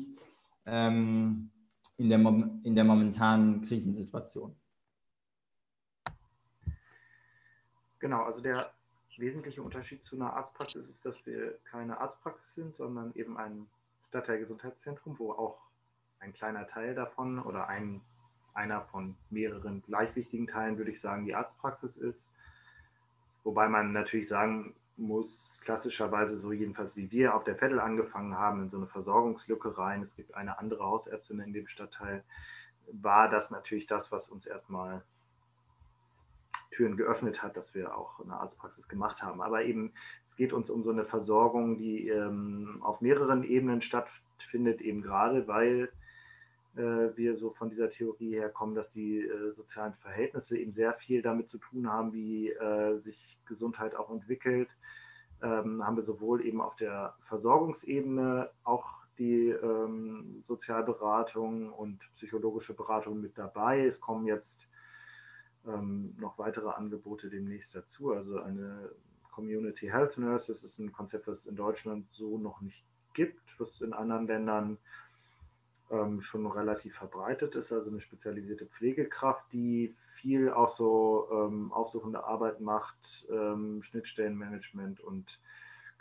ähm, 0.67 1.51
in, 1.97 2.09
der, 2.09 2.19
in 2.19 2.75
der 2.75 2.85
momentanen 2.85 3.63
Krisensituation. 3.63 4.55
Genau, 7.99 8.23
also 8.23 8.41
der 8.41 8.73
wesentliche 9.19 9.63
Unterschied 9.63 10.05
zu 10.05 10.17
einer 10.17 10.33
Arztpraxis 10.35 10.89
ist, 10.89 11.05
dass 11.05 11.27
wir 11.27 11.59
keine 11.65 11.99
Arztpraxis 12.01 12.55
sind, 12.55 12.77
sondern 12.77 13.13
eben 13.15 13.37
ein 13.37 13.67
Stadtteilgesundheitszentrum, 14.09 15.19
wo 15.19 15.33
auch 15.33 15.59
ein 16.21 16.33
kleiner 16.33 16.67
Teil 16.67 16.95
davon 16.95 17.39
oder 17.39 17.69
ein 17.69 18.01
einer 18.55 18.83
von 18.83 19.17
mehreren 19.31 19.83
gleich 19.87 20.15
wichtigen 20.17 20.47
Teilen, 20.47 20.79
würde 20.79 20.91
ich 20.91 21.01
sagen, 21.01 21.25
die 21.25 21.35
Arztpraxis 21.35 21.97
ist. 21.97 22.25
Wobei 23.45 23.69
man 23.69 23.93
natürlich 23.93 24.29
sagen 24.29 24.75
muss, 24.97 25.59
klassischerweise 25.63 26.39
so 26.39 26.53
jedenfalls 26.53 26.97
wie 26.97 27.11
wir 27.11 27.35
auf 27.35 27.45
der 27.45 27.57
Vettel 27.57 27.81
angefangen 27.81 28.37
haben, 28.37 28.65
in 28.65 28.71
so 28.71 28.77
eine 28.77 28.87
Versorgungslücke 28.87 29.79
rein. 29.79 30.03
Es 30.03 30.15
gibt 30.15 30.35
eine 30.35 30.59
andere 30.59 30.85
Hausärztin 30.85 31.41
in 31.41 31.53
dem 31.53 31.67
Stadtteil. 31.67 32.23
War 32.93 33.29
das 33.29 33.51
natürlich 33.51 33.87
das, 33.87 34.13
was 34.13 34.29
uns 34.29 34.47
erstmal 34.47 35.03
Türen 36.71 36.97
geöffnet 36.97 37.43
hat, 37.43 37.57
dass 37.57 37.75
wir 37.75 37.97
auch 37.97 38.21
eine 38.21 38.35
Arztpraxis 38.35 38.89
gemacht 38.89 39.23
haben. 39.23 39.41
Aber 39.43 39.65
eben, 39.65 39.93
es 40.29 40.37
geht 40.37 40.53
uns 40.53 40.71
um 40.71 40.83
so 40.83 40.91
eine 40.91 41.05
Versorgung, 41.05 41.79
die 41.79 42.09
ähm, 42.09 42.79
auf 42.83 43.01
mehreren 43.01 43.43
Ebenen 43.43 43.83
stattfindet, 43.83 44.81
eben 44.81 45.03
gerade 45.03 45.49
weil 45.49 45.91
wir 46.73 47.37
so 47.37 47.51
von 47.51 47.69
dieser 47.69 47.91
Theorie 47.91 48.35
herkommen, 48.35 48.75
dass 48.75 48.91
die 48.91 49.21
äh, 49.21 49.53
sozialen 49.53 49.95
Verhältnisse 49.95 50.57
eben 50.57 50.73
sehr 50.73 50.95
viel 50.95 51.21
damit 51.21 51.49
zu 51.49 51.59
tun 51.59 51.91
haben, 51.91 52.13
wie 52.13 52.51
äh, 52.51 52.99
sich 53.01 53.39
Gesundheit 53.47 53.97
auch 53.97 54.11
entwickelt. 54.11 54.69
Ähm, 55.43 55.85
haben 55.85 55.97
wir 55.97 56.05
sowohl 56.05 56.45
eben 56.45 56.61
auf 56.61 56.77
der 56.77 57.15
Versorgungsebene 57.23 58.51
auch 58.63 59.01
die 59.19 59.49
ähm, 59.49 60.41
Sozialberatung 60.45 61.73
und 61.73 62.01
psychologische 62.17 62.75
Beratung 62.75 63.21
mit 63.21 63.37
dabei. 63.37 63.85
Es 63.85 64.01
kommen 64.01 64.27
jetzt 64.27 64.69
ähm, 65.67 66.15
noch 66.19 66.39
weitere 66.39 66.71
Angebote 66.71 67.29
demnächst 67.29 67.75
dazu. 67.75 68.13
Also 68.13 68.41
eine 68.41 68.91
Community 69.31 69.89
Health 69.89 70.19
Nurse, 70.19 70.53
das 70.53 70.65
ist 70.65 70.79
ein 70.79 70.93
Konzept, 70.93 71.27
was 71.27 71.41
es 71.41 71.47
in 71.47 71.57
Deutschland 71.57 72.07
so 72.13 72.39
noch 72.39 72.61
nicht 72.61 72.85
gibt, 73.15 73.43
was 73.59 73.81
in 73.81 73.93
anderen 73.93 74.27
Ländern 74.27 74.79
ähm, 75.91 76.23
schon 76.23 76.47
relativ 76.47 76.95
verbreitet 76.97 77.55
ist. 77.55 77.73
Also 77.73 77.91
eine 77.91 78.01
spezialisierte 78.01 78.67
Pflegekraft, 78.67 79.45
die 79.53 79.95
viel 80.15 80.51
auch 80.51 80.77
so 80.77 81.29
ähm, 81.33 81.73
aufsuchende 81.73 82.25
Arbeit 82.25 82.61
macht, 82.61 83.27
ähm, 83.31 83.83
Schnittstellenmanagement 83.83 85.01
und 85.01 85.41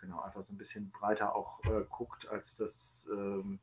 genau 0.01 0.21
einfach 0.21 0.43
so 0.43 0.53
ein 0.53 0.57
bisschen 0.57 0.91
breiter 0.91 1.35
auch 1.35 1.63
äh, 1.65 1.83
guckt, 1.89 2.29
als 2.29 2.55
das 2.55 3.07
ähm, 3.11 3.59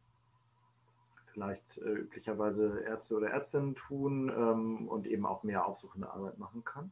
vielleicht 1.33 1.79
äh, 1.79 1.93
üblicherweise 1.93 2.81
Ärzte 2.81 3.15
oder 3.17 3.31
Ärztinnen 3.31 3.75
tun 3.75 4.31
ähm, 4.31 4.89
und 4.89 5.07
eben 5.07 5.27
auch 5.27 5.43
mehr 5.43 5.67
aufsuchende 5.67 6.11
Arbeit 6.11 6.39
machen 6.39 6.65
kann. 6.65 6.91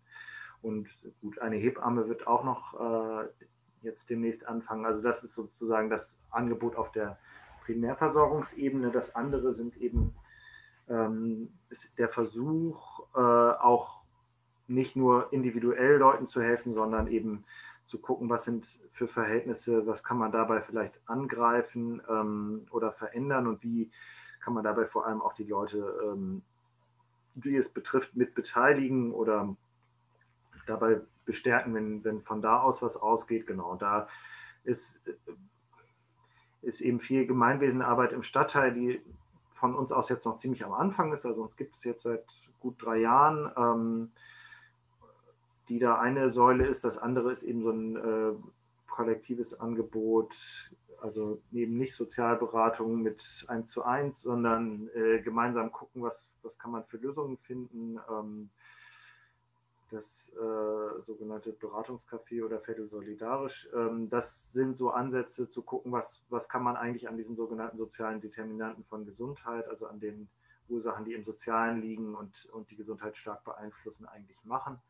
Und 0.63 0.89
gut, 1.21 1.39
eine 1.41 1.57
Hebamme 1.57 2.09
wird 2.09 2.27
auch 2.27 2.45
noch 2.45 2.75
äh, 3.25 3.29
jetzt 3.83 4.09
demnächst 4.11 4.47
anfangen. 4.47 4.87
Also 4.87 5.03
das 5.03 5.25
ist 5.25 5.35
sozusagen 5.35 5.91
das 5.91 6.17
Angebot 6.31 6.77
auf 6.77 6.91
der 6.93 7.19
Primärversorgungsebene. 7.65 8.91
Das 8.91 9.15
andere 9.15 9.55
sind 9.55 9.77
eben 9.79 10.15
ähm, 10.89 11.51
der 11.99 12.09
Versuch, 12.09 13.01
äh, 13.15 13.19
auch 13.19 14.03
nicht 14.67 14.97
nur 14.97 15.33
individuell 15.33 15.97
Leuten 15.97 16.27
zu 16.27 16.41
helfen, 16.41 16.73
sondern 16.73 17.07
eben 17.09 17.45
zu 17.85 17.99
gucken, 17.99 18.31
was 18.31 18.45
sind 18.45 18.67
für 18.93 19.09
Verhältnisse, 19.09 19.87
was 19.87 20.03
kann 20.03 20.17
man 20.17 20.33
dabei 20.33 20.63
vielleicht 20.63 20.99
angreifen 21.07 22.01
ähm, 22.09 22.67
oder 22.71 22.93
verändern 22.93 23.47
und 23.47 23.63
wie 23.63 23.91
kann 24.41 24.55
man 24.55 24.65
dabei 24.65 24.87
vor 24.87 25.07
allem 25.07 25.21
auch 25.21 25.35
die 25.35 25.45
Leute, 25.45 25.95
ähm, 26.03 26.43
die 27.35 27.57
es 27.57 27.69
betrifft, 27.69 28.17
mit 28.17 28.35
beteiligen 28.35 29.13
oder 29.13 29.55
dabei 30.67 31.01
bestärken, 31.27 31.75
wenn, 31.75 32.05
wenn 32.05 32.23
von 32.23 32.41
da 32.41 32.61
aus 32.61 32.81
was 32.81 32.97
ausgeht. 32.97 33.47
Genau, 33.47 33.75
da 33.77 34.09
ist, 34.65 35.01
ist 36.65 36.81
eben 36.81 37.01
viel 37.01 37.27
Gemeinwesenarbeit 37.27 38.13
im 38.13 38.23
Stadtteil, 38.23 38.73
die 38.73 39.01
von 39.55 39.75
uns 39.75 39.93
aus 39.93 40.09
jetzt 40.09 40.25
noch 40.25 40.39
ziemlich 40.39 40.65
am 40.65 40.73
Anfang 40.73 41.13
ist. 41.13 41.25
Also 41.25 41.43
uns 41.43 41.57
gibt 41.57 41.77
es 41.77 41.85
jetzt 41.85 42.03
seit 42.03 42.25
gut 42.61 42.77
drei 42.83 42.99
Jahren, 42.99 43.51
ähm, 43.57 44.11
die 45.69 45.79
da 45.79 45.99
eine 45.99 46.31
Säule 46.31 46.67
ist. 46.67 46.85
Das 46.85 46.99
andere 46.99 47.33
ist 47.33 47.43
eben 47.43 47.63
so 47.63 47.71
ein 47.71 47.97
äh, 47.97 48.33
kollektives 48.89 49.59
Angebot 49.59 50.35
also 51.05 51.43
eben 51.53 51.77
nicht 51.77 51.95
Sozialberatung 51.95 53.03
mit 53.03 53.45
eins 53.49 53.71
zu 53.71 53.83
eins, 53.85 54.23
sondern 54.23 54.89
äh, 54.95 55.21
gemeinsam 55.21 55.71
gucken, 55.71 56.03
was, 56.03 56.31
was 56.43 56.59
kann 56.59 56.71
man 56.71 56.85
für 56.85 56.97
Lösungen 56.97 57.37
finden. 57.37 58.01
Ähm, 58.11 58.49
das 59.95 60.29
äh, 60.35 61.03
sogenannte 61.03 61.53
Beratungscafé 61.53 62.45
oder 62.45 62.61
Viertel 62.61 62.89
solidarisch. 62.89 63.69
Ähm, 63.75 64.11
das 64.11 64.53
sind 64.53 64.77
so 64.77 64.91
Ansätze 64.91 65.49
zu 65.49 65.63
gucken, 65.63 65.93
was, 65.93 66.23
was 66.29 66.49
kann 66.49 66.63
man 66.63 66.77
eigentlich 66.77 67.09
an 67.09 67.17
diesen 67.17 67.37
sogenannten 67.37 67.79
sozialen 67.79 68.21
Determinanten 68.21 68.85
von 68.85 69.05
Gesundheit, 69.05 69.69
also 69.69 69.87
an 69.87 70.01
den 70.01 70.29
Ursachen, 70.69 71.05
die 71.05 71.15
im 71.15 71.25
Sozialen 71.25 71.81
liegen 71.81 72.15
und, 72.15 72.47
und 72.53 72.71
die 72.71 72.77
Gesundheit 72.77 73.17
stark 73.17 73.45
beeinflussen, 73.45 74.07
eigentlich 74.07 74.43
machen. 74.45 74.81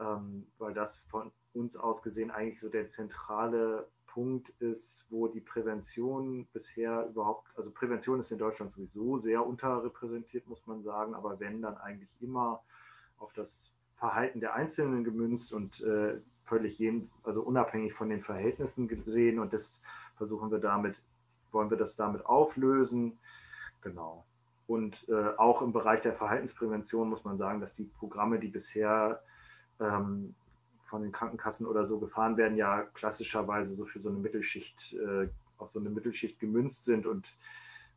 Ähm, 0.00 0.46
weil 0.58 0.74
das 0.74 1.00
von 1.10 1.32
uns 1.54 1.76
aus 1.76 2.02
gesehen 2.02 2.30
eigentlich 2.30 2.60
so 2.60 2.68
der 2.68 2.88
zentrale 2.88 3.88
Punkt 4.06 4.48
ist, 4.60 5.04
wo 5.10 5.28
die 5.28 5.40
Prävention 5.40 6.46
bisher 6.52 7.06
überhaupt, 7.06 7.48
also 7.56 7.70
Prävention 7.70 8.20
ist 8.20 8.30
in 8.30 8.38
Deutschland 8.38 8.72
sowieso 8.72 9.18
sehr 9.18 9.44
unterrepräsentiert, 9.46 10.46
muss 10.46 10.66
man 10.66 10.82
sagen, 10.82 11.14
aber 11.14 11.38
wenn 11.40 11.62
dann 11.62 11.76
eigentlich 11.76 12.10
immer 12.20 12.62
auf 13.18 13.32
das 13.32 13.72
Verhalten 13.98 14.40
der 14.40 14.54
Einzelnen 14.54 15.04
gemünzt 15.04 15.52
und 15.52 15.80
äh, 15.82 16.18
völlig 16.44 16.78
jeden, 16.78 17.10
also 17.24 17.42
unabhängig 17.42 17.94
von 17.94 18.08
den 18.08 18.22
Verhältnissen 18.22 18.88
gesehen 18.88 19.38
und 19.38 19.52
das 19.52 19.80
versuchen 20.16 20.50
wir 20.50 20.58
damit, 20.58 21.00
wollen 21.52 21.70
wir 21.70 21.76
das 21.76 21.96
damit 21.96 22.24
auflösen. 22.24 23.18
Genau. 23.82 24.24
Und 24.66 25.08
äh, 25.08 25.36
auch 25.36 25.62
im 25.62 25.72
Bereich 25.72 26.02
der 26.02 26.14
Verhaltensprävention 26.14 27.08
muss 27.08 27.24
man 27.24 27.38
sagen, 27.38 27.60
dass 27.60 27.74
die 27.74 27.84
Programme, 27.84 28.38
die 28.38 28.48
bisher 28.48 29.22
ähm, 29.80 30.34
von 30.84 31.02
den 31.02 31.12
Krankenkassen 31.12 31.66
oder 31.66 31.86
so 31.86 31.98
gefahren 31.98 32.36
werden, 32.36 32.56
ja 32.56 32.82
klassischerweise 32.94 33.74
so 33.74 33.84
für 33.84 34.00
so 34.00 34.08
eine 34.08 34.18
Mittelschicht, 34.18 34.94
äh, 34.94 35.28
auf 35.58 35.70
so 35.70 35.80
eine 35.80 35.90
Mittelschicht 35.90 36.38
gemünzt 36.38 36.84
sind 36.84 37.06
und 37.06 37.36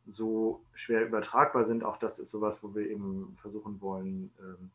so 0.06 0.64
schwer 0.74 1.06
übertragbar 1.06 1.64
sind. 1.64 1.84
Auch 1.84 1.96
das 1.96 2.18
ist 2.18 2.30
sowas, 2.30 2.62
wo 2.62 2.74
wir 2.74 2.88
eben 2.88 3.36
versuchen 3.40 3.80
wollen, 3.80 4.32
ähm, 4.40 4.70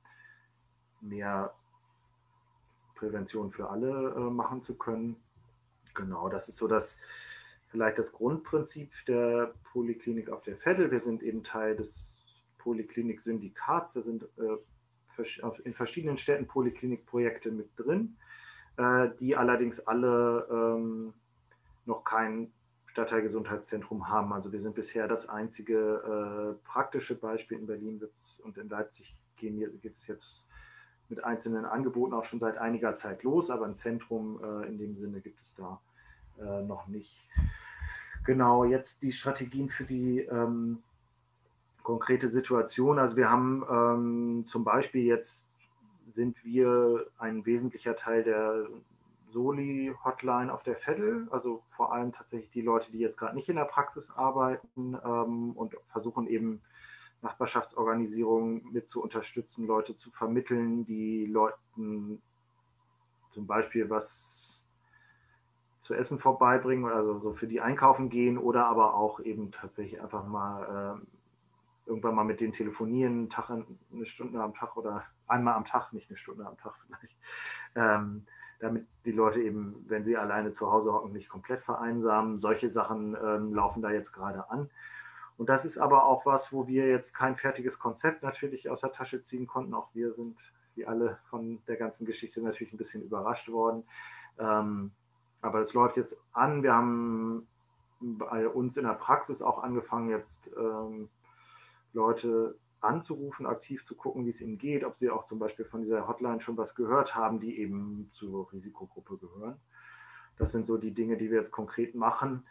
mehr 1.08 1.54
Prävention 2.96 3.52
für 3.52 3.70
alle 3.70 4.16
äh, 4.16 4.20
machen 4.20 4.62
zu 4.62 4.76
können. 4.76 5.16
Genau, 5.94 6.30
das 6.30 6.50
ist 6.50 6.58
so 6.58 6.68
das 6.68 6.96
vielleicht 7.70 7.98
das 7.98 8.12
Grundprinzip 8.12 8.92
der 9.08 9.54
Poliklinik 9.72 10.30
auf 10.30 10.42
der 10.44 10.58
Vettel. 10.58 10.92
Wir 10.92 11.02
sind 11.02 11.22
eben 11.22 11.44
Teil 11.44 11.76
des 11.76 12.08
Poliklinik-Syndikats. 12.60 13.94
Da 13.94 14.02
sind 14.02 14.24
äh, 14.38 14.58
in 15.64 15.74
verschiedenen 15.74 16.18
Städten 16.18 16.48
Poliklinikprojekte 16.48 17.52
mit 17.52 17.70
drin, 17.76 18.18
äh, 18.78 19.10
die 19.20 19.36
allerdings 19.36 19.80
alle 19.80 20.48
ähm, 20.52 21.14
noch 21.86 22.04
kein 22.04 22.52
Stadtteilgesundheitszentrum 22.86 24.10
haben. 24.10 24.34
Also 24.34 24.52
wir 24.52 24.62
sind 24.62 24.76
bisher 24.76 25.08
das 25.08 25.28
einzige 25.28 26.58
äh, 26.58 26.66
praktische 26.68 27.16
Beispiel 27.16 27.60
in 27.60 27.68
Berlin 27.68 28.02
und 28.44 28.58
in 28.58 28.70
Leipzig 28.70 29.16
geht 29.36 29.96
es 29.96 30.08
jetzt 30.08 30.47
mit 31.10 31.24
einzelnen 31.24 31.66
Angeboten 31.66 32.14
auch 32.14 32.26
schon 32.26 32.40
seit 32.40 32.58
einiger 32.58 32.96
Zeit 32.96 33.24
los, 33.24 33.50
aber 33.50 33.66
ein 33.66 33.76
Zentrum 33.76 34.40
äh, 34.44 34.68
in 34.68 34.78
dem 34.78 34.96
Sinne 34.98 35.22
gibt 35.22 35.42
es 35.42 35.56
da 35.56 35.80
noch 36.68 36.86
nicht. 36.86 37.18
Genau, 38.28 38.64
jetzt 38.64 39.02
die 39.02 39.12
Strategien 39.12 39.70
für 39.70 39.86
die 39.86 40.20
ähm, 40.20 40.84
konkrete 41.82 42.30
Situation. 42.30 43.00
Also 43.00 43.16
wir 43.16 43.32
haben 43.32 43.64
ähm, 43.72 44.46
zum 44.48 44.66
Beispiel 44.66 45.04
jetzt 45.04 45.48
sind 46.14 46.44
wir 46.44 47.08
ein 47.18 47.46
wesentlicher 47.46 47.96
Teil 47.96 48.24
der 48.24 48.68
Soli-Hotline 49.32 50.54
auf 50.54 50.64
der 50.64 50.76
Fedel, 50.76 51.30
also 51.32 51.64
vor 51.70 51.94
allem 51.94 52.12
tatsächlich 52.12 52.52
die 52.52 52.62
Leute, 52.62 52.92
die 52.92 53.00
jetzt 53.00 53.18
gerade 53.18 53.36
nicht 53.36 53.48
in 53.48 53.56
der 53.56 53.64
Praxis 53.64 54.12
arbeiten 54.12 54.98
ähm, 55.06 55.54
und 55.54 55.76
versuchen 55.88 56.28
eben 56.28 56.62
Nachbarschaftsorganisierungen 57.22 58.72
mit 58.72 58.88
zu 58.90 59.02
unterstützen, 59.02 59.66
Leute 59.66 59.96
zu 59.96 60.12
vermitteln, 60.12 60.86
die 60.86 61.26
Leuten 61.26 62.22
zum 63.32 63.48
Beispiel 63.48 63.90
was 63.90 64.66
zu 65.82 65.94
essen 65.94 66.20
vorbeibringen, 66.20 66.86
also 66.92 67.20
so 67.20 67.34
für 67.34 67.48
die 67.48 67.62
einkaufen 67.62 68.10
gehen 68.10 68.38
oder 68.38 68.66
aber 68.66 68.96
auch 68.96 69.20
eben 69.22 69.52
tatsächlich 69.52 70.02
einfach 70.02 70.28
mal 70.28 71.00
äh, 71.00 71.88
irgendwann 71.88 72.16
mal 72.16 72.26
mit 72.26 72.42
denen 72.42 72.52
telefonieren, 72.52 73.30
Tag, 73.30 73.50
eine 73.50 74.06
Stunde 74.06 74.42
am 74.42 74.54
Tag 74.54 74.76
oder 74.76 75.04
einmal 75.28 75.56
am 75.56 75.66
Tag, 75.66 75.94
nicht 75.94 76.10
eine 76.10 76.18
Stunde 76.18 76.46
am 76.46 76.58
Tag 76.58 76.74
vielleicht, 76.86 77.16
ähm, 77.76 78.26
damit 78.60 78.88
die 79.06 79.12
Leute 79.12 79.40
eben, 79.42 79.86
wenn 79.88 80.04
sie 80.04 80.18
alleine 80.18 80.52
zu 80.52 80.72
Hause 80.72 80.92
hocken, 80.92 81.14
nicht 81.14 81.30
komplett 81.30 81.64
vereinsamen. 81.64 82.40
Solche 82.40 82.70
Sachen 82.70 83.16
ähm, 83.24 83.54
laufen 83.54 83.82
da 83.82 83.92
jetzt 83.92 84.12
gerade 84.12 84.50
an. 84.50 84.70
Und 85.38 85.50
das 85.50 85.66
ist 85.66 85.78
aber 85.78 86.06
auch 86.06 86.26
was, 86.26 86.52
wo 86.52 86.68
wir 86.68 86.88
jetzt 86.88 87.14
kein 87.14 87.36
fertiges 87.36 87.78
Konzept 87.78 88.24
natürlich 88.24 88.70
aus 88.70 88.82
der 88.82 88.92
Tasche 88.92 89.24
ziehen 89.24 89.48
konnten. 89.48 89.74
Auch 89.74 89.90
wir 89.94 90.14
sind, 90.14 90.38
wie 90.76 90.86
alle 90.86 91.20
von 91.30 91.60
der 91.68 91.78
ganzen 91.78 92.06
Geschichte, 92.06 92.42
natürlich 92.42 92.74
ein 92.74 92.78
bisschen 92.78 93.04
überrascht 93.04 93.50
worden. 93.50 93.84
Ähm, 94.40 94.92
aber 95.42 95.62
es 95.62 95.74
läuft 95.74 95.98
jetzt 95.98 96.18
an. 96.34 96.64
Wir 96.64 96.74
haben 96.74 97.48
bei 98.00 98.48
uns 98.48 98.78
in 98.78 98.86
der 98.86 98.94
Praxis 98.94 99.42
auch 99.42 99.62
angefangen, 99.62 100.10
jetzt 100.10 100.50
ähm, 100.58 101.10
Leute 101.94 102.58
anzurufen, 102.80 103.46
aktiv 103.46 103.86
zu 103.86 103.96
gucken, 103.96 104.26
wie 104.26 104.32
es 104.32 104.42
ihnen 104.42 104.58
geht, 104.58 104.84
ob 104.84 104.98
sie 104.98 105.10
auch 105.10 105.28
zum 105.28 105.40
Beispiel 105.40 105.66
von 105.66 105.82
dieser 105.82 106.08
Hotline 106.08 106.42
schon 106.42 106.58
was 106.58 106.76
gehört 106.76 107.16
haben, 107.16 107.40
die 107.40 107.60
eben 107.60 108.10
zur 108.14 108.52
Risikogruppe 108.52 109.18
gehören. 109.18 109.60
Das 110.38 110.52
sind 110.52 110.68
so 110.68 110.78
die 110.78 110.94
Dinge, 110.94 111.18
die 111.18 111.32
wir 111.32 111.40
jetzt 111.40 111.52
konkret 111.52 111.96
machen. 111.96 112.46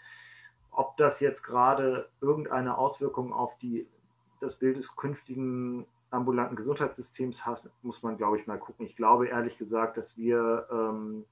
Ob 0.76 0.98
das 0.98 1.20
jetzt 1.20 1.42
gerade 1.42 2.10
irgendeine 2.20 2.76
Auswirkung 2.76 3.32
auf 3.32 3.56
die, 3.58 3.88
das 4.40 4.56
Bild 4.56 4.76
des 4.76 4.94
künftigen 4.94 5.86
ambulanten 6.10 6.54
Gesundheitssystems 6.54 7.46
hat, 7.46 7.68
muss 7.80 8.02
man, 8.02 8.18
glaube 8.18 8.38
ich, 8.38 8.46
mal 8.46 8.58
gucken. 8.58 8.84
Ich 8.84 8.94
glaube 8.94 9.26
ehrlich 9.28 9.56
gesagt, 9.56 9.96
dass 9.96 10.18
wir 10.18 10.68
ähm, 10.70 11.24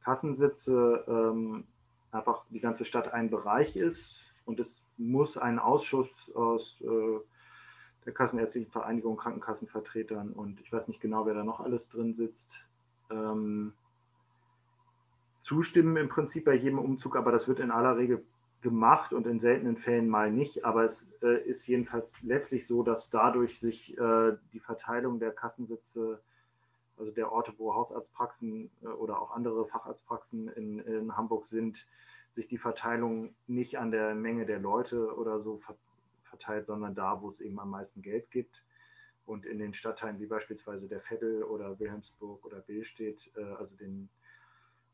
Kassensitze 0.02 1.04
ähm, 1.09 1.64
einfach 2.12 2.44
die 2.50 2.61
ganze 2.61 2.84
Stadt 2.84 3.12
ein 3.12 3.30
Bereich 3.30 3.76
ist. 3.76 4.28
Und 4.49 4.61
es 4.61 4.82
muss 4.96 5.36
ein 5.36 5.59
Ausschuss 5.59 6.09
aus 6.34 6.80
äh, 6.80 7.20
der 8.07 8.14
Kassenärztlichen 8.14 8.70
Vereinigung, 8.70 9.18
Krankenkassenvertretern 9.18 10.32
und 10.32 10.59
ich 10.62 10.72
weiß 10.72 10.88
nicht 10.88 11.03
genau, 11.03 11.26
wer 11.26 11.34
da 11.34 11.44
noch 11.44 11.61
alles 11.61 11.90
drin 11.90 12.14
sitz, 12.14 12.59
ähm, 13.11 13.74
zustimmen 15.42 15.99
im 15.99 16.09
Prinzip 16.09 16.46
bei 16.46 16.55
jedem 16.55 16.78
Umzug, 16.78 17.14
aber 17.14 17.30
das 17.30 17.46
wird 17.46 17.61
in 17.61 17.70
aller 17.70 17.99
Regel 17.99 18.24
gemacht 18.62 19.12
und 19.12 19.26
in 19.26 19.38
seltenen 19.38 19.76
Fällen 19.76 20.09
mal 20.09 20.32
nicht. 20.32 20.64
Aber 20.64 20.84
es 20.84 21.07
äh, 21.22 21.42
ist 21.46 21.66
jedenfalls 21.66 22.14
letztlich 22.22 22.66
so, 22.66 22.82
dass 22.82 23.11
dadurch 23.11 23.61
sich 23.61 23.99
äh, 23.99 24.36
die 24.55 24.61
Verteilung 24.61 25.18
der 25.20 25.32
Kassensitze, 25.32 26.22
also 26.96 27.12
der 27.12 27.30
Orte, 27.30 27.53
wo 27.59 27.74
Hausarztpraxen 27.74 28.70
äh, 28.82 28.86
oder 28.86 29.20
auch 29.20 29.30
andere 29.30 29.66
Facharztpraxen 29.66 30.49
in, 30.49 30.78
in, 30.78 31.16
Hamburg 31.18 31.46
sind, 31.49 31.86
sich 32.35 32.49
die 32.49 32.59
Verteilung 32.59 33.35
nicht 33.47 33.79
an 33.79 33.91
der 33.91 34.14
Menge 34.14 34.47
der 34.47 34.59
Leute 34.59 35.14
oder 35.16 35.41
so 35.41 35.61
verteilt, 36.24 36.66
sondern 36.66 36.95
da, 36.95 37.20
wo 37.20 37.31
es 37.31 37.41
eben 37.41 37.59
am 37.59 37.70
meisten 37.70 38.03
Geld 38.03 38.31
gibt. 38.31 38.62
Und 39.26 39.45
in 39.45 39.59
den 39.59 39.74
Stadtteilen 39.74 40.20
wie 40.20 40.26
beispielsweise 40.26 40.89
der 40.89 41.01
Veddel 41.01 41.43
oder 41.43 41.79
Wilhelmsburg 41.79 42.45
oder 42.47 42.61
Billstedt, 42.61 43.31
äh, 43.37 43.43
also 43.43 43.74
den, 43.76 44.09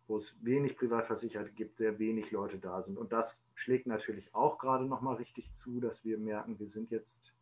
wo 0.09 0.16
es 0.16 0.35
wenig 0.43 0.76
Privatversicherte 0.76 1.53
gibt, 1.53 1.76
sehr 1.76 1.99
wenig 1.99 2.32
Leute 2.32 2.59
da 2.59 2.82
sind. 2.82 2.99
Und 2.99 3.12
das 3.12 3.39
schlägt 3.55 3.87
natürlich 3.87 4.35
auch 4.35 4.59
gerade 4.59 4.87
nochmal 4.87 5.16
richtig 5.16 5.55
zu, 5.55 5.80
dass 5.80 6.05
wir 6.05 6.18
merken, 6.18 6.59
wir 6.59 6.68
sind 6.68 6.91
jetzt 6.91 7.32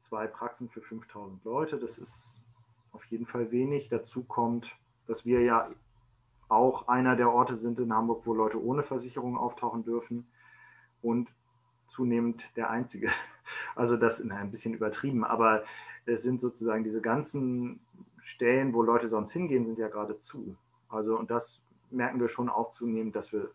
zwei 0.00 0.26
Praxen 0.26 0.68
für 0.68 0.82
5000 0.82 1.44
Leute. 1.44 1.78
Das 1.78 1.96
ist 1.98 2.38
auf 2.90 3.04
jeden 3.06 3.26
Fall 3.26 3.50
wenig. 3.52 3.88
Dazu 3.88 4.24
kommt, 4.24 4.76
dass 5.06 5.24
wir 5.24 5.40
ja 5.42 5.70
auch 6.52 6.88
einer 6.88 7.16
der 7.16 7.30
Orte 7.30 7.56
sind 7.56 7.78
in 7.78 7.92
Hamburg, 7.92 8.22
wo 8.26 8.34
Leute 8.34 8.62
ohne 8.62 8.82
Versicherung 8.82 9.36
auftauchen 9.36 9.84
dürfen 9.84 10.26
und 11.00 11.28
zunehmend 11.88 12.44
der 12.56 12.70
einzige. 12.70 13.08
Also 13.74 13.98
das 13.98 14.18
ist 14.18 14.30
ein 14.30 14.50
bisschen 14.50 14.72
übertrieben, 14.72 15.24
aber 15.24 15.64
es 16.06 16.22
sind 16.22 16.40
sozusagen 16.40 16.84
diese 16.84 17.02
ganzen 17.02 17.80
Stellen, 18.22 18.72
wo 18.72 18.82
Leute 18.82 19.08
sonst 19.08 19.32
hingehen, 19.32 19.66
sind 19.66 19.78
ja 19.78 19.88
gerade 19.88 20.18
zu. 20.20 20.56
Also 20.88 21.18
und 21.18 21.30
das 21.30 21.60
merken 21.90 22.18
wir 22.18 22.28
schon 22.28 22.48
auch 22.48 22.70
zunehmend, 22.70 23.14
dass 23.14 23.32
wir 23.32 23.50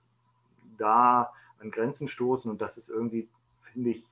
da 0.77 1.33
an 1.59 1.71
Grenzen 1.71 2.07
stoßen 2.07 2.51
und 2.51 2.61
das 2.61 2.77
ist 2.77 2.89
irgendwie, 2.89 3.27
finde 3.73 3.89
ich, 3.89 4.05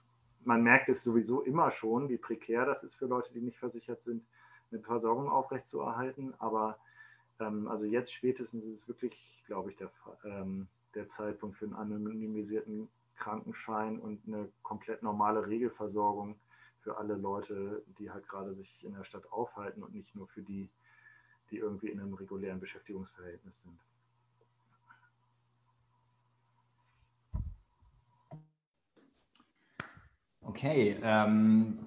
man 0.44 0.64
merkt 0.64 0.90
es 0.90 1.04
sowieso 1.04 1.42
immer 1.42 1.72
schon, 1.72 2.10
wie 2.10 2.18
prekär 2.18 2.66
das 2.66 2.84
ist 2.84 2.96
für 2.96 3.08
Leute, 3.08 3.32
die 3.34 3.42
nicht 3.42 3.58
versichert 3.58 4.02
sind, 4.02 4.26
eine 4.72 4.82
Versorgung 4.82 5.30
aufrechtzuerhalten. 5.30 6.34
Aber 6.40 6.78
ähm, 7.40 7.68
also 7.68 7.86
jetzt 7.86 8.14
spätestens 8.14 8.66
ist 8.66 8.82
es 8.82 8.88
wirklich, 8.88 9.44
glaube 9.48 9.72
ich, 9.72 9.78
der, 9.78 9.92
ähm, 10.26 10.68
der 10.94 11.10
Zeitpunkt 11.10 11.58
für 11.58 11.66
einen 11.66 11.76
anonymisierten 11.76 12.88
Krankenschein 13.16 14.00
und 14.00 14.22
eine 14.28 14.50
komplett 14.64 15.04
normale 15.04 15.46
Regelversorgung 15.48 16.36
für 16.82 16.98
alle 16.98 17.16
Leute, 17.16 17.84
die 17.98 18.12
halt 18.12 18.28
gerade 18.28 18.54
sich 18.54 18.84
in 18.84 18.94
der 18.94 19.04
Stadt 19.04 19.32
aufhalten 19.32 19.84
und 19.84 19.94
nicht 19.96 20.16
nur 20.16 20.28
für 20.28 20.42
die, 20.42 20.70
die 21.50 21.58
irgendwie 21.58 21.90
in 21.90 22.00
einem 22.00 22.14
regulären 22.14 22.60
Beschäftigungsverhältnis 22.60 23.54
sind. 23.64 23.80
Okay, 30.42 30.96
ähm, 31.02 31.80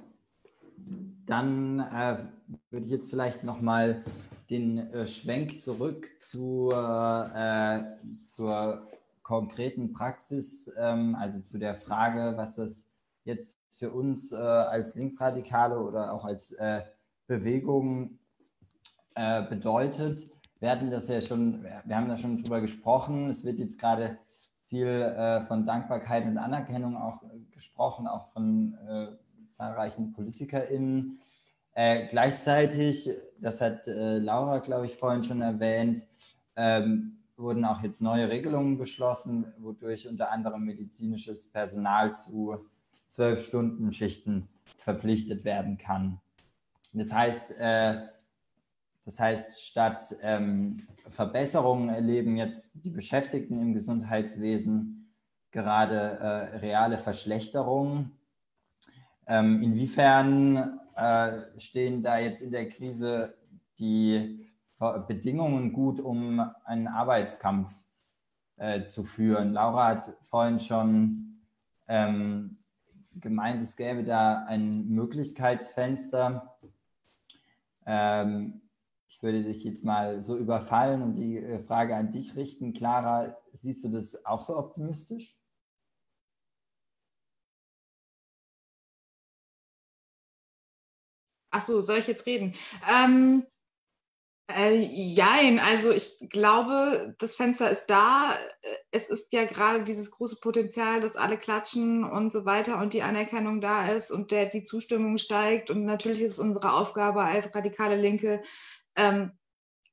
dann 1.27 1.79
äh, 1.79 2.25
würde 2.71 2.87
ich 2.87 2.91
jetzt 2.91 3.09
vielleicht 3.09 3.45
nochmal 3.45 4.03
den 4.51 4.93
äh, 4.93 5.07
Schwenk 5.07 5.61
zurück 5.61 6.11
zu, 6.21 6.71
äh, 6.73 7.83
zur 8.25 8.89
konkreten 9.23 9.93
Praxis, 9.93 10.73
ähm, 10.79 11.15
also 11.15 11.41
zu 11.41 11.59
der 11.59 11.75
Frage, 11.75 12.33
was 12.37 12.57
das 12.57 12.89
jetzt 13.25 13.59
für 13.69 13.91
uns 13.91 14.33
äh, 14.33 14.37
als 14.37 14.95
Linksradikale 14.95 15.79
oder 15.79 16.13
auch 16.13 16.25
als 16.25 16.53
äh, 16.53 16.83
Bewegung 17.27 18.19
äh, 19.15 19.43
bedeutet. 19.43 20.31
Wir 20.61 20.71
hatten 20.71 20.91
das 20.91 21.09
ja 21.09 21.21
schon, 21.21 21.63
wir 21.63 21.97
haben 21.97 22.09
da 22.09 22.17
schon 22.17 22.43
drüber 22.43 22.61
gesprochen. 22.61 23.29
Es 23.29 23.45
wird 23.45 23.59
jetzt 23.59 23.79
gerade 23.79 24.19
viel 24.65 24.87
äh, 24.87 25.43
von 25.43 25.67
Dankbarkeit 25.67 26.25
und 26.25 26.39
Anerkennung 26.39 26.97
auch 26.97 27.23
gesprochen, 27.53 28.09
auch 28.09 28.27
von 28.29 28.77
zahlreichen 29.53 30.13
PolitikerInnen. 30.13 31.21
Äh, 31.79 32.09
gleichzeitig, 32.09 33.09
das 33.41 33.61
hat 33.61 33.87
Laura, 33.87 34.59
glaube 34.59 34.87
ich, 34.87 34.97
vorhin 34.97 35.23
schon 35.23 35.43
erwähnt, 35.43 36.05
ähm, 36.57 37.19
wurden 37.37 37.65
auch 37.65 37.85
jetzt 37.85 38.03
neue 38.03 38.29
Regelungen 38.29 38.79
beschlossen, 38.79 39.55
wodurch 39.59 40.09
unter 40.09 40.33
anderem 40.33 40.65
medizinisches 40.65 41.53
Personal 41.53 42.17
zu 42.17 42.67
zwölf 43.07 43.45
Stunden 43.45 43.93
Schichten 43.93 44.49
verpflichtet 44.77 45.45
werden 45.45 45.79
kann. 45.79 46.21
Das 46.95 47.13
heißt, 47.13 47.57
äh, 47.61 48.09
das 49.05 49.21
heißt, 49.21 49.63
statt 49.65 50.17
ähm, 50.21 50.79
Verbesserungen 51.09 51.91
erleben 51.91 52.37
jetzt 52.37 52.73
die 52.75 52.91
Beschäftigten 52.91 53.63
im 53.63 53.73
Gesundheitswesen 53.73 55.13
gerade 55.53 55.95
äh, 55.95 56.57
reale 56.57 56.99
Verschlechterungen. 56.99 58.19
Ähm, 59.29 59.63
inwiefern 59.63 60.81
äh, 60.99 61.61
stehen 61.61 62.03
da 62.03 62.19
jetzt 62.19 62.43
in 62.43 62.51
der 62.51 62.69
Krise 62.69 63.35
die 63.79 64.51
Bedingungen 65.07 65.73
gut, 65.73 66.01
um 66.01 66.41
einen 66.65 66.89
Arbeitskampf 66.89 67.73
äh, 68.57 68.85
zu 68.85 69.05
führen. 69.05 69.53
Laura 69.53 69.89
hat 69.89 70.17
vorhin 70.25 70.59
schon 70.59 71.41
ähm, 71.87 72.59
gemeint, 73.15 73.63
es 73.63 73.77
gäbe 73.77 74.03
da 74.03 74.45
ein 74.45 74.89
Möglichkeitsfenster. 74.89 76.59
Ähm, 77.87 78.61
ich 79.09 79.23
würde 79.23 79.45
dich 79.45 79.65
jetzt 79.65 79.85
mal 79.85 80.23
so 80.23 80.37
überfallen 80.37 81.03
und 81.03 81.15
die 81.17 81.39
äh, 81.39 81.61
Frage 81.61 81.95
an 81.95 82.13
dich 82.13 82.37
richten. 82.37 82.73
Clara, 82.73 83.37
siehst 83.53 83.85
du 83.85 83.89
das 83.89 84.25
auch 84.25 84.41
so 84.41 84.57
optimistisch? 84.57 85.38
Ach 91.51 91.63
so, 91.63 91.83
soll 91.83 91.99
ich 91.99 92.07
jetzt 92.07 92.27
reden? 92.27 92.55
Ähm, 92.91 93.45
äh, 94.51 94.75
jein, 94.75 95.59
also 95.59 95.91
ich 95.91 96.17
glaube, 96.31 97.15
das 97.19 97.35
Fenster 97.35 97.71
ist 97.71 97.87
da. 97.87 98.35
Es 98.91 99.11
ist 99.11 99.33
ja 99.33 99.45
gerade 99.45 99.85
dieses 99.85 100.11
große 100.11 100.41
Potenzial, 100.41 101.01
dass 101.01 101.17
alle 101.17 101.37
klatschen 101.37 102.03
und 102.05 102.33
so 102.33 102.47
weiter 102.47 102.81
und 102.81 102.95
die 102.95 103.03
Anerkennung 103.03 103.61
da 103.61 103.89
ist 103.89 104.11
und 104.11 104.31
der, 104.31 104.47
die 104.47 104.65
Zustimmung 104.65 105.19
steigt. 105.19 105.71
Und 105.71 105.85
natürlich 105.85 106.23
ist 106.23 106.33
es 106.33 106.39
unsere 106.39 106.73
Aufgabe 106.73 107.23
als 107.23 107.55
radikale 107.55 107.97
Linke, 107.97 108.41
ähm, 108.97 109.33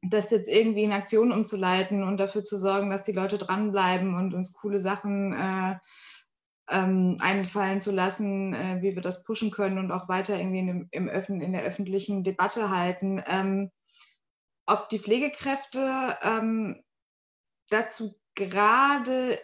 das 0.02 0.32
jetzt 0.32 0.48
irgendwie 0.48 0.84
in 0.84 0.94
Aktion 0.94 1.32
umzuleiten 1.34 2.04
und 2.04 2.18
dafür 2.18 2.44
zu 2.44 2.58
sorgen, 2.58 2.90
dass 2.90 3.04
die 3.04 3.12
Leute 3.12 3.38
dranbleiben 3.38 4.16
und 4.16 4.34
uns 4.34 4.54
coole 4.54 4.80
Sachen 4.80 5.34
äh, 5.34 5.78
ähm, 6.70 7.18
einfallen 7.20 7.82
zu 7.82 7.92
lassen, 7.92 8.54
äh, 8.54 8.82
wie 8.82 8.96
wir 8.96 9.02
das 9.02 9.24
pushen 9.24 9.52
können 9.52 9.78
und 9.78 9.92
auch 9.92 10.10
weiter 10.10 10.38
irgendwie 10.40 10.60
in, 10.60 10.88
im 10.92 11.10
Öffn 11.10 11.42
in 11.42 11.54
der 11.54 11.64
öffentlichen 11.64 12.24
Debatte 12.24 12.70
halten. 12.70 13.22
Ähm, 13.28 13.72
ob 14.66 14.90
die 14.90 15.00
Pflegekräfte 15.00 16.18
ähm, 16.24 16.82
dazu 17.70 18.16
gerade 18.34 19.38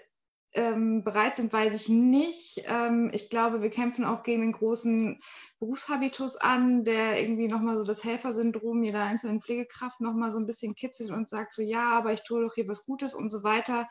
ähm, 0.53 1.03
bereit 1.03 1.36
sind, 1.38 1.53
weiß 1.53 1.74
ich 1.76 1.89
nicht. 1.89 2.63
Ähm, 2.65 3.09
ich 3.13 3.30
glaube, 3.30 3.61
wir 3.61 3.69
kämpfen 3.69 4.03
auch 4.03 4.24
gegen 4.24 4.41
den 4.41 4.51
großen 4.51 5.17
Berufshabitus 5.59 6.38
an, 6.38 6.84
der 6.84 7.22
irgendwie 7.22 7.47
nochmal 7.47 7.78
so 7.78 7.84
das 7.84 8.03
Helfersyndrom 8.03 8.84
jeder 8.84 9.03
einzelnen 9.03 9.41
Pflegekraft 9.41 10.01
nochmal 10.01 10.32
so 10.32 10.39
ein 10.39 10.47
bisschen 10.47 10.76
kitzelt 10.76 11.11
und 11.11 11.30
sagt 11.30 11.53
so, 11.53 11.61
ja, 11.61 11.97
aber 11.97 12.11
ich 12.13 12.24
tue 12.24 12.43
doch 12.43 12.53
hier 12.53 12.67
was 12.67 12.86
Gutes 12.86 13.13
und 13.13 13.30
so 13.30 13.43
weiter. 13.43 13.88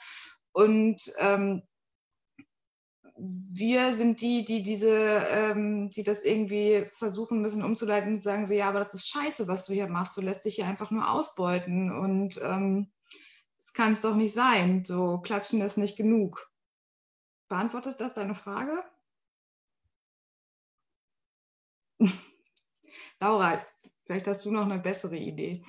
Und 0.53 1.01
ähm, 1.19 1.63
wir 3.23 3.93
sind 3.93 4.23
die, 4.23 4.45
die 4.45 4.63
diese, 4.63 4.91
ähm, 4.91 5.91
die 5.91 6.03
das 6.03 6.23
irgendwie 6.23 6.85
versuchen 6.87 7.43
müssen 7.43 7.63
umzuleiten 7.63 8.15
und 8.15 8.23
sagen 8.23 8.47
so, 8.47 8.55
ja, 8.55 8.69
aber 8.69 8.79
das 8.79 8.95
ist 8.95 9.09
scheiße, 9.09 9.47
was 9.47 9.67
du 9.67 9.75
hier 9.75 9.89
machst. 9.89 10.17
Du 10.17 10.23
lässt 10.23 10.45
dich 10.47 10.55
hier 10.55 10.67
einfach 10.67 10.91
nur 10.91 11.11
ausbeuten 11.11 11.93
und 11.93 12.41
ähm, 12.43 12.91
das 13.59 13.75
kann 13.75 13.93
es 13.93 14.01
doch 14.01 14.17
nicht 14.17 14.33
sein. 14.33 14.85
So 14.87 15.19
klatschen 15.19 15.61
ist 15.61 15.77
nicht 15.77 15.99
genug. 15.99 16.51
Beantwortet 17.49 18.01
das 18.01 18.15
deine 18.15 18.35
Frage? 18.35 18.83
Laura, 23.21 23.61
vielleicht 24.07 24.27
hast 24.29 24.47
du 24.47 24.51
noch 24.51 24.65
eine 24.65 24.79
bessere 24.79 25.17
Idee. 25.17 25.63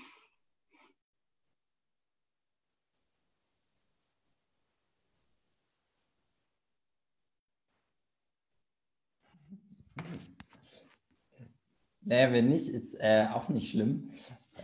Naja, 12.04 12.32
wenn 12.32 12.49
nicht, 12.49 12.68
ist 12.68 12.95
äh, 12.95 13.28
auch 13.34 13.49
nicht 13.49 13.72
schlimm. 13.72 14.12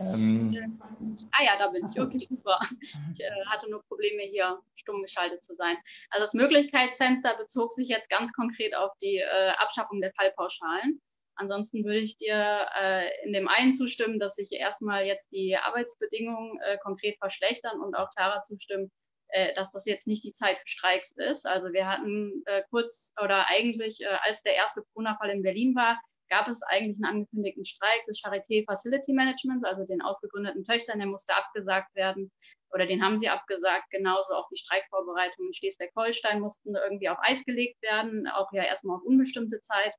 Ähm, 0.00 0.80
ah 1.32 1.44
ja, 1.44 1.58
da 1.58 1.68
bin 1.68 1.86
ich. 1.86 2.00
Okay, 2.00 2.18
super. 2.18 2.60
Ich 3.14 3.20
äh, 3.20 3.30
hatte 3.46 3.70
nur 3.70 3.82
Probleme, 3.84 4.22
hier 4.22 4.60
stumm 4.76 5.02
geschaltet 5.02 5.44
zu 5.44 5.54
sein. 5.54 5.76
Also 6.10 6.26
das 6.26 6.34
Möglichkeitsfenster 6.34 7.36
bezog 7.36 7.72
sich 7.74 7.88
jetzt 7.88 8.08
ganz 8.10 8.32
konkret 8.32 8.76
auf 8.76 8.92
die 9.00 9.18
äh, 9.18 9.50
Abschaffung 9.58 10.00
der 10.00 10.12
Fallpauschalen. 10.12 11.00
Ansonsten 11.36 11.84
würde 11.84 12.00
ich 12.00 12.18
dir 12.18 12.66
äh, 12.80 13.08
in 13.24 13.32
dem 13.32 13.48
einen 13.48 13.76
zustimmen, 13.76 14.18
dass 14.18 14.34
sich 14.34 14.50
erstmal 14.52 15.06
jetzt 15.06 15.30
die 15.30 15.56
Arbeitsbedingungen 15.56 16.58
äh, 16.60 16.78
konkret 16.78 17.16
verschlechtern 17.18 17.80
und 17.80 17.94
auch 17.94 18.12
klarer 18.14 18.42
zustimmen, 18.44 18.90
äh, 19.28 19.54
dass 19.54 19.70
das 19.70 19.86
jetzt 19.86 20.08
nicht 20.08 20.24
die 20.24 20.34
Zeit 20.34 20.58
für 20.58 20.68
Streiks 20.68 21.12
ist. 21.12 21.46
Also 21.46 21.72
wir 21.72 21.86
hatten 21.86 22.42
äh, 22.46 22.62
kurz 22.70 23.12
oder 23.22 23.46
eigentlich, 23.48 24.00
als 24.22 24.42
der 24.42 24.54
erste 24.54 24.82
Corona-Fall 24.92 25.30
in 25.30 25.42
Berlin 25.42 25.76
war, 25.76 26.00
gab 26.28 26.48
es 26.48 26.62
eigentlich 26.62 26.96
einen 26.96 27.16
angekündigten 27.16 27.64
Streik 27.64 28.04
des 28.06 28.20
Charité 28.20 28.64
Facility 28.64 29.12
Managements, 29.12 29.64
also 29.64 29.84
den 29.84 30.02
ausgegründeten 30.02 30.64
Töchtern, 30.64 30.98
der 30.98 31.08
musste 31.08 31.34
abgesagt 31.34 31.94
werden 31.94 32.30
oder 32.70 32.86
den 32.86 33.02
haben 33.02 33.18
sie 33.18 33.28
abgesagt. 33.28 33.90
Genauso 33.90 34.34
auch 34.34 34.48
die 34.50 34.58
Streikvorbereitungen 34.58 35.50
in 35.50 35.54
Schleswig-Holstein 35.54 36.40
mussten 36.40 36.74
irgendwie 36.74 37.08
auf 37.08 37.18
Eis 37.20 37.44
gelegt 37.44 37.80
werden, 37.82 38.28
auch 38.28 38.52
ja 38.52 38.64
erstmal 38.64 38.96
auf 38.96 39.02
unbestimmte 39.04 39.60
Zeit. 39.62 39.94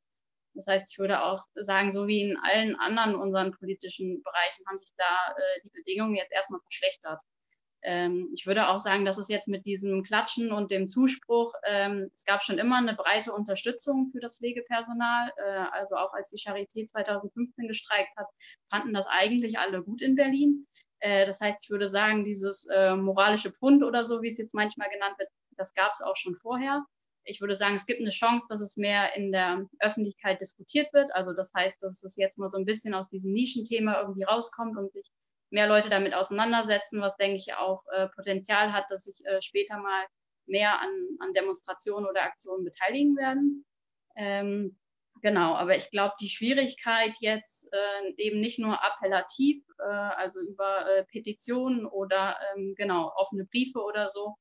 Das 0.53 0.67
heißt, 0.67 0.91
ich 0.91 0.99
würde 0.99 1.23
auch 1.23 1.43
sagen, 1.55 1.91
so 1.93 2.07
wie 2.07 2.21
in 2.21 2.37
allen 2.37 2.75
anderen 2.75 3.15
unseren 3.15 3.51
politischen 3.53 4.21
Bereichen 4.23 4.65
haben 4.67 4.79
sich 4.79 4.91
da 4.97 5.35
äh, 5.37 5.61
die 5.63 5.69
Bedingungen 5.69 6.15
jetzt 6.15 6.31
erstmal 6.31 6.59
verschlechtert. 6.61 7.19
Ähm, 7.81 8.29
ich 8.33 8.45
würde 8.45 8.67
auch 8.67 8.81
sagen, 8.81 9.05
dass 9.05 9.17
es 9.17 9.29
jetzt 9.29 9.47
mit 9.47 9.65
diesem 9.65 10.03
Klatschen 10.03 10.51
und 10.51 10.71
dem 10.71 10.89
Zuspruch, 10.89 11.53
ähm, 11.65 12.09
es 12.15 12.25
gab 12.25 12.43
schon 12.43 12.57
immer 12.57 12.77
eine 12.77 12.93
breite 12.93 13.31
Unterstützung 13.31 14.09
für 14.11 14.19
das 14.19 14.37
Pflegepersonal. 14.37 15.31
Äh, 15.37 15.65
also 15.71 15.95
auch 15.95 16.13
als 16.13 16.29
die 16.29 16.37
Charité 16.37 16.87
2015 16.87 17.67
gestreikt 17.67 18.15
hat, 18.17 18.27
fanden 18.69 18.93
das 18.93 19.05
eigentlich 19.07 19.57
alle 19.57 19.81
gut 19.83 20.01
in 20.01 20.15
Berlin. 20.15 20.67
Äh, 20.99 21.25
das 21.25 21.39
heißt, 21.39 21.59
ich 21.63 21.69
würde 21.69 21.89
sagen, 21.89 22.25
dieses 22.25 22.65
äh, 22.65 22.95
moralische 22.95 23.51
Pfund 23.51 23.83
oder 23.83 24.05
so, 24.05 24.21
wie 24.21 24.31
es 24.31 24.37
jetzt 24.37 24.53
manchmal 24.53 24.89
genannt 24.89 25.17
wird, 25.17 25.29
das 25.57 25.73
gab 25.73 25.93
es 25.93 26.01
auch 26.01 26.17
schon 26.17 26.35
vorher. 26.35 26.83
Ich 27.23 27.41
würde 27.41 27.57
sagen, 27.57 27.75
es 27.75 27.85
gibt 27.85 28.01
eine 28.01 28.11
Chance, 28.11 28.45
dass 28.49 28.61
es 28.61 28.75
mehr 28.75 29.15
in 29.15 29.31
der 29.31 29.65
Öffentlichkeit 29.79 30.41
diskutiert 30.41 30.91
wird. 30.93 31.13
Also 31.13 31.33
das 31.33 31.49
heißt, 31.53 31.81
dass 31.81 32.03
es 32.03 32.15
jetzt 32.15 32.37
mal 32.37 32.49
so 32.49 32.57
ein 32.57 32.65
bisschen 32.65 32.93
aus 32.93 33.07
diesem 33.09 33.31
Nischenthema 33.31 34.01
irgendwie 34.01 34.23
rauskommt 34.23 34.77
und 34.77 34.91
sich 34.91 35.11
mehr 35.49 35.67
Leute 35.67 35.89
damit 35.89 36.13
auseinandersetzen, 36.13 37.01
was 37.01 37.15
denke 37.17 37.37
ich 37.37 37.53
auch 37.53 37.83
äh, 37.95 38.07
Potenzial 38.09 38.73
hat, 38.73 38.85
dass 38.89 39.03
sich 39.03 39.25
äh, 39.25 39.41
später 39.41 39.77
mal 39.77 40.05
mehr 40.45 40.79
an, 40.79 40.89
an 41.19 41.33
Demonstrationen 41.33 42.07
oder 42.09 42.23
Aktionen 42.23 42.65
beteiligen 42.65 43.15
werden. 43.15 43.65
Ähm, 44.15 44.77
genau, 45.21 45.55
aber 45.55 45.77
ich 45.77 45.89
glaube, 45.91 46.13
die 46.19 46.29
Schwierigkeit 46.29 47.13
jetzt 47.19 47.67
äh, 47.71 48.13
eben 48.17 48.39
nicht 48.39 48.59
nur 48.59 48.83
appellativ, 48.83 49.63
äh, 49.79 49.83
also 49.83 50.39
über 50.41 50.87
äh, 50.89 51.03
Petitionen 51.05 51.85
oder 51.85 52.37
ähm, 52.55 52.73
genau 52.75 53.11
offene 53.15 53.45
Briefe 53.45 53.79
oder 53.79 54.09
so 54.09 54.35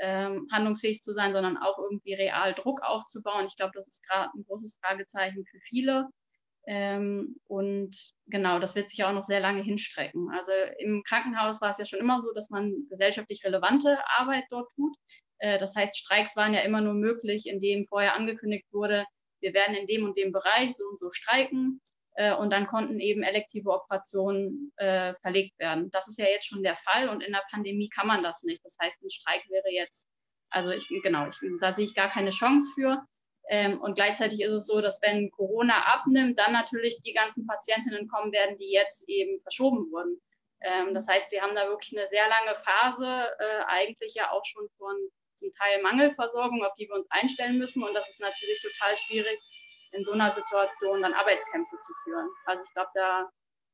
ähm, 0.00 0.48
handlungsfähig 0.52 1.02
zu 1.02 1.12
sein, 1.12 1.32
sondern 1.32 1.56
auch 1.56 1.78
irgendwie 1.78 2.14
real 2.14 2.54
Druck 2.54 2.82
aufzubauen. 2.82 3.46
Ich 3.46 3.56
glaube, 3.56 3.72
das 3.74 3.86
ist 3.88 4.02
gerade 4.06 4.30
ein 4.34 4.44
großes 4.44 4.76
Fragezeichen 4.80 5.44
für 5.46 5.60
viele. 5.60 6.08
Ähm, 6.66 7.36
und 7.46 7.94
genau, 8.26 8.58
das 8.58 8.74
wird 8.74 8.90
sich 8.90 9.04
auch 9.04 9.12
noch 9.12 9.26
sehr 9.26 9.40
lange 9.40 9.62
hinstrecken. 9.62 10.30
Also 10.30 10.50
im 10.78 11.02
Krankenhaus 11.02 11.60
war 11.60 11.72
es 11.72 11.78
ja 11.78 11.84
schon 11.84 11.98
immer 11.98 12.22
so, 12.22 12.32
dass 12.32 12.48
man 12.50 12.86
gesellschaftlich 12.88 13.44
relevante 13.44 13.98
Arbeit 14.18 14.44
dort 14.50 14.70
tut. 14.74 14.96
Äh, 15.38 15.58
das 15.58 15.74
heißt, 15.74 15.96
Streiks 15.96 16.36
waren 16.36 16.54
ja 16.54 16.60
immer 16.60 16.80
nur 16.80 16.94
möglich, 16.94 17.46
indem 17.46 17.86
vorher 17.86 18.14
angekündigt 18.14 18.66
wurde, 18.72 19.04
wir 19.40 19.52
werden 19.52 19.76
in 19.76 19.86
dem 19.86 20.04
und 20.04 20.16
dem 20.16 20.32
Bereich 20.32 20.74
so 20.76 20.84
und 20.84 20.98
so 20.98 21.12
streiken. 21.12 21.80
Äh, 22.16 22.34
und 22.34 22.50
dann 22.50 22.66
konnten 22.66 23.00
eben 23.00 23.22
elektive 23.22 23.70
Operationen 23.70 24.72
äh, 24.76 25.14
verlegt 25.20 25.58
werden. 25.58 25.90
Das 25.90 26.06
ist 26.08 26.18
ja 26.18 26.26
jetzt 26.26 26.46
schon 26.46 26.62
der 26.62 26.76
Fall 26.76 27.08
und 27.08 27.22
in 27.22 27.32
der 27.32 27.42
Pandemie 27.50 27.88
kann 27.88 28.06
man 28.06 28.22
das 28.22 28.42
nicht. 28.42 28.64
Das 28.64 28.76
heißt, 28.80 29.02
ein 29.02 29.10
Streik 29.10 29.42
wäre 29.50 29.70
jetzt, 29.70 30.06
also 30.50 30.70
ich, 30.70 30.88
genau, 31.02 31.28
ich, 31.28 31.36
da 31.60 31.72
sehe 31.72 31.84
ich 31.84 31.94
gar 31.94 32.08
keine 32.08 32.30
Chance 32.30 32.68
für. 32.74 33.02
Ähm, 33.50 33.80
und 33.80 33.94
gleichzeitig 33.94 34.40
ist 34.40 34.52
es 34.52 34.66
so, 34.66 34.80
dass 34.80 35.00
wenn 35.02 35.30
Corona 35.30 35.94
abnimmt, 35.94 36.38
dann 36.38 36.52
natürlich 36.52 37.02
die 37.02 37.12
ganzen 37.12 37.46
Patientinnen 37.46 38.08
kommen 38.08 38.32
werden, 38.32 38.56
die 38.58 38.70
jetzt 38.70 39.06
eben 39.08 39.40
verschoben 39.42 39.90
wurden. 39.90 40.20
Ähm, 40.62 40.94
das 40.94 41.06
heißt, 41.06 41.30
wir 41.30 41.42
haben 41.42 41.54
da 41.54 41.68
wirklich 41.68 41.96
eine 41.98 42.08
sehr 42.08 42.26
lange 42.28 42.56
Phase, 42.56 43.36
äh, 43.38 43.64
eigentlich 43.66 44.14
ja 44.14 44.30
auch 44.30 44.44
schon 44.46 44.66
von 44.78 44.96
zum 45.36 45.52
Teil 45.54 45.82
Mangelversorgung, 45.82 46.64
auf 46.64 46.74
die 46.74 46.88
wir 46.88 46.94
uns 46.94 47.10
einstellen 47.10 47.58
müssen. 47.58 47.82
Und 47.82 47.92
das 47.92 48.08
ist 48.08 48.20
natürlich 48.20 48.62
total 48.62 48.96
schwierig, 48.96 49.38
in 49.92 50.04
so 50.04 50.12
einer 50.12 50.32
Situation 50.32 51.02
dann 51.02 51.14
Arbeitskämpfe 51.14 51.76
zu 51.84 51.92
führen. 52.04 52.28
Also 52.46 52.62
ich 52.64 52.72
glaube, 52.72 52.90
da, 52.94 53.30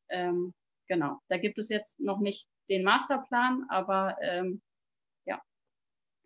ähm, 0.08 0.52
genau, 0.88 1.18
da 1.28 1.38
gibt 1.38 1.58
es 1.58 1.68
jetzt 1.68 1.98
noch 1.98 2.18
nicht 2.18 2.48
den 2.68 2.84
Masterplan, 2.84 3.66
aber 3.68 4.16
ähm, 4.20 4.62
ja, 5.26 5.40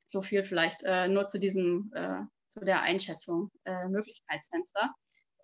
so 0.09 0.23
viel 0.23 0.45
vielleicht 0.45 0.83
äh, 0.83 1.09
nur 1.09 1.29
zu 1.29 1.39
diesem 1.39 1.93
äh, 1.95 2.23
zu 2.55 2.65
der 2.65 2.83
Einschätzung 2.83 3.51
äh, 3.65 3.89
Möglichkeitsfenster. 3.89 4.95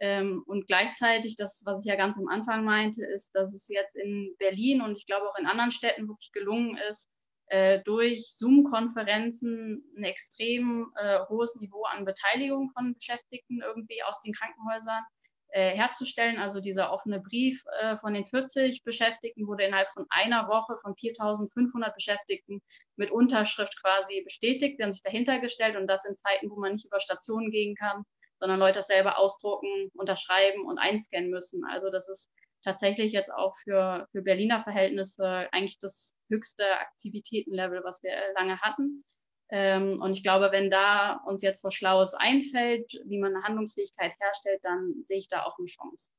Ähm, 0.00 0.42
und 0.46 0.66
gleichzeitig, 0.66 1.36
das, 1.36 1.62
was 1.66 1.80
ich 1.80 1.86
ja 1.86 1.96
ganz 1.96 2.16
am 2.16 2.28
Anfang 2.28 2.64
meinte, 2.64 3.04
ist, 3.04 3.30
dass 3.34 3.52
es 3.52 3.68
jetzt 3.68 3.94
in 3.96 4.34
Berlin 4.38 4.80
und 4.80 4.96
ich 4.96 5.06
glaube 5.06 5.28
auch 5.28 5.38
in 5.38 5.46
anderen 5.46 5.72
Städten 5.72 6.08
wirklich 6.08 6.32
gelungen 6.32 6.78
ist, 6.90 7.10
äh, 7.48 7.80
durch 7.82 8.34
Zoom-Konferenzen 8.38 9.84
ein 9.96 10.04
extrem 10.04 10.92
äh, 10.96 11.18
hohes 11.28 11.54
Niveau 11.56 11.84
an 11.84 12.04
Beteiligung 12.04 12.70
von 12.70 12.94
Beschäftigten 12.94 13.60
irgendwie 13.60 14.02
aus 14.04 14.16
den 14.22 14.32
Krankenhäusern 14.32 15.04
äh, 15.52 15.70
herzustellen. 15.70 16.38
Also 16.38 16.60
dieser 16.60 16.92
offene 16.92 17.20
Brief 17.20 17.62
äh, 17.80 17.96
von 17.98 18.14
den 18.14 18.26
40 18.26 18.82
Beschäftigten 18.84 19.46
wurde 19.46 19.64
innerhalb 19.64 19.88
von 19.90 20.06
einer 20.10 20.48
Woche 20.48 20.78
von 20.82 20.94
4.500 20.94 21.94
Beschäftigten 21.94 22.60
mit 22.96 23.10
Unterschrift 23.10 23.74
quasi 23.80 24.22
bestätigt. 24.22 24.76
Sie 24.76 24.82
haben 24.82 24.92
sich 24.92 25.02
dahinter 25.02 25.38
gestellt 25.40 25.76
und 25.76 25.86
das 25.86 26.04
in 26.04 26.16
Zeiten, 26.16 26.50
wo 26.50 26.60
man 26.60 26.72
nicht 26.72 26.86
über 26.86 27.00
Stationen 27.00 27.50
gehen 27.50 27.74
kann, 27.74 28.04
sondern 28.38 28.58
Leute 28.58 28.82
selber 28.82 29.18
ausdrucken, 29.18 29.90
unterschreiben 29.94 30.64
und 30.66 30.78
einscannen 30.78 31.30
müssen. 31.30 31.64
Also 31.64 31.90
das 31.90 32.08
ist 32.08 32.30
tatsächlich 32.64 33.12
jetzt 33.12 33.30
auch 33.30 33.54
für, 33.64 34.06
für 34.12 34.22
Berliner 34.22 34.62
Verhältnisse 34.62 35.48
eigentlich 35.52 35.78
das 35.80 36.14
höchste 36.28 36.64
Aktivitätenlevel, 36.78 37.82
was 37.84 38.02
wir 38.02 38.12
lange 38.34 38.60
hatten. 38.60 39.04
Ähm, 39.50 40.00
und 40.00 40.14
ich 40.14 40.22
glaube, 40.22 40.50
wenn 40.52 40.70
da 40.70 41.14
uns 41.26 41.42
jetzt 41.42 41.64
was 41.64 41.74
Schlaues 41.74 42.14
einfällt, 42.14 42.92
wie 43.04 43.18
man 43.18 43.34
eine 43.34 43.44
Handlungsfähigkeit 43.44 44.12
herstellt, 44.18 44.60
dann 44.62 45.04
sehe 45.08 45.18
ich 45.18 45.28
da 45.28 45.42
auch 45.42 45.58
eine 45.58 45.66
Chance. 45.66 46.10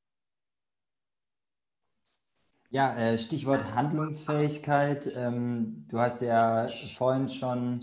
Ja, 2.70 2.96
äh, 2.96 3.18
Stichwort 3.18 3.74
Handlungsfähigkeit. 3.74 5.12
Ähm, 5.16 5.86
du 5.90 6.00
hast 6.00 6.22
ja 6.22 6.68
vorhin 6.98 7.28
schon 7.30 7.82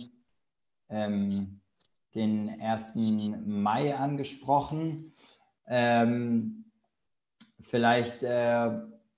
ähm, 0.88 1.60
den 2.14 2.60
1. 2.60 2.94
Mai 3.44 3.94
angesprochen. 3.94 5.12
Ähm, 5.66 6.70
vielleicht 7.60 8.22
äh, 8.22 8.70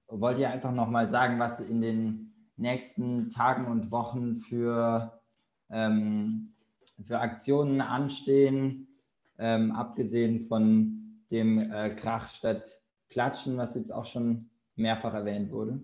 wollt 0.09 0.39
ihr 0.39 0.51
einfach 0.51 0.73
nochmal 0.73 1.09
sagen, 1.09 1.39
was 1.39 1.61
in 1.61 1.81
den 1.81 2.51
nächsten 2.57 3.31
Tagen 3.31 3.67
und 3.67 3.91
Wochen 3.91 4.37
für 4.37 5.20
ähm, 5.71 6.53
für 7.05 7.21
Aktionen 7.21 7.81
anstehen, 7.81 8.89
ähm, 9.39 9.73
abgesehen 9.73 10.41
von 10.41 11.25
dem 11.31 11.59
äh, 11.59 11.91
Krach 11.95 12.29
statt 12.29 12.81
Klatschen, 13.09 13.57
was 13.57 13.75
jetzt 13.75 13.91
auch 13.93 14.07
schon 14.07 14.51
mehrfach 14.77 15.15
erwähnt 15.15 15.51
wurde? 15.51 15.83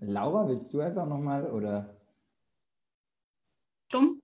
Laura, 0.00 0.46
willst 0.48 0.72
du 0.74 0.80
einfach 0.80 1.06
nochmal 1.06 1.50
oder? 1.50 1.96
Stumm. 3.88 4.20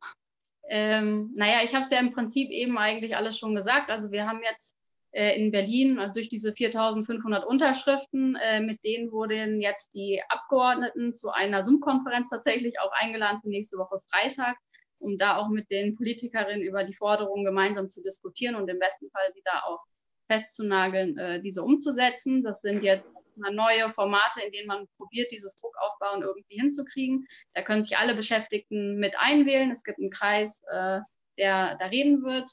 Ähm, 0.72 1.32
naja, 1.34 1.64
ich 1.64 1.74
habe 1.74 1.84
es 1.84 1.90
ja 1.90 1.98
im 1.98 2.12
Prinzip 2.12 2.48
eben 2.50 2.78
eigentlich 2.78 3.16
alles 3.16 3.36
schon 3.36 3.56
gesagt. 3.56 3.90
Also 3.90 4.12
wir 4.12 4.28
haben 4.28 4.40
jetzt 4.44 4.72
äh, 5.10 5.36
in 5.36 5.50
Berlin 5.50 5.98
also 5.98 6.14
durch 6.14 6.28
diese 6.28 6.50
4.500 6.50 7.42
Unterschriften, 7.42 8.36
äh, 8.36 8.60
mit 8.60 8.84
denen 8.84 9.10
wurden 9.10 9.60
jetzt 9.60 9.92
die 9.94 10.22
Abgeordneten 10.28 11.16
zu 11.16 11.30
einer 11.30 11.64
Zoom-Konferenz 11.64 12.28
tatsächlich 12.30 12.78
auch 12.78 12.92
eingeladen 12.92 13.40
für 13.42 13.48
nächste 13.48 13.78
Woche 13.78 14.00
Freitag, 14.12 14.56
um 15.00 15.18
da 15.18 15.38
auch 15.38 15.48
mit 15.48 15.68
den 15.72 15.96
Politikerinnen 15.96 16.62
über 16.62 16.84
die 16.84 16.94
Forderungen 16.94 17.44
gemeinsam 17.44 17.90
zu 17.90 18.00
diskutieren 18.04 18.54
und 18.54 18.68
im 18.68 18.78
besten 18.78 19.10
Fall 19.10 19.32
sie 19.34 19.42
da 19.44 19.62
auch 19.66 19.80
festzunageln, 20.28 21.18
äh, 21.18 21.42
diese 21.42 21.64
umzusetzen. 21.64 22.44
Das 22.44 22.60
sind 22.60 22.84
jetzt 22.84 23.08
neue 23.50 23.92
Formate, 23.92 24.42
in 24.44 24.52
denen 24.52 24.66
man 24.66 24.88
probiert, 24.96 25.30
dieses 25.32 25.54
Druckaufbauen 25.56 26.22
irgendwie 26.22 26.60
hinzukriegen. 26.60 27.26
Da 27.54 27.62
können 27.62 27.84
sich 27.84 27.96
alle 27.96 28.14
Beschäftigten 28.14 28.98
mit 28.98 29.18
einwählen. 29.18 29.70
Es 29.70 29.82
gibt 29.82 29.98
einen 29.98 30.10
Kreis, 30.10 30.62
äh, 30.70 31.00
der 31.38 31.76
da 31.78 31.86
reden 31.86 32.22
wird. 32.22 32.50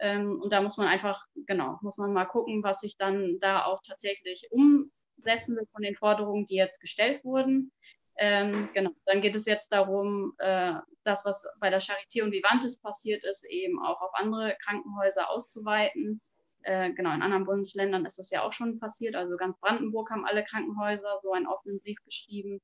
Ähm, 0.00 0.40
und 0.40 0.52
da 0.52 0.62
muss 0.62 0.78
man 0.78 0.88
einfach, 0.88 1.22
genau, 1.46 1.78
muss 1.82 1.98
man 1.98 2.12
mal 2.12 2.24
gucken, 2.24 2.62
was 2.62 2.80
sich 2.80 2.96
dann 2.96 3.38
da 3.40 3.64
auch 3.66 3.82
tatsächlich 3.86 4.48
umsetzen 4.50 5.56
will 5.56 5.66
von 5.72 5.82
den 5.82 5.96
Forderungen, 5.96 6.46
die 6.46 6.56
jetzt 6.56 6.80
gestellt 6.80 7.22
wurden. 7.24 7.70
Ähm, 8.16 8.68
genau, 8.74 8.90
dann 9.06 9.22
geht 9.22 9.34
es 9.34 9.46
jetzt 9.46 9.72
darum, 9.72 10.34
äh, 10.38 10.74
das, 11.04 11.24
was 11.24 11.42
bei 11.58 11.70
der 11.70 11.80
Charité 11.80 12.22
und 12.22 12.32
Vivantes 12.32 12.80
passiert 12.80 13.24
ist, 13.24 13.44
eben 13.44 13.82
auch 13.82 14.00
auf 14.00 14.14
andere 14.14 14.56
Krankenhäuser 14.62 15.30
auszuweiten. 15.30 16.20
Äh, 16.62 16.92
genau, 16.92 17.14
in 17.14 17.22
anderen 17.22 17.46
Bundesländern 17.46 18.04
ist 18.04 18.18
das 18.18 18.30
ja 18.30 18.42
auch 18.42 18.52
schon 18.52 18.78
passiert. 18.78 19.16
Also 19.16 19.36
ganz 19.36 19.58
Brandenburg 19.60 20.10
haben 20.10 20.26
alle 20.26 20.44
Krankenhäuser 20.44 21.20
so 21.22 21.32
einen 21.32 21.46
offenen 21.46 21.80
Brief 21.80 21.98
geschrieben. 22.04 22.60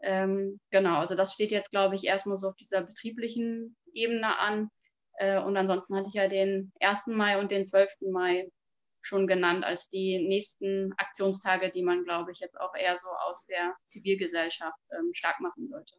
Ähm, 0.00 0.60
genau, 0.70 0.98
also 1.00 1.14
das 1.14 1.34
steht 1.34 1.50
jetzt, 1.50 1.70
glaube 1.70 1.96
ich, 1.96 2.04
erstmal 2.04 2.38
so 2.38 2.48
auf 2.48 2.56
dieser 2.56 2.82
betrieblichen 2.82 3.76
Ebene 3.92 4.38
an. 4.38 4.70
Äh, 5.14 5.40
und 5.40 5.56
ansonsten 5.56 5.96
hatte 5.96 6.08
ich 6.08 6.14
ja 6.14 6.28
den 6.28 6.72
1. 6.80 7.06
Mai 7.06 7.38
und 7.40 7.50
den 7.50 7.66
12. 7.66 7.90
Mai 8.10 8.50
schon 9.02 9.26
genannt 9.26 9.64
als 9.64 9.88
die 9.88 10.18
nächsten 10.18 10.92
Aktionstage, 10.96 11.70
die 11.70 11.82
man, 11.82 12.04
glaube 12.04 12.32
ich, 12.32 12.40
jetzt 12.40 12.60
auch 12.60 12.74
eher 12.74 12.98
so 13.02 13.08
aus 13.26 13.44
der 13.46 13.74
Zivilgesellschaft 13.88 14.78
ähm, 14.92 15.10
stark 15.14 15.40
machen 15.40 15.68
sollte. 15.68 15.94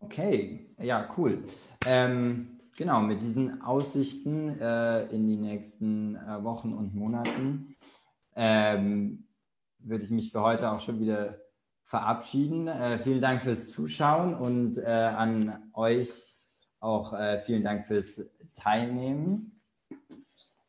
Okay, 0.00 0.66
ja, 0.78 1.08
cool. 1.16 1.44
Ähm, 1.84 2.57
Genau, 2.78 3.00
mit 3.00 3.22
diesen 3.22 3.60
Aussichten 3.60 4.56
äh, 4.60 5.06
in 5.06 5.26
die 5.26 5.34
nächsten 5.34 6.14
äh, 6.14 6.44
Wochen 6.44 6.72
und 6.72 6.94
Monaten 6.94 7.74
ähm, 8.36 9.26
würde 9.80 10.04
ich 10.04 10.12
mich 10.12 10.30
für 10.30 10.42
heute 10.42 10.70
auch 10.70 10.78
schon 10.78 11.00
wieder 11.00 11.40
verabschieden. 11.82 12.68
Äh, 12.68 13.00
vielen 13.00 13.20
Dank 13.20 13.42
fürs 13.42 13.70
Zuschauen 13.70 14.32
und 14.32 14.78
äh, 14.78 14.84
an 14.84 15.70
euch 15.72 16.38
auch 16.78 17.14
äh, 17.14 17.40
vielen 17.40 17.64
Dank 17.64 17.84
fürs 17.84 18.24
Teilnehmen. 18.54 19.60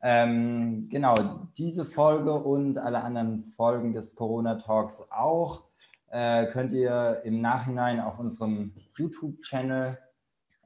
Ähm, 0.01 0.89
genau, 0.89 1.47
diese 1.60 1.86
Folge 1.86 2.34
und 2.34 2.80
alle 2.80 3.03
anderen 3.03 3.43
Folgen 3.43 3.93
des 3.93 4.16
Corona 4.16 4.55
Talks 4.55 5.03
auch 5.12 5.66
äh, 6.07 6.47
könnt 6.47 6.74
ihr 6.74 7.22
im 7.24 7.39
Nachhinein 7.39 7.99
auf 7.99 8.18
unserem 8.18 8.74
YouTube-Channel 8.97 9.99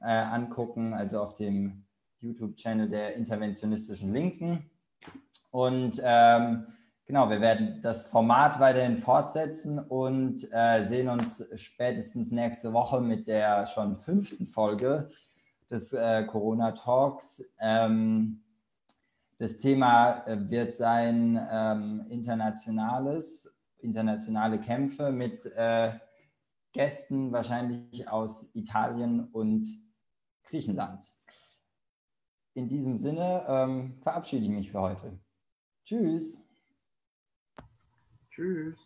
äh, 0.04 0.08
angucken, 0.08 0.94
also 0.94 1.20
auf 1.20 1.34
dem 1.34 1.84
YouTube-Channel 2.20 2.88
der 2.88 3.16
interventionistischen 3.16 4.12
Linken. 4.12 4.70
Und 5.50 6.00
ähm, 6.02 6.66
genau, 7.06 7.30
wir 7.30 7.40
werden 7.40 7.80
das 7.82 8.06
Format 8.06 8.60
weiterhin 8.60 8.98
fortsetzen 8.98 9.78
und 9.78 10.48
äh, 10.52 10.84
sehen 10.84 11.08
uns 11.08 11.44
spätestens 11.56 12.32
nächste 12.32 12.72
Woche 12.72 13.00
mit 13.00 13.28
der 13.28 13.66
schon 13.66 13.96
fünften 13.96 14.46
Folge 14.46 15.08
des 15.70 15.92
äh, 15.92 16.24
Corona 16.24 16.72
Talks. 16.72 17.44
Ähm, 17.60 18.42
das 19.38 19.58
Thema 19.58 20.26
äh, 20.26 20.48
wird 20.48 20.74
sein 20.74 21.40
ähm, 21.50 22.06
internationales, 22.08 23.52
internationale 23.78 24.60
Kämpfe 24.60 25.12
mit 25.12 25.46
äh, 25.56 25.92
Gästen 26.72 27.30
wahrscheinlich 27.32 28.08
aus 28.08 28.50
Italien 28.54 29.28
und 29.32 29.66
Griechenland. 30.54 31.12
In 32.54 32.68
diesem 32.68 32.96
Sinne 32.96 33.44
ähm, 33.48 34.00
verabschiede 34.02 34.44
ich 34.44 34.50
mich 34.50 34.70
für 34.70 34.80
heute. 34.80 35.18
Tschüss. 35.84 36.40
Tschüss. 38.30 38.78